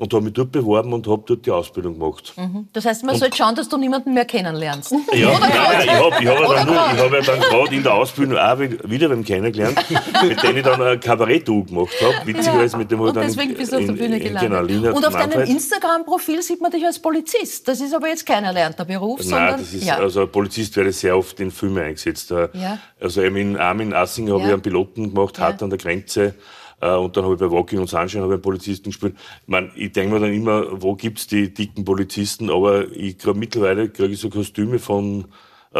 Und 0.00 0.14
habe 0.14 0.24
mich 0.24 0.32
dort 0.32 0.50
beworben 0.50 0.94
und 0.94 1.06
habe 1.06 1.22
dort 1.26 1.44
die 1.44 1.50
Ausbildung 1.50 1.98
gemacht. 1.98 2.32
Das 2.72 2.86
heißt, 2.86 3.04
man 3.04 3.16
sollte 3.16 3.36
schauen, 3.36 3.54
dass 3.54 3.68
du 3.68 3.76
niemanden 3.76 4.14
mehr 4.14 4.24
kennenlernst. 4.24 4.92
Ja, 5.12 5.38
nein, 5.38 5.50
nein, 5.52 5.80
ich 5.84 5.90
habe 5.90 6.16
ich 6.22 6.26
hab 6.26 6.40
ja 6.40 6.54
dann, 6.54 6.66
nur- 6.66 6.74
ich 6.94 7.00
hab 7.02 7.12
ja 7.12 7.20
dann 7.20 7.40
gerade 7.40 7.74
in 7.76 7.82
der 7.82 7.92
Ausbildung 7.94 8.38
auch 8.38 8.58
wi- 8.58 8.78
wieder 8.84 9.10
beim 9.10 9.22
kennengelernt, 9.22 9.78
mit 10.26 10.42
dem 10.42 10.56
ich 10.56 10.62
dann 10.62 10.80
ein 10.80 10.98
Kabarett-Duo 11.00 11.64
gemacht 11.64 11.92
habe. 12.00 12.26
Witzigerweise 12.26 12.78
mit 12.78 12.90
dem 12.90 13.00
Und 13.00 13.14
dann 13.14 13.26
deswegen 13.26 13.52
bist 13.54 13.72
du 13.72 13.76
auf 13.76 13.82
der 13.84 13.90
in- 13.90 13.96
Bühne 13.98 14.16
in- 14.16 14.22
gelandet. 14.22 14.50
Genau, 14.50 14.62
Lina 14.62 14.90
und 14.92 15.06
auf 15.06 15.12
deinem. 15.12 15.40
Instagram-Profil 15.42 16.40
sieht 16.42 16.62
man 16.62 16.70
dich 16.70 16.84
als 16.86 16.98
Polizist. 16.98 17.68
Das 17.68 17.80
ist 17.82 17.94
aber 17.94 18.08
jetzt 18.08 18.24
kein 18.24 18.44
erlernter 18.44 18.86
Beruf, 18.86 19.20
sondern... 19.22 19.50
Nein, 19.50 19.58
das 19.60 19.74
ist, 19.74 19.84
ja. 19.84 19.98
also 19.98 20.26
Polizist 20.26 20.74
werde 20.78 20.92
sehr 20.92 21.14
oft 21.14 21.38
in 21.40 21.50
Filme 21.50 21.82
eingesetzt. 21.82 22.30
Ja. 22.30 22.78
Also 22.98 23.20
eben 23.20 23.36
in 23.36 23.56
Armin 23.58 23.92
Assing 23.92 24.30
habe 24.30 24.40
Ja. 24.40 24.46
ich 24.46 24.52
einen 24.54 24.62
Piloten 24.62 25.12
gemacht, 25.14 25.38
hart 25.38 25.62
an 25.62 25.68
der 25.68 25.78
Grenze. 25.78 26.34
Äh, 26.80 26.94
Und 26.94 27.16
dann 27.16 27.24
habe 27.24 27.34
ich 27.34 27.40
bei 27.40 27.50
Walking 27.50 27.78
und 27.80 27.88
Sunshine 27.88 28.22
habe 28.22 28.34
einen 28.34 28.42
Polizisten 28.42 28.90
gespielt. 28.90 29.14
Ich, 29.42 29.48
mein, 29.48 29.70
ich 29.74 29.92
denke 29.92 30.14
mir 30.14 30.20
dann 30.20 30.32
immer, 30.34 30.80
wo 30.82 30.94
gibt's 30.94 31.26
die 31.26 31.52
dicken 31.52 31.84
Polizisten? 31.84 32.50
Aber 32.50 32.90
ich 32.92 33.18
krieg 33.18 33.36
mittlerweile 33.36 33.90
kriege 33.90 34.12
ich 34.14 34.20
so 34.20 34.30
Kostüme 34.30 34.78
von, 34.78 35.26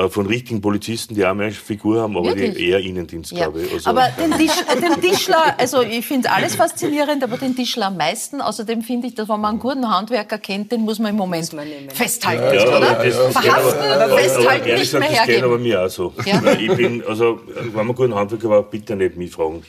von 0.08 0.26
richtigen 0.26 0.60
Polizisten, 0.60 1.16
die 1.16 1.24
auch 1.26 1.30
eine 1.30 1.50
Figur 1.50 2.00
haben, 2.02 2.16
aber 2.16 2.26
Wirklich? 2.28 2.54
die 2.54 2.68
eher 2.68 2.78
Innendienst, 2.78 3.32
Ja. 3.32 3.48
glaube 3.48 3.62
ich. 3.62 3.72
Also, 3.72 3.90
aber 3.90 4.06
den, 4.20 4.30
Tisch, 4.38 4.52
äh, 4.68 4.80
den 4.80 5.00
Tischler, 5.00 5.56
also 5.58 5.82
ich 5.82 6.06
finde 6.06 6.30
alles 6.30 6.54
faszinierend, 6.54 7.24
aber 7.24 7.36
den 7.38 7.56
Tischler 7.56 7.88
am 7.88 7.96
meisten. 7.96 8.40
Außerdem 8.40 8.82
finde 8.82 9.08
ich, 9.08 9.16
dass 9.16 9.28
wenn 9.28 9.40
man 9.40 9.50
einen 9.50 9.58
guten 9.58 9.90
Handwerker 9.90 10.38
kennt, 10.38 10.70
den 10.70 10.82
muss 10.82 11.00
man 11.00 11.10
im 11.10 11.16
Moment 11.16 11.52
man 11.54 11.66
festhalten, 11.92 12.54
Ja, 12.56 12.68
oder? 12.76 13.02
geht 13.02 13.14
Verhaften, 13.14 13.80
aber, 13.80 14.04
aber, 14.04 14.18
festhalten, 14.18 14.70
aber 14.70 14.78
nicht 14.78 14.92
mehr 14.92 15.00
gesagt, 15.00 15.18
das 15.18 15.26
geht 15.26 15.42
aber 15.42 15.48
hergeben. 15.58 15.62
mir 15.64 15.82
auch 15.84 15.90
so. 15.90 16.12
Ja. 16.24 16.40
Ich 16.52 16.72
bin, 16.76 17.02
also, 17.08 17.40
wenn 17.74 17.86
man 17.86 17.96
guten 17.96 18.14
Handwerker 18.14 18.48
war, 18.48 18.62
bitte 18.62 18.94
nicht 18.94 19.16
mich 19.16 19.32
fragen. 19.32 19.64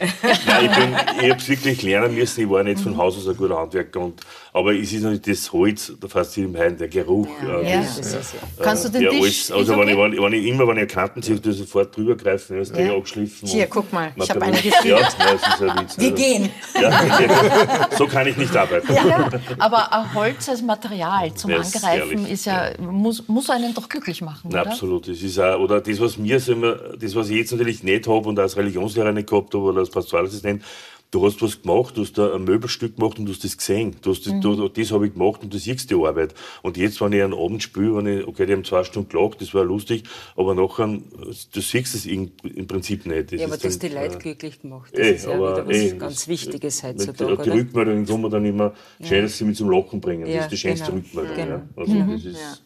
Nein, 0.46 0.66
ich 0.66 0.72
bin, 0.78 0.96
ich 1.26 1.32
hab's 1.32 1.50
wirklich 1.50 1.82
lernen 1.82 2.14
müssen. 2.14 2.42
Ich 2.42 2.50
war 2.50 2.64
nicht 2.64 2.80
von 2.80 2.96
Haus 2.96 3.18
aus 3.18 3.28
ein 3.28 3.36
guter 3.36 3.58
Handwerker. 3.58 4.00
Und, 4.02 4.22
aber 4.54 4.74
es 4.76 4.92
ist 4.92 5.02
natürlich 5.04 5.22
das 5.22 5.54
Holz, 5.54 5.94
da 6.00 6.08
fasziniert 6.10 6.52
mich 6.70 6.78
der 6.78 6.88
Geruch. 6.90 7.28
äh, 7.42 7.72
Ja. 7.72 7.78
das, 7.82 7.96
Das 8.02 8.34
ja. 8.34 8.40
Kannst 8.64 8.86
du 8.86 8.90
den 8.90 9.02
ja, 9.04 9.10
Tisch... 9.12 9.50
alles, 9.50 9.52
also, 9.52 9.78
wenn, 9.78 9.88
ich, 9.88 9.96
okay? 9.96 10.04
wenn, 10.04 10.14
ich, 10.14 10.22
wenn 10.22 10.34
ich 10.34 10.46
immer, 10.46 10.68
wenn 10.68 10.78
ich 10.78 10.92
sehe, 11.26 11.42
tue 11.42 11.52
ich 11.52 11.58
sofort 11.58 11.96
drüber 11.96 12.16
greifen, 12.16 12.56
ja, 12.58 12.62
ist 12.62 12.76
ja. 12.76 12.94
abgeschliffen. 12.94 13.48
Hier, 13.48 13.68
guck 13.68 13.92
mal, 13.94 14.12
ich 14.16 14.30
hab 14.30 14.38
Material- 14.40 14.74
eine. 14.82 14.90
Ja, 14.90 15.00
ja, 15.00 15.10
das 15.32 15.42
ist 15.42 15.62
ein 15.62 15.80
Witz. 15.80 15.98
Wir 15.98 16.12
also, 16.12 16.16
gehen. 16.16 16.50
Ja, 16.82 17.90
so 17.98 18.08
kann 18.08 18.28
ich 18.28 18.38
nicht 18.38 18.56
arbeiten. 18.56 18.94
Ja, 18.94 19.30
aber 19.60 19.94
ein 19.94 20.14
Holz 20.14 20.50
als 20.50 20.62
Material 20.62 21.34
zum 21.34 21.52
Ja, 21.52 21.58
ist 21.62 21.76
Angreifen 21.84 22.26
ist 22.28 22.46
ja, 22.46 22.72
muss, 22.80 23.28
muss 23.28 23.50
einen 23.50 23.74
doch 23.74 23.88
glücklich 23.88 24.22
machen, 24.22 24.50
Na, 24.52 24.62
oder? 24.62 24.72
absolut. 24.72 25.08
Das 25.08 25.22
ist 25.22 25.40
auch, 25.40 25.60
oder 25.60 25.80
das, 25.82 26.00
was 26.00 26.18
mir 26.18 26.40
so 26.40 26.54
immer, 26.54 26.76
das, 27.00 27.16
was 27.16 27.30
ich 27.30 27.38
jetzt 27.38 27.52
natürlich 27.52 27.84
nicht 27.84 28.08
habe 28.08 28.28
und 28.28 28.38
als 28.40 28.58
Religionslehrer 28.58 29.12
nicht 29.12 29.30
gehabt 29.30 29.54
habe 29.54 29.64
oder 29.64 29.80
als 29.80 29.90
Pastoralassistent, 29.90 30.64
du 31.12 31.26
hast 31.26 31.42
was 31.42 31.62
gemacht, 31.62 31.98
du 31.98 32.02
hast 32.02 32.18
da 32.18 32.34
ein 32.34 32.46
Möbelstück 32.46 32.96
gemacht 32.96 33.20
und 33.20 33.26
du 33.26 33.34
hast 33.34 33.44
das 33.44 33.58
gesehen. 33.58 33.96
Du 34.02 34.12
hast 34.12 34.26
das, 34.26 34.34
du, 34.40 34.70
das 34.70 34.92
habe 34.92 35.08
ich 35.08 35.14
gemacht 35.14 35.44
und 35.44 35.54
du 35.54 35.58
siehst 35.58 35.90
die 35.92 35.96
Arbeit. 35.96 36.34
Und 36.62 36.78
jetzt, 36.78 37.02
wenn 37.02 37.12
ich 37.12 37.22
einen 37.22 37.34
Abend 37.34 37.62
spiele, 37.62 37.96
wenn 37.98 38.08
ich, 38.20 38.26
okay, 38.28 38.46
die 38.46 38.54
haben 38.54 38.64
zwei 38.64 38.84
Stunden 38.86 39.10
gelacht, 39.10 39.42
das 39.42 39.54
war 39.54 39.66
lustig, 39.66 40.04
aber 40.38 40.56
nachher, 40.56 40.88
du 40.88 41.62
siehst 41.62 41.96
es 41.96 42.06
im, 42.06 42.32
im 42.44 42.66
Prinzip 42.66 43.06
nicht. 43.06 43.34
Das 43.34 43.40
Ja, 43.42 43.46
aber 43.48 43.56
ist 43.56 43.64
du 43.64 43.68
hast 43.68 43.84
die 43.84 43.90
dann, 43.90 44.04
Leute 44.04 44.16
äh, 44.16 44.20
glücklich 44.20 44.62
gemacht. 44.62 44.92
Das 44.94 45.00
Eh, 45.06 45.12
ist 45.16 45.26
ja 45.26 45.32
aber 45.34 45.52
wieder 45.58 45.68
was 45.68 45.76
eh, 45.78 45.98
ganz 45.98 46.14
das- 46.16 46.28
Wichtiges 46.30 46.84
heutzutage, 46.84 47.44
Die 47.44 47.50
oder? 47.50 47.54
Rückmeldungen 47.60 48.06
kommen 48.06 48.32
dann 48.32 48.46
immer, 48.46 48.74
schön, 49.04 49.24
dass 49.24 49.38
sie 49.38 49.44
mich 49.46 49.58
zum 49.58 49.70
Lachen 49.70 50.00
bringen. 50.00 50.28
Ja, 50.28 50.36
das 50.38 50.46
ist 50.46 50.52
die 50.52 50.58
schönste 50.58 50.92
genau. 50.92 50.98
Rückmeldung. 51.04 51.36
Genau. 51.36 51.96
Ja. 52.00 52.06
Also, 52.06 52.14
das 52.14 52.26
ist, 52.26 52.64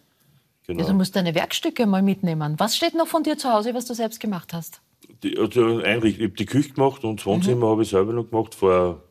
genau. 0.67 0.81
Ja, 0.83 0.87
du 0.87 0.93
musst 0.93 1.15
deine 1.15 1.33
Werkstücke 1.33 1.85
mal 1.87 2.03
mitnehmen. 2.03 2.55
Was 2.57 2.75
steht 2.77 2.93
noch 2.93 3.07
von 3.07 3.23
dir 3.23 3.37
zu 3.37 3.51
Hause, 3.51 3.73
was 3.73 3.85
du 3.85 3.93
selbst 3.95 4.19
gemacht 4.19 4.53
hast? 4.53 4.81
Die, 5.25 5.37
also 5.37 5.77
einrichten. 5.79 6.23
Ich 6.23 6.29
habe 6.29 6.37
die 6.37 6.45
Küche 6.45 6.69
gemacht 6.73 7.03
und 7.03 7.19
das 7.19 7.25
Wohnzimmer 7.25 7.67
habe 7.69 7.81
ich 7.83 7.89
selber 7.89 8.13
noch 8.13 8.29
gemacht 8.29 8.53
vor 8.55 9.01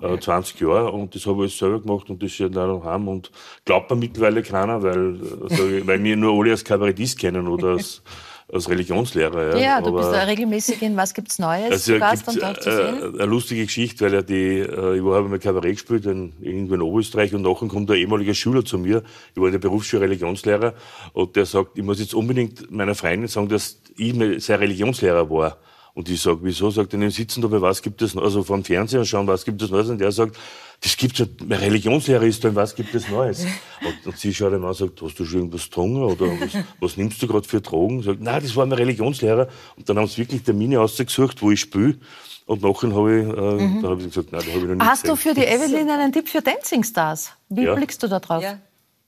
äh, 0.00 0.18
20 0.18 0.60
Jahren 0.60 0.94
und 0.94 1.14
das 1.14 1.26
habe 1.26 1.44
ich 1.46 1.56
selber 1.56 1.80
gemacht 1.80 2.08
und 2.10 2.22
das 2.22 2.32
steht 2.32 2.56
auch 2.56 2.66
noch 2.66 2.84
heim 2.84 3.08
und 3.08 3.30
glaubt 3.64 3.90
mir 3.90 3.96
mittlerweile 3.96 4.42
keiner, 4.42 4.82
weil, 4.82 5.20
also, 5.42 5.62
weil 5.86 5.98
mir 5.98 6.16
nur 6.16 6.40
alle 6.40 6.52
als 6.52 6.64
Kabarettist 6.64 7.18
kennen 7.18 7.48
oder 7.48 7.70
als, 7.70 8.02
als 8.50 8.70
Religionslehrer. 8.70 9.56
Ja, 9.56 9.62
Ja, 9.62 9.80
du 9.82 9.88
Aber- 9.88 9.98
bist 9.98 10.12
da 10.12 10.22
regelmäßig 10.22 10.80
in 10.82 10.96
Was 10.96 11.12
gibt's 11.12 11.38
Neues? 11.38 11.70
also 11.70 11.92
gibt 11.94 12.28
und 12.28 12.42
dort 12.42 12.62
zu 12.62 12.70
sehen. 12.74 13.14
äh, 13.14 13.22
eine 13.22 13.26
lustige 13.26 13.64
Geschichte, 13.66 14.04
weil 14.06 14.14
ja 14.14 14.22
die, 14.22 14.60
äh, 14.60 14.96
ich 14.96 15.02
habe 15.04 15.28
mal 15.28 15.38
Kabarett 15.38 15.72
gespielt 15.74 16.06
in, 16.06 16.32
irgendwo 16.40 16.74
in 16.76 16.80
Oberösterreich 16.82 17.34
und 17.34 17.42
nachher 17.42 17.66
kommt 17.68 17.90
ein 17.90 17.96
ehemaliger 17.98 18.32
Schüler 18.34 18.64
zu 18.64 18.78
mir, 18.78 19.02
ich 19.34 19.40
war 19.40 19.48
in 19.48 19.52
der 19.52 19.58
Berufsschule 19.58 20.02
Religionslehrer 20.02 20.72
und 21.12 21.34
der 21.36 21.44
sagt, 21.44 21.76
ich 21.76 21.82
muss 21.84 21.98
jetzt 22.00 22.14
unbedingt 22.14 22.70
meiner 22.70 22.94
Freundin 22.94 23.28
sagen, 23.28 23.48
dass 23.48 23.80
ich 23.98 24.44
sein 24.44 24.58
Religionslehrer 24.58 25.28
war. 25.30 25.56
Und 25.94 26.08
ich 26.08 26.20
sage, 26.22 26.38
wieso? 26.42 26.70
Sagt 26.70 26.92
er, 26.92 26.98
"Nee, 27.00 27.08
sitzen 27.08 27.42
da 27.42 27.48
bei 27.48 27.60
was 27.60 27.82
gibt 27.82 28.00
es, 28.02 28.16
also 28.16 28.44
vor 28.44 28.56
dem 28.56 28.62
Fernseher 28.64 29.04
schauen, 29.04 29.26
was 29.26 29.44
gibt 29.44 29.60
es 29.62 29.70
Neues? 29.70 29.88
Und 29.88 29.98
der 29.98 30.12
sagt, 30.12 30.36
das 30.80 30.96
gibt's 30.96 31.18
ja, 31.18 31.26
mein 31.44 31.58
Religionslehrer 31.58 32.22
ist 32.22 32.44
da, 32.44 32.50
und 32.50 32.54
was 32.54 32.76
gibt 32.76 32.94
es 32.94 33.08
Neues? 33.08 33.44
Und, 33.80 34.06
und 34.06 34.16
sie 34.18 34.32
schaut 34.34 34.50
ihn 34.52 34.56
an 34.56 34.64
und 34.64 34.76
sagt, 34.76 35.00
hast 35.02 35.18
du 35.18 35.24
schon 35.24 35.38
irgendwas 35.38 35.64
getrunken 35.64 36.02
oder 36.02 36.26
was, 36.40 36.50
was 36.80 36.96
nimmst 36.96 37.22
du 37.22 37.26
gerade 37.28 37.46
für 37.46 37.60
Drogen? 37.60 38.02
Sagt, 38.02 38.20
nein, 38.20 38.42
das 38.42 38.54
war 38.56 38.66
mein 38.66 38.76
Religionslehrer. 38.78 39.48
Und 39.76 39.88
dann 39.88 39.98
haben 39.98 40.06
sie 40.08 40.18
wirklich 40.18 40.42
Termine 40.42 40.80
ausgesucht, 40.80 41.40
wo 41.42 41.50
ich 41.52 41.60
spiele. 41.60 41.94
Und 42.46 42.62
nachher 42.62 42.92
habe 42.92 43.20
ich, 43.20 43.28
äh, 43.28 43.32
dann 43.34 43.82
habe 43.84 44.00
ich 44.02 44.08
gesagt, 44.08 44.32
nein, 44.32 44.42
da 44.44 44.50
habe 44.52 44.58
ich 44.60 44.66
noch 44.68 44.74
nicht 44.74 44.84
Hast 44.84 45.06
du 45.06 45.12
gesehen. 45.14 45.34
für 45.34 45.40
die 45.40 45.46
Evelyn 45.46 45.90
einen 45.90 46.12
Tipp 46.12 46.28
für 46.28 46.42
Dancing 46.42 46.82
Stars? 46.84 47.32
Wie 47.48 47.62
Ja. 47.64 47.74
blickst 47.74 48.02
du 48.02 48.08
da 48.08 48.18
drauf? 48.20 48.42
Ja. 48.42 48.58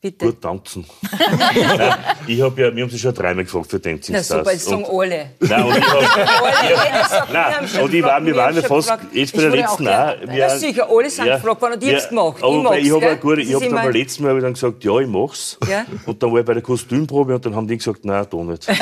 Bitte. 0.03 0.25
Gut 0.25 0.41
tanzen. 0.41 0.87
Nein, 1.13 1.95
ich 2.27 2.41
habe 2.41 2.63
ja, 2.63 2.75
wir 2.75 2.85
haben 2.85 2.91
sie 2.91 2.99
schon 2.99 3.13
dreimal 3.13 3.45
gefragt 3.45 3.71
für 3.71 3.79
Dancing 3.79 4.15
Na 4.15 4.23
Stars. 4.23 4.39
super, 4.39 4.53
jetzt 4.53 4.65
sagen 4.65 4.87
alle. 4.91 5.31
Nein, 5.41 5.63
und 5.63 5.77
ich 5.77 5.85
hab, 5.85 6.01
wir 7.29 7.35
Nein, 7.35 7.83
und 7.83 7.95
ich 7.95 8.03
war, 8.03 8.25
wir 8.25 8.35
waren 8.35 8.57
ja 8.57 8.63
fast, 8.63 8.91
jetzt 9.13 9.37
bei 9.37 9.43
der 9.43 9.51
letzten 9.51 9.87
auch 9.87 10.15
auch. 10.17 10.35
Ja, 10.35 10.57
sicher, 10.57 10.89
alle 10.91 11.11
sind 11.11 11.27
gefragt 11.27 11.61
worden 11.61 11.75
und 11.75 11.85
ich 11.85 11.93
hab's 11.93 12.09
gemacht. 12.09 12.37
Ich 12.39 12.45
Aber 12.45 12.79
ich 12.79 12.91
habe 12.91 13.41
ich 13.43 13.49
Das 13.51 13.55
habe 13.57 13.65
ist 13.67 13.73
dann 13.73 13.73
beim 13.73 13.93
letzten 13.93 14.23
Mal 14.23 14.35
hab 14.35 14.41
dann 14.41 14.55
gesagt, 14.55 14.85
ja, 14.85 14.99
ich 15.01 15.07
mach's. 15.07 15.59
Ja. 15.69 15.85
Und 16.07 16.23
dann 16.23 16.33
war 16.33 16.41
ich 16.41 16.47
bei 16.47 16.55
der 16.55 16.63
Kostümprobe 16.63 17.35
und 17.35 17.45
dann 17.45 17.55
haben 17.55 17.69
die 17.69 17.77
gesagt, 17.77 18.03
nein, 18.03 18.27
da 18.31 18.37
nicht. 18.39 18.69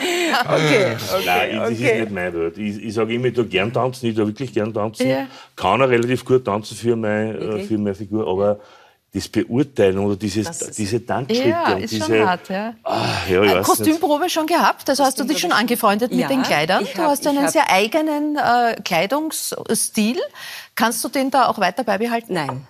Okay, 0.00 0.96
Nein, 1.26 1.56
das 1.56 1.70
ist 1.70 1.80
okay. 1.80 2.00
nicht 2.00 2.12
meine 2.12 2.32
Welt. 2.32 2.58
Ich, 2.58 2.82
ich 2.84 2.94
sage 2.94 3.14
immer, 3.14 3.26
ich 3.26 3.34
tue 3.34 3.44
gern 3.44 3.72
tanzen, 3.72 4.06
ich 4.06 4.14
tue 4.16 4.26
wirklich 4.26 4.52
gern 4.52 4.72
tanzen. 4.72 5.08
Ja. 5.08 5.26
Kann 5.56 5.82
auch 5.82 5.88
relativ 5.88 6.24
gut 6.24 6.44
tanzen 6.44 6.76
für 6.76 6.96
meine, 6.96 7.36
äh, 7.36 7.40
Wirklich? 7.40 7.66
für 7.66 7.78
meine 7.78 7.94
Figur, 7.94 8.26
aber 8.26 8.49
das 9.12 9.26
Beurteilen 9.28 9.98
oder 9.98 10.14
dieses, 10.14 10.46
Das 10.46 10.70
diese 10.76 11.04
Tanzschritte 11.04 11.48
Ja, 11.48 11.74
und 11.74 11.82
ist 11.82 11.90
diese... 11.92 12.04
schon 12.06 12.26
hart, 12.28 12.48
ja. 12.48 12.74
Ah, 12.84 13.06
ja, 13.28 13.40
nicht. 13.40 13.62
Kostümprobe 13.64 14.30
schon 14.30 14.46
gehabt? 14.46 14.88
Also 14.88 15.02
hast 15.04 15.18
du 15.18 15.24
dich 15.24 15.38
schon 15.40 15.50
angefreundet 15.52 16.12
Ja, 16.12 16.18
mit 16.18 16.30
den 16.30 16.42
Kleidern? 16.42 16.84
ich 16.84 16.92
Du 16.92 17.02
hab- 17.02 17.10
hast 17.10 17.26
einen 17.26 17.42
hab- 17.42 17.50
sehr 17.50 17.68
eigenen 17.70 18.36
äh, 18.36 18.76
Kleidungsstil. 18.84 20.16
Kannst 20.76 21.02
du 21.02 21.08
den 21.08 21.30
da 21.32 21.46
auch 21.48 21.58
weiter 21.58 21.82
beibehalten? 21.82 22.34
Nein, 22.34 22.66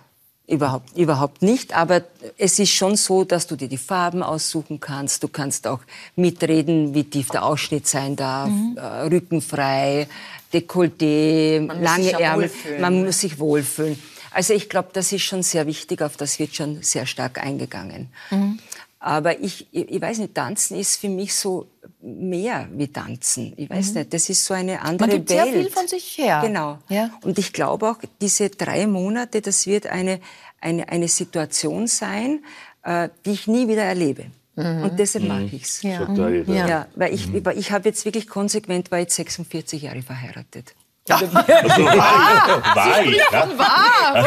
überhaupt, 0.47 0.97
überhaupt 0.97 1.43
nicht. 1.43 1.75
Aber 1.77 2.01
es 2.39 2.57
ist 2.57 2.71
schon 2.71 2.95
so, 2.95 3.23
dass 3.23 3.45
du 3.45 3.55
dir 3.55 3.67
die 3.67 3.77
Farben 3.77 4.23
aussuchen 4.23 4.79
kannst. 4.79 5.21
Du 5.21 5.27
kannst 5.27 5.67
auch 5.67 5.81
mitreden, 6.15 6.95
wie 6.95 7.03
tief 7.03 7.29
der 7.29 7.45
Ausschnitt 7.45 7.87
sein 7.87 8.15
darf, 8.15 8.49
Mhm. 8.49 8.77
äh, 8.77 8.81
rückenfrei, 9.13 10.07
Dekolleté, 10.51 11.61
muss 11.67 11.75
lange 11.79 12.11
Ärmel. 12.19 12.51
Man 12.79 13.05
muss 13.05 13.19
sich 13.19 13.37
wohlfühlen. 13.39 14.01
Also 14.33 14.53
ich 14.53 14.69
glaube, 14.69 14.89
das 14.93 15.11
ist 15.11 15.23
schon 15.23 15.43
sehr 15.43 15.67
wichtig. 15.67 16.01
Auf 16.01 16.17
das 16.17 16.39
wird 16.39 16.55
schon 16.55 16.81
sehr 16.83 17.05
stark 17.05 17.43
eingegangen. 17.43 18.09
Mhm. 18.29 18.59
Aber 18.99 19.39
ich, 19.39 19.67
ich, 19.71 19.89
ich 19.91 20.01
weiß 20.01 20.19
nicht, 20.19 20.35
Tanzen 20.35 20.77
ist 20.77 20.97
für 20.97 21.09
mich 21.09 21.33
so 21.33 21.67
mehr 22.01 22.67
wie 22.71 22.87
Tanzen. 22.87 23.53
Ich 23.57 23.67
weiß 23.69 23.95
nicht, 23.95 24.13
das 24.13 24.29
ist 24.29 24.45
so 24.45 24.53
eine 24.53 24.81
andere 24.81 25.07
Mhm. 25.09 25.11
gibt 25.13 25.29
Welt. 25.31 25.43
sehr 25.43 25.53
viel 25.53 25.69
von 25.71 25.87
sich 25.87 26.17
her. 26.19 26.41
Genau. 26.45 26.77
Ja. 26.87 27.09
Und 27.23 27.39
ich 27.39 27.51
glaube 27.51 27.89
auch, 27.89 27.97
diese 28.21 28.49
drei 28.51 28.85
Monate, 28.87 29.41
das 29.41 29.65
wird 29.65 29.87
eine, 29.87 30.19
eine, 30.59 30.87
eine 30.89 31.07
Situation 31.07 31.87
sein, 31.87 32.43
äh, 32.83 33.09
die 33.25 33.31
ich 33.31 33.47
nie 33.47 33.67
wieder 33.67 33.83
erlebe. 33.83 34.25
Und 34.55 34.97
deshalb 34.99 35.25
mache 35.27 35.49
ich's. 35.51 35.81
Ja. 35.81 35.99
Sagt 35.99 36.19
auch 36.19 36.27
jeder. 36.29 36.53
Ja. 36.53 36.67
Ja, 36.67 36.87
weil 36.95 37.13
ich, 37.13 37.33
weil 37.43 37.57
ich 37.57 37.71
habe 37.71 37.87
jetzt 37.89 38.05
wirklich 38.05 38.27
konsequent, 38.27 38.91
war 38.91 38.99
jetzt 38.99 39.15
46 39.15 39.81
Jahre 39.81 40.03
verheiratet. 40.03 40.75
Also, 41.21 41.85
war 41.85 43.03
ich, 43.03 43.17
ja? 43.17 43.47
Ah, 43.59 44.25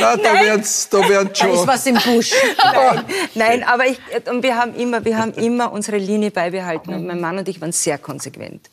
Na, 0.00 0.16
da 0.16 0.40
wird's, 0.40 0.88
da 0.88 1.08
werden 1.08 1.28
Da 1.28 1.32
ist 1.32 1.38
schon. 1.38 1.66
was 1.66 1.86
im 1.86 1.94
Busch. 1.96 2.32
Nein, 2.72 3.04
nein, 3.34 3.62
aber 3.64 3.86
ich, 3.86 3.98
und 4.30 4.42
wir 4.42 4.56
haben 4.56 4.74
immer, 4.74 5.04
wir 5.04 5.18
haben 5.18 5.32
immer 5.34 5.72
unsere 5.72 5.98
Linie 5.98 6.30
beibehalten. 6.30 6.94
Und 6.94 7.06
mein 7.06 7.20
Mann 7.20 7.38
und 7.38 7.48
ich 7.48 7.60
waren 7.60 7.72
sehr 7.72 7.98
konsequent. 7.98 8.70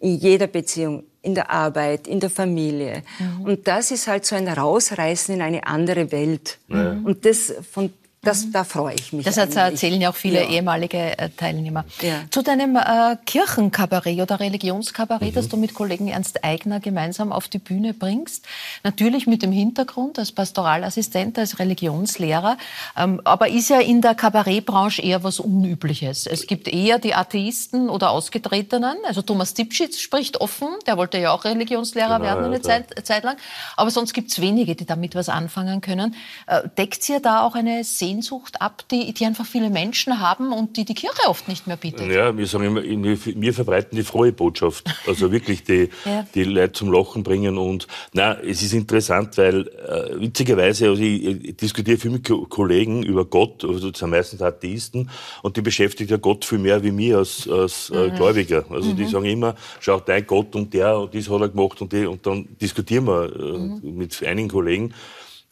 In 0.00 0.16
jeder 0.16 0.46
Beziehung, 0.46 1.02
in 1.22 1.34
der 1.34 1.50
Arbeit, 1.50 2.06
in 2.06 2.20
der 2.20 2.30
Familie. 2.30 3.02
Und 3.42 3.66
das 3.66 3.90
ist 3.90 4.06
halt 4.06 4.24
so 4.24 4.36
ein 4.36 4.46
Rausreißen 4.46 5.34
in 5.34 5.42
eine 5.42 5.66
andere 5.66 6.12
Welt. 6.12 6.58
Und 6.68 7.24
das, 7.24 7.52
von, 7.72 7.92
das, 8.28 8.50
da 8.50 8.64
freue 8.64 8.94
ich 8.94 9.12
mich. 9.12 9.24
Das 9.24 9.38
eigentlich. 9.38 9.56
erzählen 9.56 10.00
ja 10.00 10.10
auch 10.10 10.14
viele 10.14 10.42
Ja. 10.44 10.50
ehemalige 10.50 11.18
äh, 11.18 11.30
Teilnehmer. 11.36 11.84
Ja. 12.02 12.20
Zu 12.30 12.42
deinem 12.42 12.76
äh, 12.76 13.16
Kirchenkabarett 13.26 14.20
oder 14.20 14.38
Religionskabarett, 14.40 15.36
das 15.36 15.48
du 15.48 15.56
mit 15.56 15.74
Kollegen 15.74 16.08
Ernst 16.08 16.44
Eigner 16.44 16.80
gemeinsam 16.80 17.32
auf 17.32 17.48
die 17.48 17.58
Bühne 17.58 17.94
bringst. 17.94 18.44
Natürlich 18.84 19.26
mit 19.26 19.42
dem 19.42 19.52
Hintergrund 19.52 20.18
als 20.18 20.32
Pastoralassistent, 20.32 21.38
als 21.38 21.58
Religionslehrer. 21.58 22.56
Ähm, 22.96 23.20
aber 23.24 23.48
ist 23.48 23.70
ja 23.70 23.80
in 23.80 24.00
der 24.00 24.14
Kabarettbranche 24.14 25.02
eher 25.02 25.24
was 25.24 25.40
Unübliches. 25.40 26.26
Es 26.26 26.46
gibt 26.46 26.68
eher 26.68 26.98
die 26.98 27.14
Atheisten 27.14 27.88
oder 27.88 28.10
Ausgetretenen. 28.10 28.96
Also 29.06 29.22
Thomas 29.22 29.54
Dipschitz 29.54 29.98
spricht 29.98 30.40
offen. 30.40 30.68
Der 30.86 30.96
wollte 30.96 31.18
ja 31.18 31.32
auch 31.32 31.44
Religionslehrer 31.44 32.18
Genau, 32.18 32.24
werden 32.24 32.40
ja, 32.44 32.46
eine 32.50 32.60
klar. 32.60 32.82
Zeit, 32.96 33.06
Zeit 33.06 33.24
lang. 33.24 33.36
Aber 33.76 33.90
sonst 33.90 34.12
gibt 34.12 34.30
es 34.30 34.40
wenige, 34.40 34.74
die 34.74 34.86
damit 34.86 35.14
was 35.14 35.28
anfangen 35.28 35.80
können. 35.80 36.14
Äh, 36.46 36.62
deckt 36.76 37.08
ihr 37.08 37.20
da 37.20 37.42
auch 37.42 37.54
eine 37.54 37.84
Sehnsucht 38.22 38.60
ab, 38.60 38.82
die, 38.90 39.12
die 39.12 39.24
einfach 39.24 39.46
viele 39.46 39.70
Menschen 39.70 40.20
haben 40.20 40.52
und 40.52 40.76
die 40.76 40.84
die 40.84 40.94
Kirche 40.94 41.28
oft 41.28 41.46
nicht 41.48 41.66
mehr 41.66 41.76
bietet? 41.76 42.10
Ja, 42.10 42.36
wir 42.36 42.46
sagen 42.46 42.64
immer, 42.64 42.82
wir, 42.82 43.54
verbreiten 43.54 43.96
die 43.96 44.02
frohe 44.02 44.32
Botschaft. 44.32 44.84
Also 45.06 45.30
wirklich 45.30 45.62
die, 45.64 45.88
Ja. 46.04 46.26
die 46.34 46.44
Leute 46.44 46.72
zum 46.72 46.92
Lachen 46.92 47.22
bringen. 47.22 47.58
Und 47.58 47.86
na, 48.12 48.38
es 48.40 48.62
ist 48.62 48.72
interessant, 48.72 49.36
weil 49.38 49.68
äh, 49.68 50.20
witzigerweise, 50.20 50.88
also 50.88 51.02
ich, 51.02 51.24
ich 51.44 51.56
diskutiere 51.56 51.96
viel 51.98 52.10
mit 52.10 52.26
Ko- 52.26 52.46
Kollegen 52.46 53.02
über 53.02 53.24
Gott, 53.24 53.64
also 53.64 53.90
das 53.90 54.00
sind 54.00 54.10
meistens 54.10 54.42
Atheisten, 54.42 55.10
und 55.42 55.56
die 55.56 55.60
beschäftigt 55.62 56.10
ja 56.10 56.16
Gott 56.16 56.44
viel 56.44 56.58
mehr 56.58 56.82
wie 56.82 56.90
mir 56.90 57.18
als, 57.18 57.48
als 57.48 57.90
äh, 57.90 58.10
Gläubiger. 58.10 58.64
Also 58.70 58.92
die 58.92 59.06
sagen 59.06 59.26
immer, 59.26 59.54
schau, 59.80 60.00
dein 60.00 60.26
Gott 60.26 60.54
und 60.56 60.72
der, 60.74 60.98
und 60.98 61.14
das 61.14 61.28
hat 61.30 61.40
er 61.40 61.48
gemacht 61.48 61.80
und 61.80 61.92
die, 61.92 62.06
und 62.06 62.26
dann 62.26 62.48
diskutieren 62.60 63.06
wir 63.06 63.24
äh, 63.36 63.86
mit 63.88 64.20
einigen 64.24 64.48
Kollegen. 64.48 64.94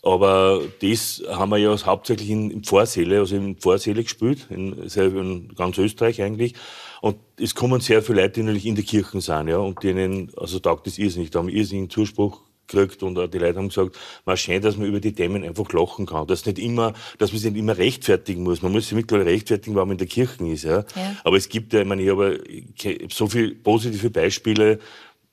Aber 0.07 0.63
das 0.81 1.21
haben 1.29 1.51
wir 1.51 1.57
ja 1.57 1.77
hauptsächlich 1.85 2.31
in, 2.31 2.53
in 2.53 2.63
Pfarrsäle, 2.63 3.19
also 3.19 3.35
in 3.35 3.57
Pfarrsäle 3.57 4.05
gespielt, 4.05 4.47
in, 4.51 4.73
in 4.85 5.49
ganz 5.57 5.79
Österreich 5.79 6.23
eigentlich. 6.23 6.55
Und 7.01 7.17
es 7.37 7.57
kommen 7.57 7.81
sehr 7.81 8.03
viele 8.05 8.23
Leute, 8.23 8.35
die 8.35 8.43
natürlich 8.45 8.67
in 8.67 8.77
die 8.77 8.85
Kirchen 8.85 9.21
sind, 9.21 9.49
ja, 9.49 9.59
und 9.59 9.83
denen, 9.83 10.31
also 10.37 10.61
taugt 10.61 10.87
das 10.87 10.99
irrsinnig, 10.99 11.31
da 11.31 11.41
haben 11.41 11.49
wir 11.49 11.57
irrsinnigen 11.57 11.91
Zuspruch 11.91 12.41
gekriegt 12.69 13.03
und 13.03 13.19
auch 13.19 13.27
die 13.27 13.39
Leute 13.39 13.59
haben 13.59 13.69
gesagt, 13.69 13.99
man 14.25 14.37
schön, 14.37 14.63
dass 14.63 14.77
man 14.77 14.87
über 14.87 15.01
die 15.01 15.13
Themen 15.13 15.43
einfach 15.43 15.73
lachen 15.73 16.07
kann, 16.07 16.27
dass 16.27 16.47
nicht 16.47 16.59
immer, 16.59 16.93
dass 17.19 17.33
man 17.33 17.41
sich 17.41 17.51
nicht 17.51 17.61
immer 17.61 17.77
rechtfertigen 17.77 18.45
muss. 18.45 18.63
Man 18.63 18.73
muss 18.73 18.85
sich 18.85 18.95
mittlerweile 18.95 19.31
rechtfertigen, 19.31 19.75
warum 19.75 19.89
man 19.89 19.95
in 19.95 19.99
der 19.99 20.07
Kirche 20.07 20.47
ist, 20.47 20.65
ja. 20.65 20.85
Ja. 20.95 21.17
Aber 21.25 21.37
es 21.37 21.49
gibt 21.49 21.73
ja, 21.73 21.81
ich 21.81 21.87
meine, 21.87 22.03
ich 22.03 22.11
habe 22.11 22.41
so 23.11 23.27
viele 23.27 23.55
positive 23.57 24.11
Beispiele, 24.11 24.79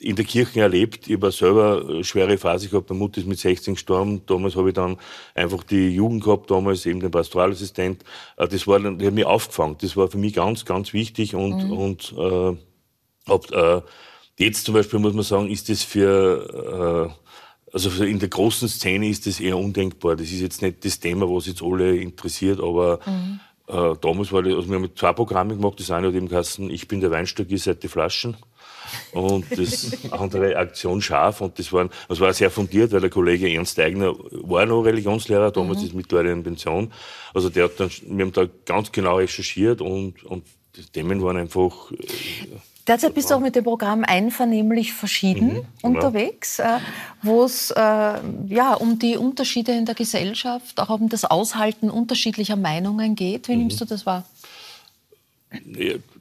in 0.03 0.15
der 0.15 0.25
Kirche 0.25 0.61
erlebt. 0.61 1.07
Ich 1.07 1.15
habe 1.15 1.31
selber 1.31 1.85
eine 1.87 2.03
schwere 2.03 2.37
Phase 2.37 2.67
gehabt. 2.69 2.89
Meine 2.89 2.99
Mutter 2.99 3.19
ist 3.19 3.27
mit 3.27 3.39
16 3.39 3.75
gestorben. 3.75 4.21
Damals 4.25 4.55
habe 4.55 4.69
ich 4.69 4.75
dann 4.75 4.97
einfach 5.33 5.63
die 5.63 5.89
Jugend 5.89 6.23
gehabt, 6.23 6.51
damals 6.51 6.85
eben 6.85 6.99
den 6.99 7.11
Pastoralassistent. 7.11 8.03
Äh, 8.37 8.47
Das 8.47 8.67
war 8.67 8.79
dann, 8.79 8.97
die 8.99 9.07
hat 9.07 9.13
mich 9.13 9.25
aufgefangen. 9.25 9.77
Das 9.81 9.95
war 9.95 10.07
für 10.09 10.17
mich 10.17 10.33
ganz, 10.33 10.65
ganz 10.65 10.93
wichtig 10.93 11.35
und, 11.35 11.71
und 11.71 12.13
äh, 12.17 12.57
hab, 13.29 13.51
äh, 13.51 13.81
jetzt 14.37 14.65
zum 14.65 14.73
Beispiel 14.73 14.99
muss 14.99 15.13
man 15.13 15.23
sagen, 15.23 15.49
ist 15.49 15.69
das 15.69 15.83
für, 15.83 17.09
äh, 17.09 17.73
also 17.73 18.03
in 18.03 18.19
der 18.19 18.29
großen 18.29 18.67
Szene 18.67 19.07
ist 19.07 19.25
das 19.25 19.39
eher 19.39 19.57
undenkbar. 19.57 20.15
Das 20.15 20.27
ist 20.31 20.41
jetzt 20.41 20.61
nicht 20.61 20.83
das 20.85 20.99
Thema, 20.99 21.27
was 21.29 21.47
jetzt 21.47 21.61
alle 21.63 21.95
interessiert, 21.97 22.59
aber 22.59 22.99
äh, 23.67 23.95
damals 24.01 24.31
war 24.31 24.43
das, 24.43 24.53
also 24.53 24.69
wir 24.69 24.75
haben 24.75 24.89
zwei 24.95 25.13
Programme 25.13 25.55
gemacht. 25.55 25.79
Das 25.79 25.89
eine 25.89 26.07
hat 26.07 26.15
eben 26.15 26.27
geheißen, 26.27 26.69
ich 26.69 26.87
bin 26.87 26.99
der 26.99 27.11
Weinstock, 27.11 27.49
ihr 27.49 27.57
seid 27.57 27.81
die 27.81 27.87
Flaschen. 27.87 28.35
Und 29.11 29.45
das 29.57 29.91
andere 30.11 30.55
Aktion 30.55 31.01
scharf. 31.01 31.41
Und 31.41 31.59
das, 31.59 31.71
waren, 31.71 31.89
das 32.07 32.19
war 32.19 32.33
sehr 32.33 32.49
fundiert, 32.49 32.91
weil 32.91 33.01
der 33.01 33.09
Kollege 33.09 33.51
Ernst 33.51 33.79
Eigner 33.79 34.13
war 34.31 34.65
noch 34.65 34.81
Religionslehrer, 34.81 35.51
damals 35.51 35.83
ist 35.83 35.93
mittlerweile 35.93 36.31
in 36.31 36.43
Pension. 36.43 36.91
Also 37.33 37.49
der 37.49 37.65
hat 37.65 37.79
dann, 37.79 37.89
wir 38.07 38.25
haben 38.25 38.33
da 38.33 38.47
ganz 38.65 38.91
genau 38.91 39.17
recherchiert 39.17 39.81
und, 39.81 40.23
und 40.23 40.45
die 40.75 40.83
Themen 40.83 41.21
waren 41.21 41.37
einfach, 41.37 41.91
äh, 41.91 41.97
Derzeit 42.85 43.13
bist 43.13 43.31
du 43.31 43.35
auch 43.35 43.39
mit 43.39 43.55
dem 43.55 43.63
Programm 43.63 44.03
Einvernehmlich 44.03 44.91
verschieden 44.91 45.49
genau. 45.51 45.65
unterwegs, 45.83 46.59
äh, 46.59 46.79
wo 47.21 47.45
es 47.45 47.71
äh, 47.71 47.79
ja, 47.79 48.73
um 48.73 48.99
die 48.99 49.15
Unterschiede 49.15 49.71
in 49.71 49.85
der 49.85 49.95
Gesellschaft, 49.95 50.79
auch 50.81 50.89
um 50.89 51.07
das 51.07 51.23
Aushalten 51.23 51.89
unterschiedlicher 51.89 52.57
Meinungen 52.57 53.15
geht. 53.15 53.47
Wie 53.47 53.55
nimmst 53.55 53.79
du 53.79 53.85
das 53.85 54.05
wahr? 54.05 54.25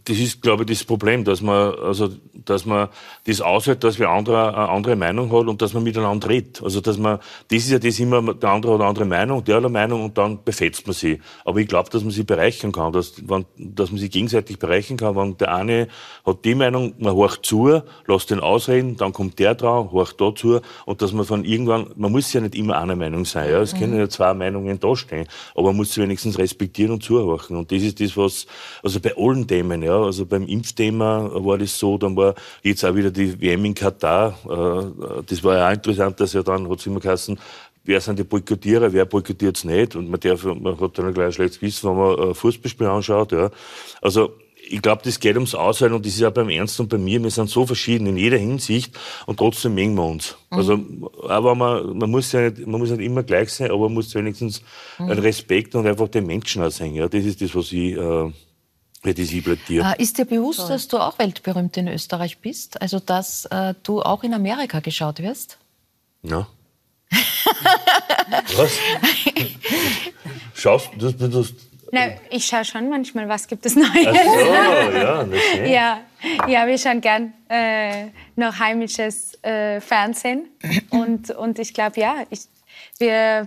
Das 0.04 0.18
ist, 0.18 0.42
glaube 0.42 0.64
ich, 0.64 0.70
das 0.70 0.84
Problem, 0.84 1.24
dass 1.24 1.40
man, 1.40 1.74
also, 1.74 2.10
dass 2.44 2.66
man 2.66 2.88
das 3.24 3.40
aushält, 3.40 3.84
dass 3.84 3.98
wir 3.98 4.10
andere, 4.10 4.48
eine 4.48 4.68
andere 4.68 4.96
Meinung 4.96 5.30
hat 5.32 5.46
und 5.46 5.62
dass 5.62 5.74
man 5.74 5.82
miteinander 5.82 6.28
redet. 6.28 6.62
Also, 6.62 6.80
dass 6.80 6.98
man, 6.98 7.18
das 7.48 7.58
ist 7.58 7.70
ja 7.70 7.78
das 7.78 7.98
immer, 8.00 8.34
der 8.34 8.50
andere 8.50 8.72
hat 8.72 8.80
eine 8.80 8.88
andere 8.88 9.04
Meinung, 9.04 9.44
der 9.44 9.56
hat 9.56 9.64
eine 9.64 9.72
Meinung 9.72 10.04
und 10.04 10.18
dann 10.18 10.42
befetzt 10.42 10.86
man 10.86 10.94
sie. 10.94 11.20
Aber 11.44 11.60
ich 11.60 11.68
glaube, 11.68 11.90
dass 11.90 12.02
man 12.02 12.10
sie 12.10 12.24
bereichern 12.24 12.72
kann, 12.72 12.92
dass, 12.92 13.14
wenn, 13.28 13.44
dass 13.56 13.90
man 13.90 14.00
sie 14.00 14.08
gegenseitig 14.08 14.58
bereichern 14.58 14.96
kann, 14.96 15.14
wenn 15.16 15.36
der 15.36 15.54
eine 15.54 15.88
hat 16.26 16.44
die 16.44 16.54
Meinung, 16.54 16.94
man 16.98 17.14
horcht 17.14 17.44
zu, 17.44 17.82
lässt 18.06 18.30
den 18.30 18.40
ausreden, 18.40 18.96
dann 18.96 19.12
kommt 19.12 19.38
der 19.38 19.54
dran, 19.54 19.90
horcht 19.92 20.20
da 20.20 20.34
zu 20.34 20.60
und 20.86 21.02
dass 21.02 21.12
man 21.12 21.24
von 21.24 21.44
irgendwann, 21.44 21.90
man 21.96 22.12
muss 22.12 22.32
ja 22.32 22.40
nicht 22.40 22.54
immer 22.54 22.78
einer 22.78 22.96
Meinung 22.96 23.24
sein, 23.24 23.50
ja. 23.50 23.60
Es 23.60 23.74
können 23.74 23.96
ja 23.98 24.08
zwei 24.08 24.34
Meinungen 24.34 24.78
dastehen, 24.80 25.26
aber 25.54 25.68
man 25.68 25.76
muss 25.76 25.92
sie 25.92 26.02
wenigstens 26.02 26.38
respektieren 26.38 26.92
und 26.92 27.02
zuhorchen. 27.02 27.56
Und 27.56 27.70
das 27.70 27.82
ist 27.82 28.00
das, 28.00 28.16
was, 28.16 28.46
also 28.82 29.00
bei 29.00 29.14
allen 29.16 29.46
Themen, 29.46 29.82
ja, 29.82 29.91
also 29.96 30.26
beim 30.26 30.46
Impfthema 30.46 31.30
war 31.32 31.58
das 31.58 31.78
so, 31.78 31.98
dann 31.98 32.16
war 32.16 32.34
jetzt 32.62 32.84
auch 32.84 32.94
wieder 32.94 33.10
die 33.10 33.40
WM 33.40 33.64
in 33.64 33.74
Katar, 33.74 34.38
äh, 34.44 35.22
das 35.26 35.42
war 35.44 35.56
ja 35.56 35.68
auch 35.68 35.72
interessant, 35.72 36.20
dass 36.20 36.32
ja 36.32 36.42
dann, 36.42 36.68
hat's 36.68 36.86
immer 36.86 37.00
geheißen, 37.00 37.38
wer 37.84 38.00
sind 38.00 38.18
die 38.18 38.24
Boykottierer, 38.24 38.92
wer 38.92 39.04
boykottiert 39.04 39.56
es 39.56 39.64
nicht 39.64 39.96
und 39.96 40.10
man 40.10 40.20
darf, 40.20 40.44
man 40.44 40.78
hat 40.80 40.98
dann 40.98 41.12
gleich 41.14 41.26
ein 41.26 41.32
schlechtes 41.32 41.60
Gewissen, 41.60 41.90
wenn 41.90 41.96
man 41.96 42.30
äh, 42.30 42.34
Fußballspiel 42.34 42.86
anschaut, 42.86 43.32
ja. 43.32 43.50
Also, 44.00 44.32
ich 44.72 44.80
glaube, 44.80 45.02
das 45.04 45.20
geht 45.20 45.34
ums 45.34 45.54
Aushalten 45.54 45.94
und 45.94 46.06
das 46.06 46.14
ist 46.14 46.24
auch 46.24 46.30
beim 46.30 46.48
Ernst 46.48 46.78
und 46.80 46.88
bei 46.88 46.96
mir. 46.96 47.22
Wir 47.22 47.30
sind 47.30 47.50
so 47.50 47.66
verschieden 47.66 48.06
in 48.06 48.16
jeder 48.16 48.38
Hinsicht 48.38 48.98
und 49.26 49.36
trotzdem 49.36 49.74
mengen 49.74 49.94
wir 49.96 50.04
uns. 50.04 50.36
Mhm. 50.50 50.56
Also, 50.56 50.78
aber 51.28 51.54
man, 51.54 51.98
man 51.98 52.10
muss 52.10 52.32
ja 52.32 52.48
nicht, 52.48 52.66
man 52.66 52.80
muss 52.80 52.90
nicht 52.90 53.02
immer 53.02 53.22
gleich 53.22 53.50
sein, 53.50 53.70
aber 53.70 53.80
man 53.80 53.94
muss 53.94 54.14
wenigstens 54.14 54.62
mhm. 54.98 55.10
einen 55.10 55.20
Respekt 55.20 55.74
und 55.74 55.86
einfach 55.86 56.08
den 56.08 56.26
Menschen 56.26 56.62
auch 56.62 56.70
sehen. 56.70 56.94
Ja, 56.94 57.08
das 57.08 57.24
ist 57.24 57.42
das, 57.42 57.54
was 57.54 57.70
ich, 57.72 57.96
äh, 57.96 58.30
das 59.02 59.18
ich 59.18 59.44
plädiere. 59.44 59.94
Ist 59.98 60.18
dir 60.18 60.24
bewusst, 60.24 60.68
dass 60.70 60.88
du 60.88 60.98
auch 60.98 61.18
weltberühmt 61.18 61.76
in 61.76 61.88
Österreich 61.88 62.38
bist? 62.38 62.80
Also, 62.80 63.00
dass 63.00 63.46
äh, 63.46 63.74
du 63.82 64.02
auch 64.02 64.22
in 64.22 64.32
Amerika 64.34 64.80
geschaut 64.80 65.20
wirst? 65.20 65.58
Ja. 66.22 66.46
was? 68.56 68.72
Schaust 70.54 70.90
du, 70.96 71.12
du, 71.12 71.28
du 71.28 71.44
na, 71.94 72.06
ich 72.30 72.46
schaue 72.46 72.64
schon 72.64 72.88
manchmal, 72.88 73.28
was 73.28 73.46
gibt 73.46 73.66
es 73.66 73.76
Neues. 73.76 74.06
Ach 74.06 74.14
so, 74.14 74.96
ja, 74.96 75.20
okay. 75.20 75.72
ja, 75.72 76.00
ja, 76.48 76.66
wir 76.66 76.78
schauen 76.78 77.02
gern 77.02 77.34
äh, 77.50 78.06
noch 78.34 78.58
heimisches 78.58 79.34
äh, 79.44 79.78
Fernsehen. 79.78 80.48
Und, 80.88 81.30
und 81.32 81.58
ich 81.58 81.74
glaube, 81.74 82.00
ja, 82.00 82.24
ich, 82.30 82.40
wir, 82.98 83.46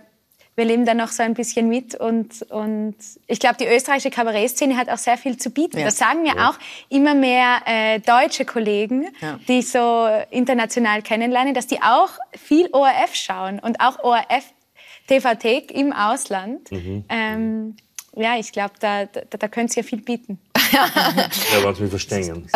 wir 0.55 0.65
leben 0.65 0.85
da 0.85 0.93
noch 0.93 1.09
so 1.09 1.21
ein 1.21 1.33
bisschen 1.33 1.67
mit. 1.67 1.95
Und, 1.95 2.41
und 2.43 2.95
ich 3.27 3.39
glaube, 3.39 3.57
die 3.59 3.65
österreichische 3.65 4.09
Kabarettszene 4.09 4.77
hat 4.77 4.89
auch 4.89 4.97
sehr 4.97 5.17
viel 5.17 5.37
zu 5.37 5.49
bieten. 5.49 5.79
Ja. 5.79 5.85
Das 5.85 5.97
sagen 5.97 6.21
mir 6.21 6.35
ja. 6.35 6.49
auch 6.49 6.57
immer 6.89 7.13
mehr 7.13 7.61
äh, 7.65 7.99
deutsche 7.99 8.45
Kollegen, 8.45 9.07
ja. 9.21 9.39
die 9.47 9.59
ich 9.59 9.69
so 9.69 10.07
international 10.31 11.01
kennenlernen, 11.01 11.53
dass 11.53 11.67
die 11.67 11.81
auch 11.81 12.11
viel 12.33 12.69
ORF 12.71 13.13
schauen 13.13 13.59
und 13.59 13.81
auch 13.81 14.03
ORF 14.03 14.45
TVT 15.07 15.71
im 15.71 15.91
Ausland. 15.93 16.71
Mhm. 16.71 17.05
Ähm, 17.09 17.75
ja, 18.15 18.37
ich 18.37 18.51
glaube, 18.51 18.73
da, 18.79 19.05
da, 19.05 19.21
da 19.29 19.47
könnt 19.47 19.75
ihr 19.75 19.83
ja 19.83 19.87
viel 19.87 20.01
bieten. 20.01 20.39
Ja, 20.71 21.63
was 21.63 21.79
wir 21.79 21.87
verstehen. 21.87 22.49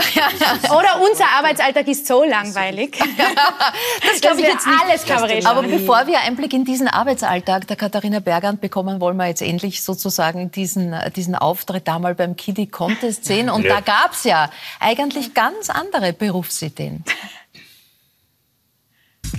Oder 0.64 1.02
unser 1.02 1.30
Arbeitsalltag 1.30 1.88
ist 1.88 2.08
so 2.08 2.24
langweilig. 2.24 2.98
das 2.98 4.22
glaube 4.22 4.42
ich 4.42 4.48
jetzt 4.48 4.66
nicht. 4.66 4.82
Alles 4.82 5.06
Kabarett. 5.06 5.46
Aber 5.46 5.64
bevor 5.64 6.08
wir 6.08 6.20
Einblick 6.22 6.54
in 6.54 6.66
diesen 6.66 6.88
Arbeitsalltag 6.88 7.68
der 7.68 7.76
Katharina 7.76 8.20
Bergand 8.20 8.62
bekommen, 8.62 9.02
wollen 9.02 9.18
wir 9.18 9.28
jetzt 9.28 9.42
endlich 9.42 9.84
sozusagen 9.84 10.52
diesen, 10.52 10.96
diesen 11.16 11.36
Auftritt 11.36 11.88
da 11.88 12.00
mal 12.00 12.16
beim 12.16 12.36
Kiddie 12.36 12.68
Contest 12.68 13.26
sehen. 13.26 13.50
Und 13.50 13.64
ja. 13.64 13.76
da 13.76 13.82
gab 13.82 14.14
es 14.14 14.24
ja 14.24 14.50
eigentlich 14.80 15.34
ganz 15.34 15.70
andere 15.70 16.14
Berufsideen. 16.14 17.04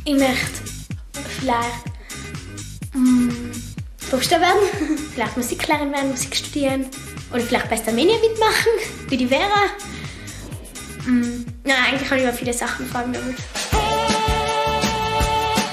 Ich 0.04 0.14
möchte 0.14 0.62
vielleicht... 1.40 1.84
Mm, 2.92 3.30
Buchstaben 4.10 4.42
werden, 4.42 4.98
vielleicht 5.14 5.36
Musiklehrerin 5.36 5.92
werden, 5.92 6.10
Musik 6.10 6.34
studieren 6.34 6.86
oder 7.32 7.40
vielleicht 7.42 7.68
bei 7.68 7.76
Starmania 7.76 8.16
mitmachen, 8.20 8.72
wie 9.08 9.16
die 9.16 9.26
Vera. 9.26 9.66
Mm, 11.06 11.44
na, 11.64 11.74
eigentlich 11.88 12.10
habe 12.10 12.20
ich 12.20 12.26
über 12.26 12.32
viele 12.32 12.52
Sachen 12.52 12.86
vorgenommen. 12.86 13.36
Hey, 13.70 13.78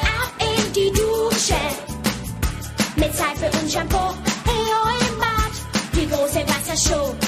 ab 0.04 0.34
in 0.40 0.74
die 0.74 0.92
Dusche 0.92 1.60
mit 2.96 3.16
Seife 3.16 3.50
und 3.60 3.72
Shampoo. 3.72 4.14
Hey, 4.46 4.56
oh, 4.56 5.12
im 5.12 5.20
Bad, 5.20 5.52
die 5.94 6.08
große 6.08 6.46
Wassershow. 6.48 7.27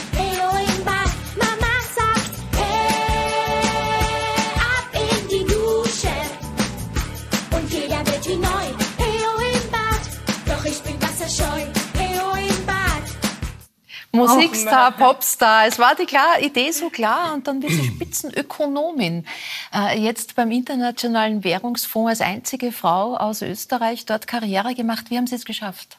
Musikstar, 14.12 14.92
Popstar. 14.92 15.68
Es 15.68 15.78
war 15.78 15.96
die 15.96 16.06
klare 16.06 16.42
Idee 16.42 16.72
so 16.72 16.90
klar 16.90 17.34
und 17.34 17.48
dann 17.48 17.62
wird 17.62 17.74
sie 17.74 17.84
Spitzenökonomin. 17.96 19.26
Äh, 19.74 20.00
jetzt 20.00 20.36
beim 20.36 20.52
Internationalen 20.52 21.44
Währungsfonds 21.44 22.10
als 22.10 22.22
einzige 22.22 22.72
Frau 22.72 23.16
aus 23.16 23.42
Österreich 23.42 24.06
dort 24.06 24.28
Karriere 24.28 24.74
gemacht. 24.74 25.06
Wie 25.10 25.18
haben 25.18 25.28
Sie 25.28 25.36
es 25.36 25.46
geschafft? 25.46 25.98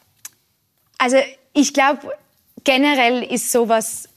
Also 0.97 1.17
ich 1.53 1.73
glaube, 1.73 2.13
generell 2.63 3.23
ist 3.23 3.51
sowas, 3.51 4.09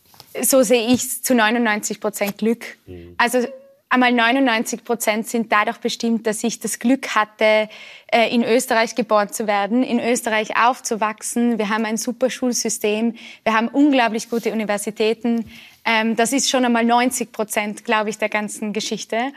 so 0.42 0.62
sehe 0.62 0.86
ich 0.88 1.02
es, 1.02 1.22
zu 1.22 1.34
99 1.34 2.00
Prozent 2.00 2.38
Glück. 2.38 2.76
Mhm. 2.86 3.14
Also 3.16 3.46
einmal 3.94 4.12
99 4.12 4.84
Prozent 4.84 5.28
sind 5.28 5.52
dadurch 5.52 5.78
bestimmt, 5.78 6.26
dass 6.26 6.42
ich 6.42 6.58
das 6.58 6.80
Glück 6.80 7.14
hatte, 7.14 7.68
äh, 8.08 8.34
in 8.34 8.42
Österreich 8.42 8.96
geboren 8.96 9.32
zu 9.32 9.46
werden, 9.46 9.84
in 9.84 10.00
Österreich 10.00 10.56
aufzuwachsen. 10.56 11.58
Wir 11.58 11.68
haben 11.68 11.84
ein 11.84 11.96
super 11.96 12.28
Schulsystem, 12.28 13.14
wir 13.44 13.54
haben 13.54 13.68
unglaublich 13.68 14.28
gute 14.28 14.52
Universitäten. 14.52 15.48
Ähm, 15.84 16.16
das 16.16 16.32
ist 16.32 16.50
schon 16.50 16.64
einmal 16.64 16.84
90 16.84 17.30
Prozent, 17.30 17.84
glaube 17.84 18.10
ich, 18.10 18.18
der 18.18 18.28
ganzen 18.28 18.72
Geschichte. 18.72 19.32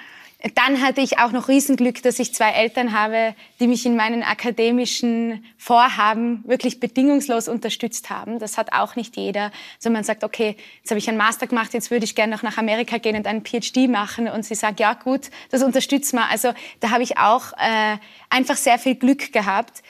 Dann 0.54 0.84
hatte 0.84 1.02
ich 1.02 1.18
auch 1.18 1.32
noch 1.32 1.48
Riesenglück, 1.48 2.04
dass 2.04 2.20
ich 2.20 2.32
zwei 2.32 2.52
Eltern 2.52 2.94
habe, 2.94 3.34
die 3.60 3.66
mich 3.66 3.88
in 3.88 3.96
meinen 3.96 4.22
akademischen 4.22 5.44
Vorhaben 5.58 6.44
wirklich 6.46 6.80
bedingungslos 6.80 7.48
unterstützt 7.48 8.12
haben. 8.12 8.38
Das 8.38 8.56
hat 8.60 8.72
auch 8.72 8.96
nicht 8.96 9.18
jeder. 9.18 9.52
Also 9.78 9.90
man 9.90 10.04
sagt, 10.04 10.24
okay, 10.24 10.56
jetzt 10.78 10.92
habe 10.92 11.00
ich 11.00 11.10
einen 11.10 11.18
Master 11.18 11.48
gemacht, 11.48 11.74
jetzt 11.74 11.90
würde 11.90 12.06
ich 12.06 12.14
gerne 12.14 12.36
noch 12.36 12.44
nach 12.44 12.60
Amerika 12.60 13.00
gehen 13.00 13.16
und 13.16 13.26
einen 13.26 13.44
PhD 13.44 13.90
machen. 13.90 14.28
Und 14.28 14.46
sie 14.46 14.54
sagt, 14.54 14.80
ja 14.80 14.94
gut, 14.94 15.32
das 15.50 15.64
unterstützt 15.64 16.14
man. 16.14 16.26
Also 16.30 16.54
da 16.82 16.92
habe 16.92 17.02
ich 17.02 17.18
auch 17.18 17.54
äh, 17.54 17.98
einfach 18.30 18.58
sehr 18.58 18.78
viel 18.78 18.94
Glück 18.94 19.34
gehabt. 19.34 19.82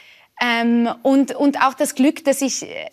Ähm, 0.41 0.89
und, 1.03 1.35
und 1.35 1.61
auch 1.61 1.73
das 1.73 1.93
Glück, 1.93 2.23
dass 2.23 2.41
ich, 2.41 2.63
äh, 2.63 2.89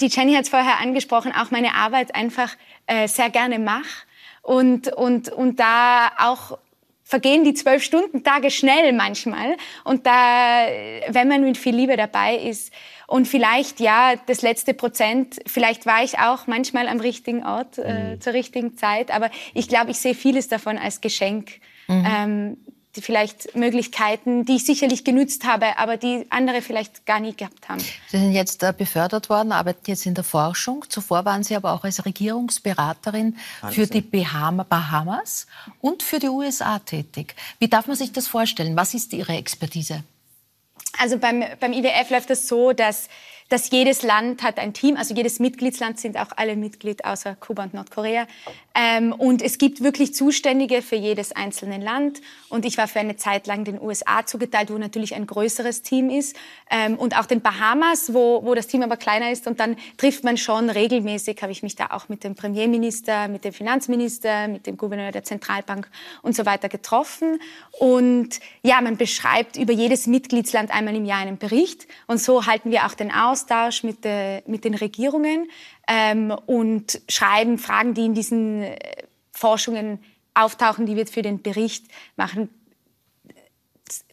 die 0.00 0.06
Jenny 0.06 0.32
hat 0.32 0.44
es 0.44 0.48
vorher 0.48 0.80
angesprochen, 0.80 1.34
auch 1.34 1.50
meine 1.50 1.74
Arbeit 1.74 2.14
einfach 2.14 2.56
äh, 2.86 3.06
sehr 3.06 3.28
gerne 3.28 3.58
mache 3.58 4.06
und, 4.44 4.92
und, 4.92 5.30
und 5.30 5.58
da 5.58 6.12
auch 6.18 6.58
vergehen 7.02 7.44
die 7.44 7.54
zwölf 7.54 7.82
Stunden 7.82 8.22
Tage 8.22 8.50
schnell 8.50 8.92
manchmal. 8.92 9.56
Und 9.84 10.06
da, 10.06 10.66
wenn 11.08 11.28
man 11.28 11.42
mit 11.42 11.56
viel 11.56 11.74
Liebe 11.74 11.96
dabei 11.96 12.36
ist 12.36 12.72
und 13.06 13.26
vielleicht, 13.26 13.80
ja, 13.80 14.14
das 14.26 14.42
letzte 14.42 14.74
Prozent, 14.74 15.40
vielleicht 15.46 15.86
war 15.86 16.04
ich 16.04 16.18
auch 16.18 16.46
manchmal 16.46 16.88
am 16.88 17.00
richtigen 17.00 17.44
Ort, 17.44 17.78
äh, 17.78 18.14
mhm. 18.14 18.20
zur 18.20 18.34
richtigen 18.34 18.76
Zeit. 18.76 19.10
Aber 19.10 19.30
ich 19.54 19.68
glaube, 19.68 19.90
ich 19.92 19.98
sehe 19.98 20.14
vieles 20.14 20.48
davon 20.48 20.76
als 20.76 21.00
Geschenk. 21.00 21.60
Mhm. 21.88 22.06
Ähm, 22.06 22.56
vielleicht 23.00 23.54
Möglichkeiten, 23.56 24.44
die 24.44 24.56
ich 24.56 24.64
sicherlich 24.64 25.04
genützt 25.04 25.44
habe, 25.44 25.78
aber 25.78 25.96
die 25.96 26.26
andere 26.30 26.62
vielleicht 26.62 27.06
gar 27.06 27.20
nie 27.20 27.34
gehabt 27.34 27.68
haben. 27.68 27.80
Sie 28.08 28.18
sind 28.18 28.32
jetzt 28.32 28.62
äh, 28.62 28.72
befördert 28.76 29.28
worden, 29.28 29.52
arbeiten 29.52 29.82
jetzt 29.86 30.06
in 30.06 30.14
der 30.14 30.24
Forschung. 30.24 30.84
Zuvor 30.88 31.24
waren 31.24 31.42
Sie 31.42 31.56
aber 31.56 31.72
auch 31.72 31.84
als 31.84 32.04
Regierungsberaterin 32.04 33.36
für 33.70 33.86
die 33.86 34.00
Bahamas 34.00 35.46
und 35.80 36.02
für 36.02 36.18
die 36.18 36.28
USA 36.28 36.78
tätig. 36.78 37.34
Wie 37.58 37.68
darf 37.68 37.86
man 37.86 37.96
sich 37.96 38.12
das 38.12 38.26
vorstellen? 38.26 38.76
Was 38.76 38.94
ist 38.94 39.12
Ihre 39.12 39.32
Expertise? 39.32 40.04
Also 40.98 41.18
beim, 41.18 41.44
beim 41.58 41.72
IWF 41.72 42.10
läuft 42.10 42.30
es 42.30 42.40
das 42.40 42.48
so, 42.48 42.72
dass 42.72 43.08
dass 43.54 43.70
jedes 43.70 44.02
Land 44.02 44.42
hat 44.42 44.58
ein 44.58 44.72
Team, 44.72 44.96
also 44.96 45.14
jedes 45.14 45.38
Mitgliedsland 45.38 46.00
sind 46.00 46.18
auch 46.18 46.32
alle 46.34 46.56
Mitglied 46.56 47.04
außer 47.04 47.36
Kuba 47.36 47.62
und 47.62 47.72
Nordkorea. 47.72 48.26
Ähm, 48.74 49.12
und 49.12 49.40
es 49.42 49.58
gibt 49.58 49.80
wirklich 49.80 50.12
Zuständige 50.12 50.82
für 50.82 50.96
jedes 50.96 51.30
einzelne 51.30 51.78
Land. 51.78 52.20
Und 52.48 52.64
ich 52.64 52.76
war 52.76 52.88
für 52.88 52.98
eine 52.98 53.14
Zeit 53.14 53.46
lang 53.46 53.62
den 53.62 53.80
USA 53.80 54.26
zugeteilt, 54.26 54.72
wo 54.72 54.78
natürlich 54.78 55.14
ein 55.14 55.28
größeres 55.28 55.82
Team 55.82 56.10
ist. 56.10 56.34
Ähm, 56.68 56.96
und 56.96 57.16
auch 57.16 57.26
den 57.26 57.40
Bahamas, 57.40 58.12
wo, 58.12 58.44
wo 58.44 58.56
das 58.56 58.66
Team 58.66 58.82
aber 58.82 58.96
kleiner 58.96 59.30
ist. 59.30 59.46
Und 59.46 59.60
dann 59.60 59.76
trifft 59.96 60.24
man 60.24 60.36
schon 60.36 60.68
regelmäßig, 60.68 61.40
habe 61.40 61.52
ich 61.52 61.62
mich 61.62 61.76
da 61.76 61.90
auch 61.90 62.08
mit 62.08 62.24
dem 62.24 62.34
Premierminister, 62.34 63.28
mit 63.28 63.44
dem 63.44 63.52
Finanzminister, 63.52 64.48
mit 64.48 64.66
dem 64.66 64.76
Gouverneur 64.76 65.12
der 65.12 65.22
Zentralbank 65.22 65.88
und 66.22 66.34
so 66.34 66.44
weiter 66.44 66.68
getroffen. 66.68 67.38
Und 67.78 68.40
ja, 68.64 68.80
man 68.80 68.96
beschreibt 68.96 69.56
über 69.56 69.72
jedes 69.72 70.08
Mitgliedsland 70.08 70.74
einmal 70.74 70.96
im 70.96 71.04
Jahr 71.04 71.20
einen 71.20 71.38
Bericht. 71.38 71.86
Und 72.08 72.18
so 72.18 72.46
halten 72.46 72.72
wir 72.72 72.86
auch 72.86 72.94
den 72.94 73.12
aus 73.12 73.43
Austausch 73.44 73.82
mit, 73.82 74.04
de, 74.04 74.42
mit 74.46 74.64
den 74.64 74.74
Regierungen 74.74 75.48
ähm, 75.86 76.34
und 76.46 77.00
schreiben 77.08 77.58
Fragen, 77.58 77.94
die 77.94 78.06
in 78.06 78.14
diesen 78.14 78.62
äh, 78.62 78.78
Forschungen 79.32 79.98
auftauchen, 80.34 80.86
die 80.86 80.96
wir 80.96 81.06
für 81.06 81.22
den 81.22 81.42
Bericht 81.42 81.86
machen, 82.16 82.48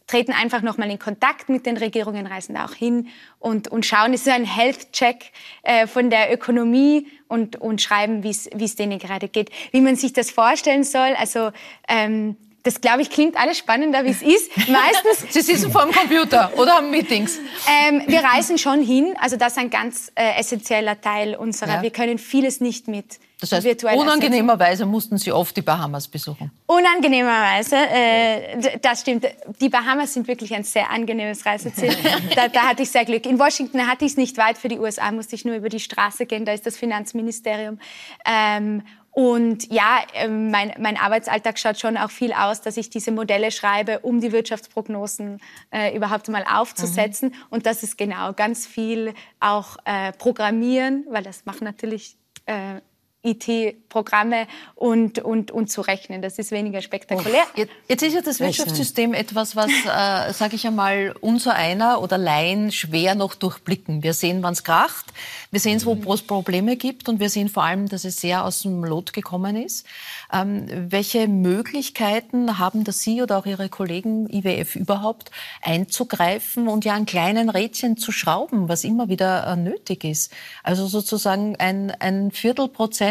treten 0.06 0.32
einfach 0.32 0.60
nochmal 0.60 0.90
in 0.90 0.98
Kontakt 0.98 1.48
mit 1.48 1.64
den 1.64 1.78
Regierungen, 1.78 2.26
reisen 2.26 2.54
da 2.54 2.66
auch 2.66 2.74
hin 2.74 3.08
und, 3.38 3.68
und 3.68 3.86
schauen. 3.86 4.12
Es 4.12 4.22
ist 4.22 4.28
ein 4.28 4.44
Health-Check 4.44 5.32
äh, 5.62 5.86
von 5.86 6.10
der 6.10 6.32
Ökonomie 6.32 7.08
und, 7.28 7.56
und 7.56 7.80
schreiben, 7.80 8.22
wie 8.22 8.30
es 8.30 8.76
denen 8.76 8.98
gerade 8.98 9.28
geht. 9.28 9.50
Wie 9.70 9.80
man 9.80 9.96
sich 9.96 10.12
das 10.12 10.30
vorstellen 10.30 10.84
soll, 10.84 11.14
also 11.16 11.50
ähm, 11.88 12.36
das 12.62 12.80
glaube 12.80 13.02
ich 13.02 13.10
klingt 13.10 13.36
alles 13.36 13.58
spannender, 13.58 14.04
wie 14.04 14.10
es 14.10 14.22
ist. 14.22 14.50
Meistens. 14.68 15.26
Sie 15.30 15.40
sitzen 15.40 15.72
vor 15.72 15.82
dem 15.84 15.92
Computer 15.92 16.52
oder 16.56 16.74
haben 16.74 16.90
Meetings. 16.90 17.38
Ähm, 17.68 18.02
wir 18.06 18.20
reisen 18.22 18.58
schon 18.58 18.82
hin. 18.82 19.14
Also 19.20 19.36
das 19.36 19.52
ist 19.52 19.58
ein 19.58 19.70
ganz 19.70 20.12
äh, 20.14 20.38
essentieller 20.38 21.00
Teil 21.00 21.34
unserer. 21.34 21.76
Ja. 21.76 21.82
Wir 21.82 21.90
können 21.90 22.18
vieles 22.18 22.60
nicht 22.60 22.86
mit 22.86 23.18
Das 23.40 23.50
heißt, 23.50 23.66
ersetzen. 23.66 23.98
unangenehmerweise 23.98 24.86
mussten 24.86 25.18
Sie 25.18 25.32
oft 25.32 25.56
die 25.56 25.62
Bahamas 25.62 26.06
besuchen. 26.06 26.52
Unangenehmerweise, 26.66 27.76
äh, 27.76 28.78
das 28.80 29.00
stimmt. 29.00 29.26
Die 29.60 29.68
Bahamas 29.68 30.14
sind 30.14 30.28
wirklich 30.28 30.54
ein 30.54 30.62
sehr 30.64 30.88
angenehmes 30.90 31.44
Reiseziel. 31.44 31.96
da, 32.36 32.46
da 32.48 32.62
hatte 32.68 32.84
ich 32.84 32.90
sehr 32.90 33.04
Glück. 33.04 33.26
In 33.26 33.38
Washington 33.40 33.88
hatte 33.88 34.04
ich 34.04 34.12
es 34.12 34.16
nicht 34.16 34.36
weit. 34.38 34.56
Für 34.56 34.68
die 34.68 34.78
USA 34.78 35.10
musste 35.10 35.34
ich 35.34 35.44
nur 35.44 35.56
über 35.56 35.68
die 35.68 35.80
Straße 35.80 36.26
gehen. 36.26 36.44
Da 36.44 36.52
ist 36.52 36.64
das 36.64 36.76
Finanzministerium. 36.76 37.80
Ähm, 38.24 38.82
und 39.14 39.70
ja, 39.70 40.00
ähm, 40.14 40.50
mein, 40.50 40.72
mein 40.78 40.96
Arbeitsalltag 40.96 41.58
schaut 41.58 41.78
schon 41.78 41.98
auch 41.98 42.10
viel 42.10 42.32
aus, 42.32 42.62
dass 42.62 42.78
ich 42.78 42.88
diese 42.88 43.12
Modelle 43.12 43.50
schreibe, 43.50 43.98
um 44.00 44.20
die 44.20 44.32
Wirtschaftsprognosen 44.32 45.38
äh, 45.70 45.94
überhaupt 45.94 46.28
mal 46.30 46.44
aufzusetzen. 46.50 47.34
Und 47.50 47.66
das 47.66 47.82
ist 47.82 47.98
genau 47.98 48.32
ganz 48.32 48.66
viel 48.66 49.12
auch 49.38 49.76
äh, 49.84 50.12
Programmieren, 50.12 51.04
weil 51.10 51.22
das 51.22 51.44
machen 51.44 51.64
natürlich 51.64 52.16
äh, 52.46 52.80
IT-Programme 53.24 54.46
und, 54.74 55.20
und, 55.20 55.50
und 55.50 55.70
zu 55.70 55.80
rechnen. 55.80 56.22
Das 56.22 56.38
ist 56.38 56.50
weniger 56.50 56.82
spektakulär. 56.82 57.44
Jetzt, 57.54 57.72
jetzt 57.88 58.02
ist 58.02 58.14
ja 58.14 58.20
das 58.20 58.40
Wirtschaftssystem 58.40 59.14
etwas, 59.14 59.54
was, 59.54 59.70
äh, 59.70 60.32
sage 60.32 60.56
ich 60.56 60.66
einmal, 60.66 61.14
unser 61.20 61.54
einer 61.54 62.02
oder 62.02 62.18
Laien 62.18 62.72
schwer 62.72 63.14
noch 63.14 63.34
durchblicken. 63.34 64.02
Wir 64.02 64.14
sehen, 64.14 64.42
wann 64.42 64.54
es 64.54 64.64
kracht, 64.64 65.06
wir 65.50 65.60
sehen 65.60 65.76
es, 65.76 65.86
wo 65.86 66.14
es 66.14 66.22
Probleme 66.22 66.76
gibt 66.76 67.08
und 67.08 67.20
wir 67.20 67.30
sehen 67.30 67.48
vor 67.48 67.62
allem, 67.62 67.88
dass 67.88 68.04
es 68.04 68.20
sehr 68.20 68.44
aus 68.44 68.62
dem 68.62 68.82
Lot 68.84 69.12
gekommen 69.12 69.54
ist. 69.56 69.86
Ähm, 70.32 70.66
welche 70.90 71.28
Möglichkeiten 71.28 72.58
haben 72.58 72.84
das 72.84 73.02
Sie 73.02 73.22
oder 73.22 73.38
auch 73.38 73.46
Ihre 73.46 73.68
Kollegen 73.68 74.28
IWF 74.32 74.76
überhaupt 74.76 75.30
einzugreifen 75.60 76.68
und 76.68 76.84
ja 76.84 76.94
an 76.94 77.06
kleinen 77.06 77.50
Rädchen 77.50 77.96
zu 77.96 78.10
schrauben, 78.10 78.68
was 78.68 78.82
immer 78.82 79.08
wieder 79.08 79.46
äh, 79.46 79.56
nötig 79.56 80.04
ist? 80.04 80.32
Also 80.62 80.86
sozusagen 80.86 81.56
ein, 81.56 81.92
ein 82.00 82.32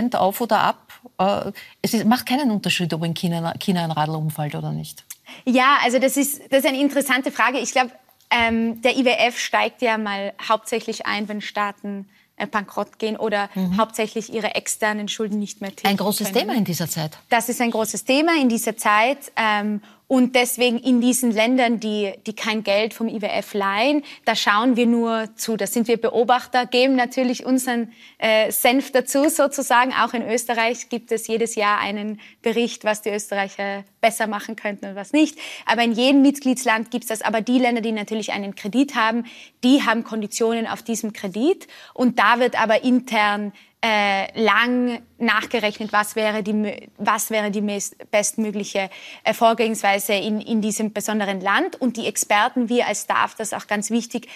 Viertelprozent 0.01 0.15
auf 0.15 0.41
oder 0.41 0.59
ab. 0.59 0.93
Äh, 1.17 1.51
es 1.81 1.93
ist, 1.93 2.05
macht 2.05 2.25
keinen 2.25 2.51
Unterschied, 2.51 2.93
ob 2.93 3.03
in 3.03 3.13
China, 3.13 3.53
China 3.59 3.83
ein 3.83 3.91
Radl 3.91 4.15
umfällt 4.15 4.55
oder 4.55 4.71
nicht. 4.71 5.05
Ja, 5.45 5.77
also 5.83 5.99
das 5.99 6.17
ist, 6.17 6.41
das 6.49 6.59
ist 6.59 6.65
eine 6.65 6.79
interessante 6.79 7.31
Frage. 7.31 7.59
Ich 7.59 7.71
glaube, 7.71 7.91
ähm, 8.29 8.81
der 8.81 8.97
IWF 8.97 9.37
steigt 9.37 9.81
ja 9.81 9.97
mal 9.97 10.33
hauptsächlich 10.47 11.05
ein, 11.05 11.27
wenn 11.27 11.41
Staaten 11.41 12.07
äh, 12.37 12.47
bankrott 12.47 12.97
gehen 12.97 13.17
oder 13.17 13.49
hauptsächlich 13.77 14.33
ihre 14.33 14.55
externen 14.55 15.07
Schulden 15.07 15.39
nicht 15.39 15.61
mehr 15.61 15.75
tilgen 15.75 15.89
Ein 15.89 15.97
großes 15.97 16.31
können. 16.31 16.47
Thema 16.47 16.55
in 16.57 16.65
dieser 16.65 16.89
Zeit. 16.89 17.17
Das 17.29 17.49
ist 17.49 17.61
ein 17.61 17.71
großes 17.71 18.05
Thema 18.05 18.31
in 18.39 18.49
dieser 18.49 18.77
Zeit. 18.77 19.31
Ähm, 19.35 19.81
und 20.11 20.35
deswegen 20.35 20.77
in 20.77 20.99
diesen 20.99 21.31
Ländern, 21.31 21.79
die, 21.79 22.11
die 22.27 22.33
kein 22.33 22.65
Geld 22.65 22.93
vom 22.93 23.07
IWF 23.07 23.53
leihen, 23.53 24.03
da 24.25 24.35
schauen 24.35 24.75
wir 24.75 24.85
nur 24.85 25.29
zu. 25.37 25.55
Da 25.55 25.65
sind 25.65 25.87
wir 25.87 25.95
Beobachter, 25.95 26.65
geben 26.65 26.97
natürlich 26.97 27.45
unseren 27.45 27.93
äh, 28.17 28.51
Senf 28.51 28.91
dazu 28.91 29.29
sozusagen. 29.29 29.93
Auch 29.93 30.13
in 30.13 30.29
Österreich 30.29 30.89
gibt 30.89 31.13
es 31.13 31.27
jedes 31.27 31.55
Jahr 31.55 31.79
einen 31.79 32.19
Bericht, 32.41 32.83
was 32.83 33.01
die 33.01 33.09
Österreicher 33.09 33.85
besser 34.01 34.27
machen 34.27 34.57
könnten 34.57 34.87
und 34.87 34.95
was 34.95 35.13
nicht. 35.13 35.39
Aber 35.65 35.81
in 35.81 35.93
jedem 35.93 36.21
Mitgliedsland 36.23 36.91
gibt 36.91 37.05
es 37.05 37.07
das. 37.07 37.21
Aber 37.21 37.39
die 37.39 37.59
Länder, 37.59 37.79
die 37.79 37.93
natürlich 37.93 38.33
einen 38.33 38.53
Kredit 38.55 38.95
haben, 38.95 39.23
die 39.63 39.83
haben 39.83 40.03
Konditionen 40.03 40.67
auf 40.67 40.81
diesem 40.81 41.13
Kredit. 41.13 41.67
Und 41.93 42.19
da 42.19 42.41
wird 42.41 42.61
aber 42.61 42.83
intern 42.83 43.53
äh, 43.83 44.39
lang 44.39 45.01
nachgerechnet, 45.17 45.91
was 45.91 46.15
wäre 46.15 46.43
die, 46.43 46.89
was 46.97 47.31
wäre 47.31 47.49
die 47.49 47.61
bestmögliche 48.11 48.89
äh, 49.23 49.33
Vorgehensweise 49.33 50.13
in, 50.13 50.39
in 50.39 50.61
diesem 50.61 50.93
besonderen 50.93 51.41
Land. 51.41 51.81
Und 51.81 51.97
die 51.97 52.05
Experten, 52.05 52.69
wir 52.69 52.87
als 52.87 53.01
Staff, 53.01 53.35
das 53.35 53.51
ist 53.51 53.57
auch 53.57 53.67
ganz 53.67 53.89
wichtig, 53.89 54.27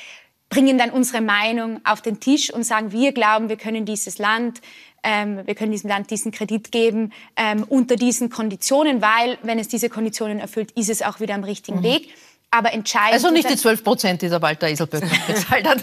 bringen 0.49 0.77
dann 0.77 0.89
unsere 0.89 1.21
Meinung 1.21 1.79
auf 1.85 2.01
den 2.01 2.19
Tisch 2.19 2.51
und 2.51 2.63
sagen, 2.63 2.91
wir 2.91 3.11
glauben, 3.11 3.49
wir 3.49 3.57
können 3.57 3.85
dieses 3.85 4.17
Land, 4.17 4.61
ähm, 5.03 5.45
wir 5.45 5.55
können 5.55 5.71
diesem 5.71 5.89
Land 5.89 6.09
diesen 6.09 6.31
Kredit 6.31 6.71
geben 6.71 7.13
ähm, 7.35 7.63
unter 7.67 7.95
diesen 7.95 8.29
Konditionen, 8.29 9.01
weil 9.01 9.37
wenn 9.43 9.59
es 9.59 9.67
diese 9.67 9.89
Konditionen 9.89 10.39
erfüllt, 10.39 10.71
ist 10.71 10.89
es 10.89 11.01
auch 11.01 11.19
wieder 11.19 11.35
am 11.35 11.43
richtigen 11.43 11.83
Weg. 11.83 12.09
Aber 12.51 12.71
entscheidend 12.71 13.13
Also 13.13 13.31
nicht 13.31 13.49
die 13.49 13.57
12 13.57 13.83
Prozent, 13.83 14.21
die 14.21 14.29
der 14.29 14.41
Walter 14.41 14.69
Iselböck 14.69 15.03
bezahlt 15.27 15.67
hat. 15.67 15.77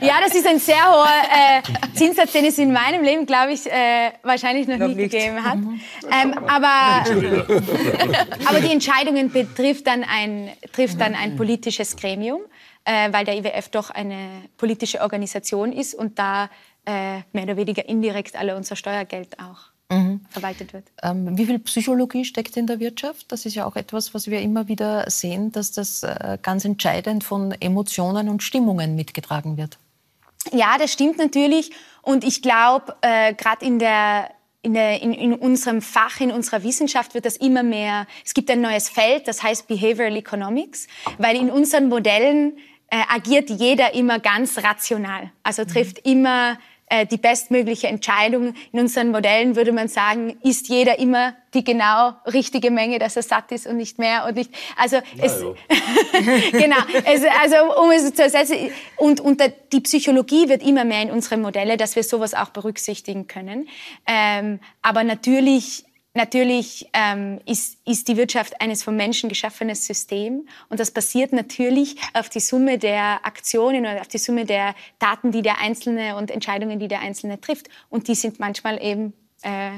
ja, 0.00 0.14
das 0.20 0.34
ist 0.34 0.46
ein 0.46 0.58
sehr 0.58 0.84
hoher 0.90 1.06
äh, 1.06 1.96
Zinssatz, 1.96 2.32
den 2.32 2.44
es 2.44 2.58
in 2.58 2.72
meinem 2.72 3.04
Leben, 3.04 3.24
glaube 3.24 3.52
ich, 3.52 3.66
äh, 3.66 4.10
wahrscheinlich 4.22 4.66
noch, 4.66 4.78
nie 4.78 4.94
nicht. 4.94 5.12
gegeben 5.12 5.44
hat. 5.44 5.58
Ähm, 6.10 6.34
aber, 6.48 7.04
aber 8.46 8.60
die 8.60 8.72
Entscheidungen 8.72 9.30
betrifft 9.30 9.86
dann 9.86 10.04
ein, 10.04 10.50
trifft 10.72 11.00
dann 11.00 11.14
ein 11.14 11.36
politisches 11.36 11.96
Gremium, 11.96 12.40
äh, 12.84 13.12
weil 13.12 13.24
der 13.24 13.36
IWF 13.36 13.68
doch 13.68 13.90
eine 13.90 14.42
politische 14.56 15.00
Organisation 15.02 15.72
ist 15.72 15.94
und 15.94 16.18
da 16.18 16.50
äh, 16.84 17.20
mehr 17.32 17.44
oder 17.44 17.56
weniger 17.56 17.88
indirekt 17.88 18.34
alle 18.34 18.56
unser 18.56 18.74
Steuergeld 18.74 19.38
auch 19.38 19.70
verwaltet 20.30 20.72
wird. 20.72 20.84
Ähm, 21.02 21.38
wie 21.38 21.46
viel 21.46 21.58
Psychologie 21.60 22.24
steckt 22.24 22.56
in 22.56 22.66
der 22.66 22.78
Wirtschaft? 22.78 23.32
Das 23.32 23.46
ist 23.46 23.54
ja 23.54 23.64
auch 23.64 23.76
etwas, 23.76 24.12
was 24.12 24.26
wir 24.26 24.40
immer 24.40 24.68
wieder 24.68 25.08
sehen, 25.10 25.50
dass 25.52 25.72
das 25.72 26.02
äh, 26.02 26.38
ganz 26.42 26.64
entscheidend 26.64 27.24
von 27.24 27.52
Emotionen 27.52 28.28
und 28.28 28.42
Stimmungen 28.42 28.94
mitgetragen 28.94 29.56
wird. 29.56 29.78
Ja, 30.52 30.76
das 30.78 30.92
stimmt 30.92 31.18
natürlich. 31.18 31.70
Und 32.02 32.24
ich 32.24 32.42
glaube, 32.42 32.96
äh, 33.00 33.34
gerade 33.34 33.64
in 33.64 33.78
der 33.78 34.30
in, 34.60 34.74
der, 34.74 35.00
in, 35.00 35.12
in 35.14 35.34
unserem 35.34 35.80
Fach, 35.80 36.20
in 36.20 36.32
unserer 36.32 36.64
Wissenschaft 36.64 37.14
wird 37.14 37.24
das 37.24 37.36
immer 37.36 37.62
mehr, 37.62 38.06
es 38.24 38.34
gibt 38.34 38.50
ein 38.50 38.60
neues 38.60 38.88
Feld, 38.88 39.28
das 39.28 39.42
heißt 39.42 39.68
Behavioral 39.68 40.16
Economics, 40.16 40.88
weil 41.16 41.36
in 41.36 41.48
unseren 41.48 41.88
Modellen 41.88 42.58
äh, 42.90 43.00
agiert 43.08 43.50
jeder 43.50 43.94
immer 43.94 44.18
ganz 44.18 44.58
rational, 44.58 45.30
also 45.44 45.64
trifft 45.64 46.00
immer 46.00 46.58
äh, 46.90 47.06
die 47.06 47.16
bestmögliche 47.16 47.88
Entscheidung. 47.88 48.54
In 48.72 48.80
unseren 48.80 49.10
Modellen 49.10 49.56
würde 49.56 49.72
man 49.72 49.88
sagen, 49.88 50.38
isst 50.42 50.68
jeder 50.68 50.98
immer 50.98 51.34
die 51.54 51.64
genau 51.64 52.12
richtige 52.26 52.70
Menge, 52.70 52.98
dass 52.98 53.16
er 53.16 53.22
satt 53.22 53.52
ist 53.52 53.66
und 53.66 53.76
nicht 53.76 53.98
mehr 53.98 54.26
und 54.26 54.36
nicht. 54.36 54.50
Also 54.76 54.98
es, 55.20 55.40
genau. 56.52 56.76
Es, 57.04 57.22
also 57.42 57.80
um 57.80 57.90
es 57.90 58.12
zu 58.12 58.22
ersetzen 58.22 58.70
und, 58.96 59.20
und 59.20 59.42
die 59.72 59.80
Psychologie 59.80 60.48
wird 60.48 60.62
immer 60.62 60.84
mehr 60.84 61.02
in 61.02 61.10
unsere 61.10 61.36
Modelle, 61.36 61.76
dass 61.76 61.96
wir 61.96 62.02
sowas 62.02 62.34
auch 62.34 62.50
berücksichtigen 62.50 63.26
können. 63.26 63.68
Ähm, 64.06 64.60
aber 64.82 65.04
natürlich 65.04 65.84
Natürlich 66.18 66.88
ähm, 66.94 67.38
ist, 67.46 67.78
ist 67.86 68.08
die 68.08 68.16
Wirtschaft 68.16 68.60
eines 68.60 68.82
vom 68.82 68.96
Menschen 68.96 69.28
geschaffenes 69.28 69.86
System 69.86 70.48
und 70.68 70.80
das 70.80 70.90
basiert 70.90 71.32
natürlich 71.32 71.94
auf 72.12 72.28
die 72.28 72.40
Summe 72.40 72.76
der 72.76 73.24
Aktionen 73.24 73.82
oder 73.82 74.00
auf 74.00 74.08
die 74.08 74.18
Summe 74.18 74.44
der 74.44 74.74
Daten, 74.98 75.30
die 75.30 75.42
der 75.42 75.60
Einzelne 75.60 76.16
und 76.16 76.32
Entscheidungen, 76.32 76.80
die 76.80 76.88
der 76.88 77.02
Einzelne 77.02 77.40
trifft. 77.40 77.68
Und 77.88 78.08
die 78.08 78.16
sind 78.16 78.40
manchmal 78.40 78.82
eben 78.82 79.12
äh, 79.42 79.70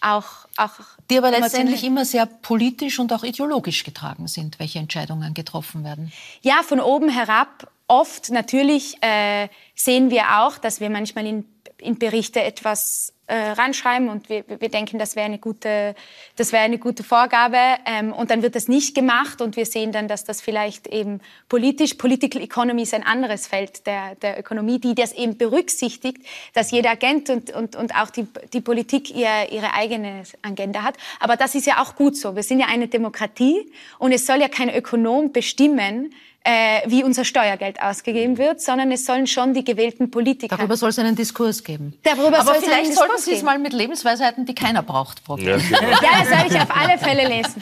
auch, 0.00 0.46
auch 0.56 0.70
Die 1.10 1.18
aber 1.18 1.32
letztendlich 1.32 1.84
immer 1.84 2.06
sehr 2.06 2.24
politisch 2.24 2.98
und 2.98 3.12
auch 3.12 3.22
ideologisch 3.22 3.84
getragen 3.84 4.26
sind, 4.26 4.58
welche 4.58 4.78
Entscheidungen 4.78 5.34
getroffen 5.34 5.84
werden. 5.84 6.10
Ja, 6.40 6.62
von 6.62 6.80
oben 6.80 7.10
herab. 7.10 7.70
Oft 7.88 8.30
natürlich 8.30 9.02
äh, 9.02 9.48
sehen 9.74 10.10
wir 10.10 10.40
auch, 10.40 10.58
dass 10.58 10.80
wir 10.80 10.90
manchmal 10.90 11.26
in, 11.26 11.44
in 11.78 11.98
Berichte 11.98 12.42
etwas 12.42 13.14
äh, 13.28 13.50
reinschreiben 13.52 14.08
und 14.08 14.28
wir, 14.28 14.44
wir 14.46 14.68
denken, 14.68 14.98
das 14.98 15.14
wäre 15.14 15.26
eine 15.26 15.38
gute, 15.38 15.94
das 16.36 16.52
wäre 16.52 16.64
eine 16.64 16.78
gute 16.78 17.02
Vorgabe 17.02 17.58
ähm, 17.84 18.12
und 18.12 18.30
dann 18.30 18.42
wird 18.42 18.56
das 18.56 18.68
nicht 18.68 18.94
gemacht 18.94 19.42
und 19.42 19.56
wir 19.56 19.66
sehen 19.66 19.92
dann, 19.92 20.08
dass 20.08 20.24
das 20.24 20.40
vielleicht 20.40 20.86
eben 20.86 21.20
politisch, 21.48 21.94
Political 21.94 22.42
Economy 22.42 22.82
ist 22.82 22.94
ein 22.94 23.04
anderes 23.04 23.46
Feld 23.46 23.86
der, 23.86 24.14
der 24.16 24.38
Ökonomie, 24.40 24.78
die 24.80 24.94
das 24.94 25.12
eben 25.12 25.36
berücksichtigt, 25.36 26.18
dass 26.54 26.70
jeder 26.70 26.90
Agent 26.90 27.30
und, 27.30 27.50
und, 27.54 27.76
und 27.76 27.94
auch 27.94 28.10
die, 28.10 28.26
die 28.52 28.62
Politik 28.62 29.14
ihr, 29.14 29.50
ihre 29.50 29.74
eigene 29.74 30.22
Agenda 30.42 30.82
hat. 30.82 30.96
Aber 31.20 31.36
das 31.36 31.54
ist 31.54 31.66
ja 31.66 31.82
auch 31.82 31.96
gut 31.96 32.16
so. 32.16 32.34
Wir 32.34 32.42
sind 32.42 32.60
ja 32.60 32.66
eine 32.66 32.88
Demokratie 32.88 33.70
und 33.98 34.12
es 34.12 34.26
soll 34.26 34.40
ja 34.40 34.48
kein 34.48 34.74
Ökonom 34.74 35.32
bestimmen, 35.32 36.14
äh, 36.44 36.80
wie 36.86 37.04
unser 37.04 37.24
Steuergeld 37.24 37.82
ausgegeben 37.82 38.38
wird, 38.38 38.60
sondern 38.60 38.90
es 38.92 39.04
sollen 39.04 39.26
schon 39.26 39.54
die 39.54 39.64
gewählten 39.64 40.10
Politiker. 40.10 40.56
Darüber 40.56 40.76
soll 40.76 40.90
es 40.90 40.98
einen 40.98 41.16
Diskurs 41.16 41.62
geben. 41.62 41.98
Darüber 42.02 42.38
Aber 42.38 42.44
soll 42.44 42.54
es 42.56 42.62
einen 42.62 42.72
vielleicht 42.72 42.94
sollten 42.94 43.18
Sie 43.18 43.34
es 43.34 43.42
mal 43.42 43.58
mit 43.58 43.72
Lebensweisheiten, 43.72 44.46
die 44.46 44.54
keiner 44.54 44.82
braucht, 44.82 45.24
probieren. 45.24 45.60
Ja, 45.70 45.78
genau. 45.78 45.90
Ja, 46.02 46.20
das 46.20 46.30
werde 46.30 46.54
ich 46.54 46.60
auf 46.60 46.76
alle 46.76 46.98
Fälle 46.98 47.28
lesen. 47.28 47.60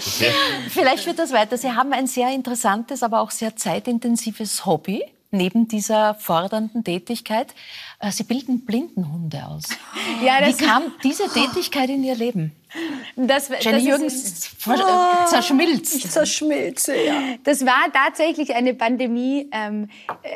Vielleicht 0.70 1.06
wird 1.06 1.18
das 1.18 1.32
weiter. 1.32 1.56
Sie 1.56 1.72
haben 1.72 1.92
ein 1.92 2.06
sehr 2.06 2.32
interessantes, 2.32 3.02
aber 3.02 3.20
auch 3.20 3.30
sehr 3.30 3.56
zeitintensives 3.56 4.66
Hobby 4.66 5.02
neben 5.30 5.68
dieser 5.68 6.14
fordernden 6.14 6.84
Tätigkeit. 6.84 7.54
Äh, 7.98 8.10
Sie 8.10 8.24
bilden 8.24 8.64
Blindenhunde 8.64 9.46
aus. 9.46 9.64
Ja, 10.24 10.46
Wie 10.46 10.54
kam 10.54 10.84
diese 11.02 11.28
Tätigkeit 11.28 11.90
in 11.90 12.02
Ihr 12.02 12.14
Leben? 12.14 12.52
Das, 13.16 13.48
Jenny 13.48 13.78
das 13.78 13.84
Jürgens 13.84 14.46
ver- 14.58 15.26
zerschmilzt. 15.28 16.12
Zerschmilze, 16.12 16.94
ja. 16.96 17.14
Das 17.44 17.64
war 17.64 17.90
tatsächlich 17.92 18.54
eine 18.54 18.74
Pandemie. 18.74 19.48
Ähm, 19.52 19.88
äh, 20.22 20.28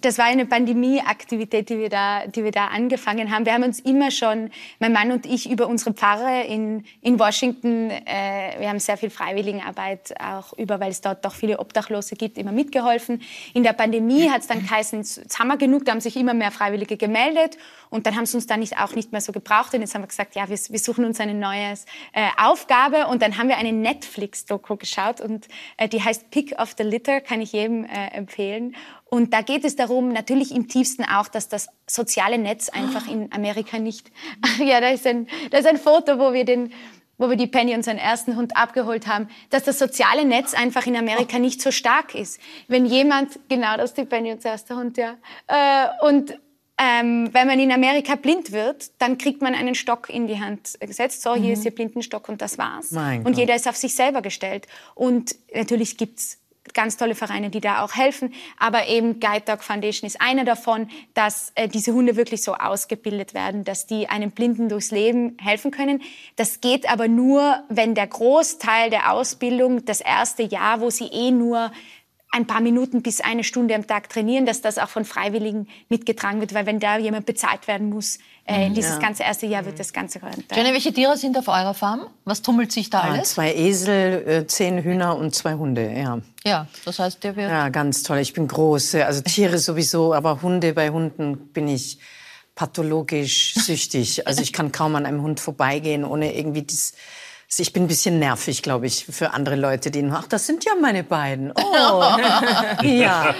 das 0.00 0.18
war 0.18 0.26
eine 0.26 0.46
Pandemieaktivität, 0.46 1.68
die 1.70 1.78
wir 1.78 1.88
da, 1.88 2.26
die 2.26 2.44
wir 2.44 2.50
da 2.52 2.66
angefangen 2.66 3.30
haben. 3.32 3.46
Wir 3.46 3.52
haben 3.54 3.62
uns 3.64 3.80
immer 3.80 4.10
schon, 4.10 4.50
mein 4.78 4.92
Mann 4.92 5.10
und 5.12 5.26
ich, 5.26 5.50
über 5.50 5.66
unsere 5.66 5.92
Pfarre 5.92 6.42
in, 6.44 6.84
in 7.00 7.18
Washington, 7.18 7.90
äh, 7.90 8.58
wir 8.58 8.68
haben 8.68 8.78
sehr 8.78 8.96
viel 8.96 9.10
Freiwilligenarbeit 9.10 10.14
auch 10.20 10.52
über, 10.58 10.80
weil 10.80 10.90
es 10.90 11.00
dort 11.00 11.24
doch 11.24 11.34
viele 11.34 11.58
Obdachlose 11.58 12.16
gibt, 12.16 12.38
immer 12.38 12.52
mitgeholfen. 12.52 13.22
In 13.54 13.62
der 13.62 13.72
Pandemie 13.72 14.28
hat 14.30 14.42
es 14.42 14.46
dann 14.46 14.60
geheißen, 14.62 14.98
jetzt 14.98 15.38
haben 15.38 15.48
wir 15.48 15.56
genug, 15.56 15.84
da 15.84 15.92
haben 15.92 16.00
sich 16.00 16.16
immer 16.16 16.34
mehr 16.34 16.50
Freiwillige 16.50 16.96
gemeldet 16.98 17.56
und 17.90 18.06
dann 18.06 18.16
haben 18.16 18.26
sie 18.26 18.36
uns 18.36 18.46
dann 18.46 18.60
nicht, 18.60 18.78
auch 18.78 18.94
nicht 18.94 19.12
mehr 19.12 19.20
so 19.20 19.32
gebraucht 19.32 19.74
und 19.74 19.80
jetzt 19.80 19.94
haben 19.94 20.02
wir 20.02 20.08
gesagt, 20.08 20.34
ja, 20.34 20.48
wir, 20.48 20.58
wir 20.58 20.78
suchen 20.78 21.04
uns 21.04 21.20
eine 21.20 21.34
neue 21.34 21.74
äh, 22.12 22.28
Aufgabe 22.36 23.06
und 23.06 23.22
dann 23.22 23.38
haben 23.38 23.48
wir 23.48 23.56
eine 23.56 23.72
Netflix-Doku 23.72 24.76
geschaut 24.76 25.20
und 25.20 25.48
äh, 25.76 25.88
die 25.88 26.02
heißt 26.02 26.30
Pick 26.30 26.58
of 26.60 26.74
the 26.76 26.84
Litter, 26.84 27.20
kann 27.20 27.40
ich 27.40 27.52
jedem 27.52 27.84
äh, 27.84 28.08
empfehlen. 28.08 28.74
Und 29.10 29.32
da 29.32 29.40
geht 29.40 29.64
es 29.64 29.74
darum, 29.76 30.12
natürlich 30.12 30.54
im 30.54 30.68
tiefsten 30.68 31.04
auch, 31.04 31.28
dass 31.28 31.48
das 31.48 31.68
soziale 31.86 32.36
Netz 32.36 32.68
einfach 32.68 33.08
in 33.08 33.32
Amerika 33.32 33.78
nicht, 33.78 34.10
ja, 34.58 34.80
da 34.80 34.90
ist 34.90 35.06
ein, 35.06 35.28
da 35.50 35.58
ist 35.58 35.66
ein 35.66 35.78
Foto, 35.78 36.18
wo 36.18 36.32
wir 36.32 36.44
den, 36.44 36.72
wo 37.16 37.28
wir 37.28 37.36
die 37.36 37.46
Penny 37.46 37.74
unseren 37.74 37.98
ersten 37.98 38.36
Hund 38.36 38.56
abgeholt 38.56 39.06
haben, 39.06 39.28
dass 39.50 39.64
das 39.64 39.78
soziale 39.78 40.24
Netz 40.24 40.54
einfach 40.54 40.86
in 40.86 40.96
Amerika 40.96 41.38
nicht 41.38 41.60
so 41.60 41.70
stark 41.70 42.14
ist. 42.14 42.40
Wenn 42.68 42.86
jemand, 42.86 43.38
genau, 43.48 43.76
das 43.76 43.90
ist 43.90 43.98
die 43.98 44.04
Penny 44.04 44.32
unser 44.32 44.50
erster 44.50 44.76
Hund, 44.76 44.96
ja, 44.98 45.16
äh, 45.46 46.06
und 46.06 46.38
ähm, 46.78 47.30
wenn 47.32 47.46
man 47.46 47.58
in 47.58 47.72
Amerika 47.72 48.14
blind 48.14 48.52
wird, 48.52 48.90
dann 48.98 49.18
kriegt 49.18 49.42
man 49.42 49.54
einen 49.54 49.74
Stock 49.74 50.08
in 50.08 50.28
die 50.28 50.40
Hand 50.40 50.78
gesetzt. 50.80 51.22
So, 51.22 51.34
hier 51.34 51.54
ist 51.54 51.64
Ihr 51.64 51.74
Blindenstock 51.74 52.28
und 52.28 52.40
das 52.40 52.56
war's. 52.56 52.92
Mein 52.92 53.18
und 53.18 53.32
Gott. 53.32 53.38
jeder 53.38 53.56
ist 53.56 53.68
auf 53.68 53.76
sich 53.76 53.94
selber 53.94 54.22
gestellt. 54.22 54.66
Und 54.94 55.34
natürlich 55.52 55.96
gibt's 55.96 56.38
ganz 56.74 56.96
tolle 56.96 57.14
Vereine, 57.14 57.50
die 57.50 57.60
da 57.60 57.82
auch 57.82 57.94
helfen. 57.94 58.32
Aber 58.58 58.86
eben 58.86 59.20
Guide 59.20 59.44
Dog 59.46 59.62
Foundation 59.62 60.06
ist 60.06 60.20
einer 60.20 60.44
davon, 60.44 60.88
dass 61.14 61.52
äh, 61.54 61.68
diese 61.68 61.92
Hunde 61.92 62.16
wirklich 62.16 62.42
so 62.42 62.54
ausgebildet 62.54 63.34
werden, 63.34 63.64
dass 63.64 63.86
die 63.86 64.08
einem 64.08 64.30
Blinden 64.30 64.68
durchs 64.68 64.90
Leben 64.90 65.36
helfen 65.40 65.70
können. 65.70 66.02
Das 66.36 66.60
geht 66.60 66.90
aber 66.90 67.08
nur, 67.08 67.62
wenn 67.68 67.94
der 67.94 68.06
Großteil 68.06 68.90
der 68.90 69.12
Ausbildung, 69.12 69.84
das 69.84 70.00
erste 70.00 70.42
Jahr, 70.42 70.80
wo 70.80 70.90
sie 70.90 71.06
eh 71.06 71.30
nur 71.30 71.72
ein 72.30 72.46
paar 72.46 72.60
Minuten 72.60 73.02
bis 73.02 73.20
eine 73.20 73.42
Stunde 73.42 73.74
am 73.74 73.86
Tag 73.86 74.08
trainieren, 74.10 74.44
dass 74.44 74.60
das 74.60 74.78
auch 74.78 74.88
von 74.88 75.04
Freiwilligen 75.04 75.66
mitgetragen 75.88 76.40
wird, 76.40 76.52
weil 76.54 76.66
wenn 76.66 76.78
da 76.78 76.98
jemand 76.98 77.24
bezahlt 77.26 77.66
werden 77.68 77.88
muss, 77.88 78.18
äh, 78.44 78.70
dieses 78.70 78.98
ganze 78.98 79.22
erste 79.22 79.46
Jahr 79.46 79.64
wird 79.64 79.78
das 79.78 79.92
Ganze 79.92 80.20
Jenny, 80.54 80.72
welche 80.72 80.92
Tiere 80.92 81.16
sind 81.16 81.36
auf 81.38 81.48
eurer 81.48 81.74
Farm? 81.74 82.06
Was 82.24 82.42
tummelt 82.42 82.72
sich 82.72 82.90
da 82.90 83.00
Ah, 83.00 83.12
alles? 83.12 83.30
Zwei 83.30 83.54
Esel, 83.54 84.26
äh, 84.26 84.46
zehn 84.46 84.82
Hühner 84.82 85.16
und 85.16 85.34
zwei 85.34 85.54
Hunde, 85.54 85.90
ja. 85.92 86.18
Ja, 86.44 86.66
das 86.84 86.98
heißt, 86.98 87.22
der 87.24 87.36
wird 87.36 87.50
Ja, 87.50 87.68
ganz 87.70 88.02
toll. 88.02 88.18
Ich 88.18 88.32
bin 88.32 88.46
große, 88.48 89.04
also 89.04 89.20
Tiere 89.22 89.58
sowieso, 89.58 90.14
aber 90.14 90.40
Hunde, 90.42 90.72
bei 90.72 90.90
Hunden 90.90 91.48
bin 91.52 91.68
ich 91.68 91.98
pathologisch 92.54 93.54
süchtig. 93.54 94.26
Also 94.26 94.42
ich 94.42 94.52
kann 94.52 94.72
kaum 94.72 94.96
an 94.96 95.06
einem 95.06 95.22
Hund 95.22 95.40
vorbeigehen, 95.40 96.04
ohne 96.04 96.34
irgendwie 96.36 96.62
das... 96.64 96.92
Ich 97.56 97.72
bin 97.72 97.84
ein 97.84 97.88
bisschen 97.88 98.18
nervig, 98.18 98.60
glaube 98.62 98.84
ich, 98.86 99.06
für 99.06 99.32
andere 99.32 99.56
Leute, 99.56 99.90
die, 99.90 100.06
ach, 100.12 100.28
das 100.28 100.44
sind 100.46 100.66
ja 100.66 100.72
meine 100.80 101.02
beiden. 101.02 101.50
Oh, 101.52 101.62
ja. 102.82 103.34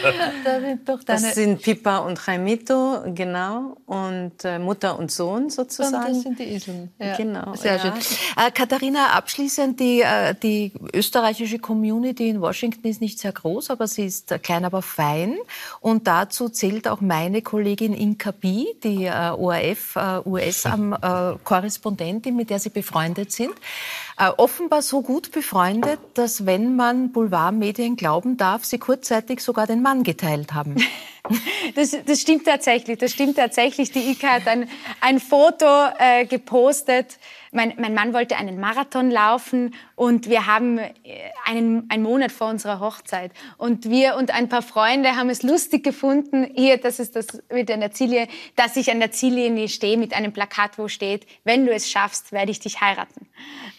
da 0.45 0.61
sind 0.61 0.89
doch 0.89 1.05
deine 1.05 1.21
Das 1.21 1.35
sind 1.35 1.61
Pippa 1.61 1.99
und 1.99 2.19
Jaimito, 2.27 3.03
genau, 3.15 3.77
und 3.85 4.33
äh, 4.45 4.59
Mutter 4.59 4.99
und 4.99 5.11
Sohn 5.13 5.43
Und 5.45 5.53
sozusagen. 5.53 6.15
das 6.15 6.23
sind 6.23 6.39
die 6.39 6.55
Eseln. 6.55 6.91
Ja. 6.99 7.17
Genau, 7.17 7.55
Sehr 7.55 7.77
ja. 7.77 7.83
schön. 7.83 7.93
Äh, 8.37 8.51
Katharina, 8.51 9.09
abschließend, 9.13 9.79
die, 9.79 10.01
äh, 10.01 10.35
die 10.43 10.73
österreichische 10.95 11.59
Community 11.59 12.31
in 12.31 12.41
Washington 12.41 12.89
ist 12.89 13.03
nicht 13.03 13.19
sehr 13.19 13.33
groß, 13.33 13.69
aber 13.71 13.87
sie 13.87 14.07
ist 14.07 14.33
äh, 14.33 14.39
klein, 14.39 14.65
aber 14.65 14.81
fein. 14.81 15.37
Und 15.81 16.07
dazu 16.07 16.49
zählt 16.49 16.89
auch 16.89 17.03
meine 17.03 17.43
Kollegin 17.43 17.93
Inka 17.93 18.31
B., 18.31 18.65
die 18.83 19.05
äh, 19.05 19.33
ORF-US-Korrespondentin, 19.37 22.35
mit 22.35 22.49
der 22.49 22.59
Sie 22.59 22.71
befreundet 22.71 23.33
sind. 23.33 23.53
Äh, 24.19 24.31
offenbar 24.37 24.83
so 24.83 25.03
gut 25.03 25.31
befreundet, 25.31 26.01
dass, 26.15 26.45
wenn 26.45 26.77
man 26.77 27.13
Boulevardmedien 27.13 27.97
glauben 27.97 28.37
darf, 28.37 28.65
Sie 28.65 28.79
kurzzeitig 28.79 29.41
sogar 29.41 29.67
den 29.67 29.83
Mann 29.83 30.03
geteilt 30.03 30.55
haben. 30.55 30.77
Das, 31.75 31.95
das 32.07 32.23
stimmt 32.23 32.47
tatsächlich. 32.47 32.97
Das 32.97 33.13
stimmt 33.13 33.37
tatsächlich. 33.37 33.91
Die 33.91 34.13
Ika 34.13 34.29
hat 34.29 34.49
ein, 34.49 34.67
ein 35.03 35.21
Foto 35.21 35.67
äh, 35.99 36.25
gepostet. 36.25 37.19
Mein, 37.53 37.75
mein 37.79 37.95
Mann 37.95 38.13
wollte 38.13 38.37
einen 38.37 38.61
Marathon 38.61 39.11
laufen 39.11 39.75
und 39.95 40.29
wir 40.29 40.47
haben 40.47 40.79
äh, 40.79 40.93
einen, 41.47 41.89
einen 41.91 42.03
Monat 42.03 42.33
vor 42.33 42.49
unserer 42.49 42.81
Hochzeit. 42.81 43.33
Und 43.57 43.89
wir 43.89 44.17
und 44.17 44.33
ein 44.33 44.49
paar 44.49 44.63
Freunde 44.63 45.17
haben 45.17 45.31
es 45.31 45.43
lustig 45.43 45.85
gefunden, 45.85 46.51
hier, 46.55 46.77
das 46.79 46.99
ist 46.99 47.17
das 47.17 47.27
mit 47.51 47.69
der 47.69 47.77
Nazilie, 47.77 48.29
dass 48.57 48.77
ich 48.77 48.91
an 48.91 49.01
der 49.01 49.13
Ziellinie 49.13 49.69
stehe 49.69 49.97
mit 49.97 50.15
einem 50.15 50.33
Plakat, 50.33 50.79
wo 50.79 50.89
steht, 50.89 51.27
wenn 51.45 51.67
du 51.67 51.73
es 51.73 51.91
schaffst, 51.91 52.33
werde 52.33 52.51
ich 52.51 52.61
dich 52.61 52.81
heiraten. 52.81 53.29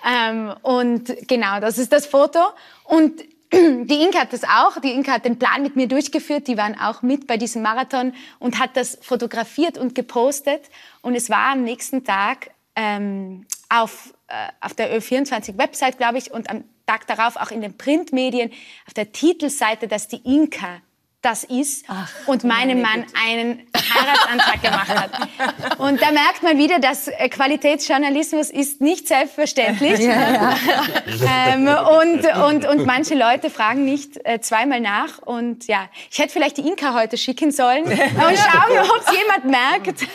Ähm, 0.05 0.53
und 0.61 1.15
genau, 1.27 1.59
das 1.59 1.77
ist 1.77 1.91
das 1.91 2.05
Foto. 2.05 2.39
Und 2.83 3.21
die 3.51 4.01
Inka 4.03 4.19
hat 4.19 4.33
das 4.33 4.43
auch. 4.43 4.79
Die 4.81 4.91
Inka 4.91 5.13
hat 5.13 5.25
den 5.25 5.39
Plan 5.39 5.63
mit 5.63 5.75
mir 5.75 5.87
durchgeführt. 5.87 6.47
Die 6.47 6.57
waren 6.57 6.79
auch 6.79 7.01
mit 7.01 7.27
bei 7.27 7.37
diesem 7.37 7.61
Marathon 7.61 8.13
und 8.39 8.59
hat 8.59 8.77
das 8.77 8.97
fotografiert 9.01 9.77
und 9.77 9.95
gepostet. 9.95 10.61
Und 11.01 11.15
es 11.15 11.29
war 11.29 11.53
am 11.53 11.63
nächsten 11.63 12.03
Tag 12.03 12.51
ähm, 12.75 13.45
auf, 13.69 14.13
äh, 14.27 14.47
auf 14.61 14.73
der 14.73 14.97
Ö24-Website, 14.97 15.97
glaube 15.97 16.17
ich, 16.17 16.31
und 16.31 16.49
am 16.49 16.63
Tag 16.85 17.05
darauf 17.07 17.35
auch 17.35 17.51
in 17.51 17.61
den 17.61 17.77
Printmedien 17.77 18.51
auf 18.87 18.93
der 18.95 19.11
Titelseite, 19.11 19.87
dass 19.87 20.07
die 20.07 20.21
Inka 20.23 20.81
das 21.21 21.43
ist 21.43 21.85
und 22.27 22.43
meinem 22.43 22.81
Mann 22.81 23.05
einen 23.25 23.67
Heiratsantrag 23.75 24.61
gemacht 24.61 24.89
hat. 24.89 25.79
Und 25.79 26.01
da 26.01 26.11
merkt 26.11 26.43
man 26.43 26.57
wieder, 26.57 26.79
dass 26.79 27.07
äh, 27.07 27.27
Qualitätsjournalismus 27.29 28.49
ist 28.49 28.79
nicht 28.79 29.07
selbstverständlich. 29.07 29.99
ähm, 30.01 31.67
und, 31.67 32.25
und, 32.25 32.65
und 32.65 32.85
manche 32.85 33.15
Leute 33.15 33.49
fragen 33.49 33.85
nicht 33.85 34.19
äh, 34.23 34.39
zweimal 34.39 34.79
nach. 34.79 35.19
Und 35.19 35.67
ja, 35.67 35.89
ich 36.09 36.19
hätte 36.19 36.29
vielleicht 36.29 36.57
die 36.57 36.67
Inka 36.67 36.93
heute 36.93 37.17
schicken 37.17 37.51
sollen 37.51 37.83
und 37.85 37.97
schauen, 37.97 38.79
ob 38.79 39.01
es 39.05 39.13
jemand 39.17 39.45
merkt. 39.45 40.01
äh, 40.01 40.05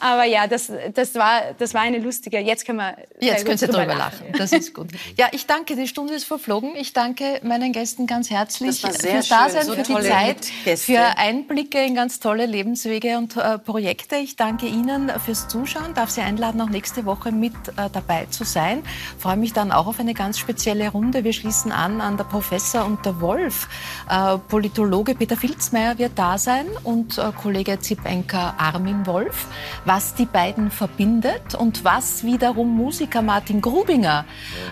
aber 0.00 0.24
ja, 0.24 0.46
das, 0.46 0.72
das, 0.94 1.14
war, 1.14 1.42
das 1.58 1.74
war 1.74 1.82
eine 1.82 1.98
lustige. 1.98 2.38
Jetzt 2.38 2.66
können 2.66 2.78
wir 2.78 2.96
Jetzt 3.20 3.44
können 3.44 3.58
Sie 3.58 3.66
drüber 3.66 3.80
drüber 3.80 3.94
lachen. 3.94 4.26
Das 4.36 4.52
ist 4.52 4.74
gut. 4.74 4.88
Ja, 5.16 5.28
ich 5.32 5.46
danke, 5.46 5.76
die 5.76 5.88
Stunde 5.88 6.14
ist 6.14 6.24
verflogen. 6.24 6.74
Ich 6.76 6.92
danke 6.92 7.40
meinen 7.42 7.72
Gästen 7.72 8.06
ganz 8.06 8.30
herzlich 8.30 8.80
Das 8.80 8.82
war 8.82 8.92
sehr 8.92 9.19
fürs 9.26 9.52
Dasein, 9.52 9.66
so 9.66 9.74
für 9.74 9.82
die 9.82 10.08
Zeit, 10.08 10.52
Gäste. 10.64 10.92
für 10.92 11.18
Einblicke 11.18 11.84
in 11.84 11.94
ganz 11.94 12.20
tolle 12.20 12.46
Lebenswege 12.46 13.18
und 13.18 13.36
äh, 13.36 13.58
Projekte. 13.58 14.16
Ich 14.16 14.36
danke 14.36 14.66
Ihnen 14.66 15.10
fürs 15.24 15.48
Zuschauen, 15.48 15.94
darf 15.94 16.10
Sie 16.10 16.20
einladen, 16.20 16.60
auch 16.60 16.68
nächste 16.70 17.04
Woche 17.04 17.32
mit 17.32 17.52
äh, 17.76 17.88
dabei 17.92 18.26
zu 18.26 18.44
sein. 18.44 18.82
Freue 19.18 19.36
mich 19.36 19.52
dann 19.52 19.72
auch 19.72 19.86
auf 19.86 20.00
eine 20.00 20.14
ganz 20.14 20.38
spezielle 20.38 20.90
Runde. 20.90 21.24
Wir 21.24 21.32
schließen 21.32 21.72
an 21.72 22.00
an 22.00 22.16
der 22.16 22.24
Professor 22.24 22.84
und 22.84 23.04
der 23.04 23.20
Wolf. 23.20 23.68
Äh, 24.08 24.38
Politologe 24.38 25.14
Peter 25.14 25.36
Filzmeier 25.36 25.98
wird 25.98 26.12
da 26.16 26.38
sein 26.38 26.66
und 26.84 27.18
äh, 27.18 27.32
Kollege 27.40 27.78
Zipenka 27.80 28.54
Armin 28.58 29.06
Wolf. 29.06 29.46
Was 29.84 30.14
die 30.14 30.26
beiden 30.26 30.70
verbindet 30.70 31.54
und 31.54 31.84
was 31.84 32.24
wiederum 32.24 32.76
Musiker 32.76 33.22
Martin 33.22 33.60
Grubinger, 33.60 34.24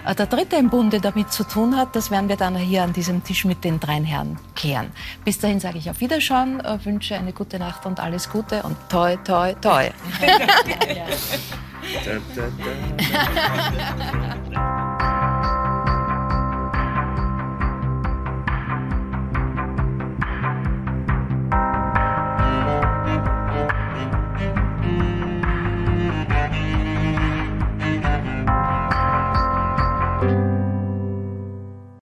äh, 0.06 0.14
der 0.14 0.26
Dritte 0.26 0.56
im 0.56 0.70
Bunde, 0.70 1.00
damit 1.00 1.32
zu 1.32 1.44
tun 1.44 1.76
hat, 1.76 1.94
das 1.94 2.10
werden 2.10 2.28
wir 2.28 2.36
dann 2.36 2.56
hier 2.56 2.82
an 2.82 2.92
diesem 2.92 3.24
Tisch 3.24 3.44
mit 3.44 3.64
den 3.64 3.80
dreien 3.80 4.04
Herren 4.04 4.37
klären. 4.54 4.92
Bis 5.24 5.38
dahin 5.38 5.60
sage 5.60 5.78
ich 5.78 5.90
auf 5.90 6.00
Wiederschauen, 6.00 6.60
äh, 6.60 6.84
wünsche 6.84 7.14
eine 7.14 7.32
gute 7.32 7.58
Nacht 7.58 7.86
und 7.86 8.00
alles 8.00 8.30
Gute 8.30 8.62
und 8.62 8.76
toi, 8.88 9.16
toi, 9.24 9.54
toi. 9.54 9.90
Da, 12.04 12.20
da, 12.34 12.42
da. 14.52 14.88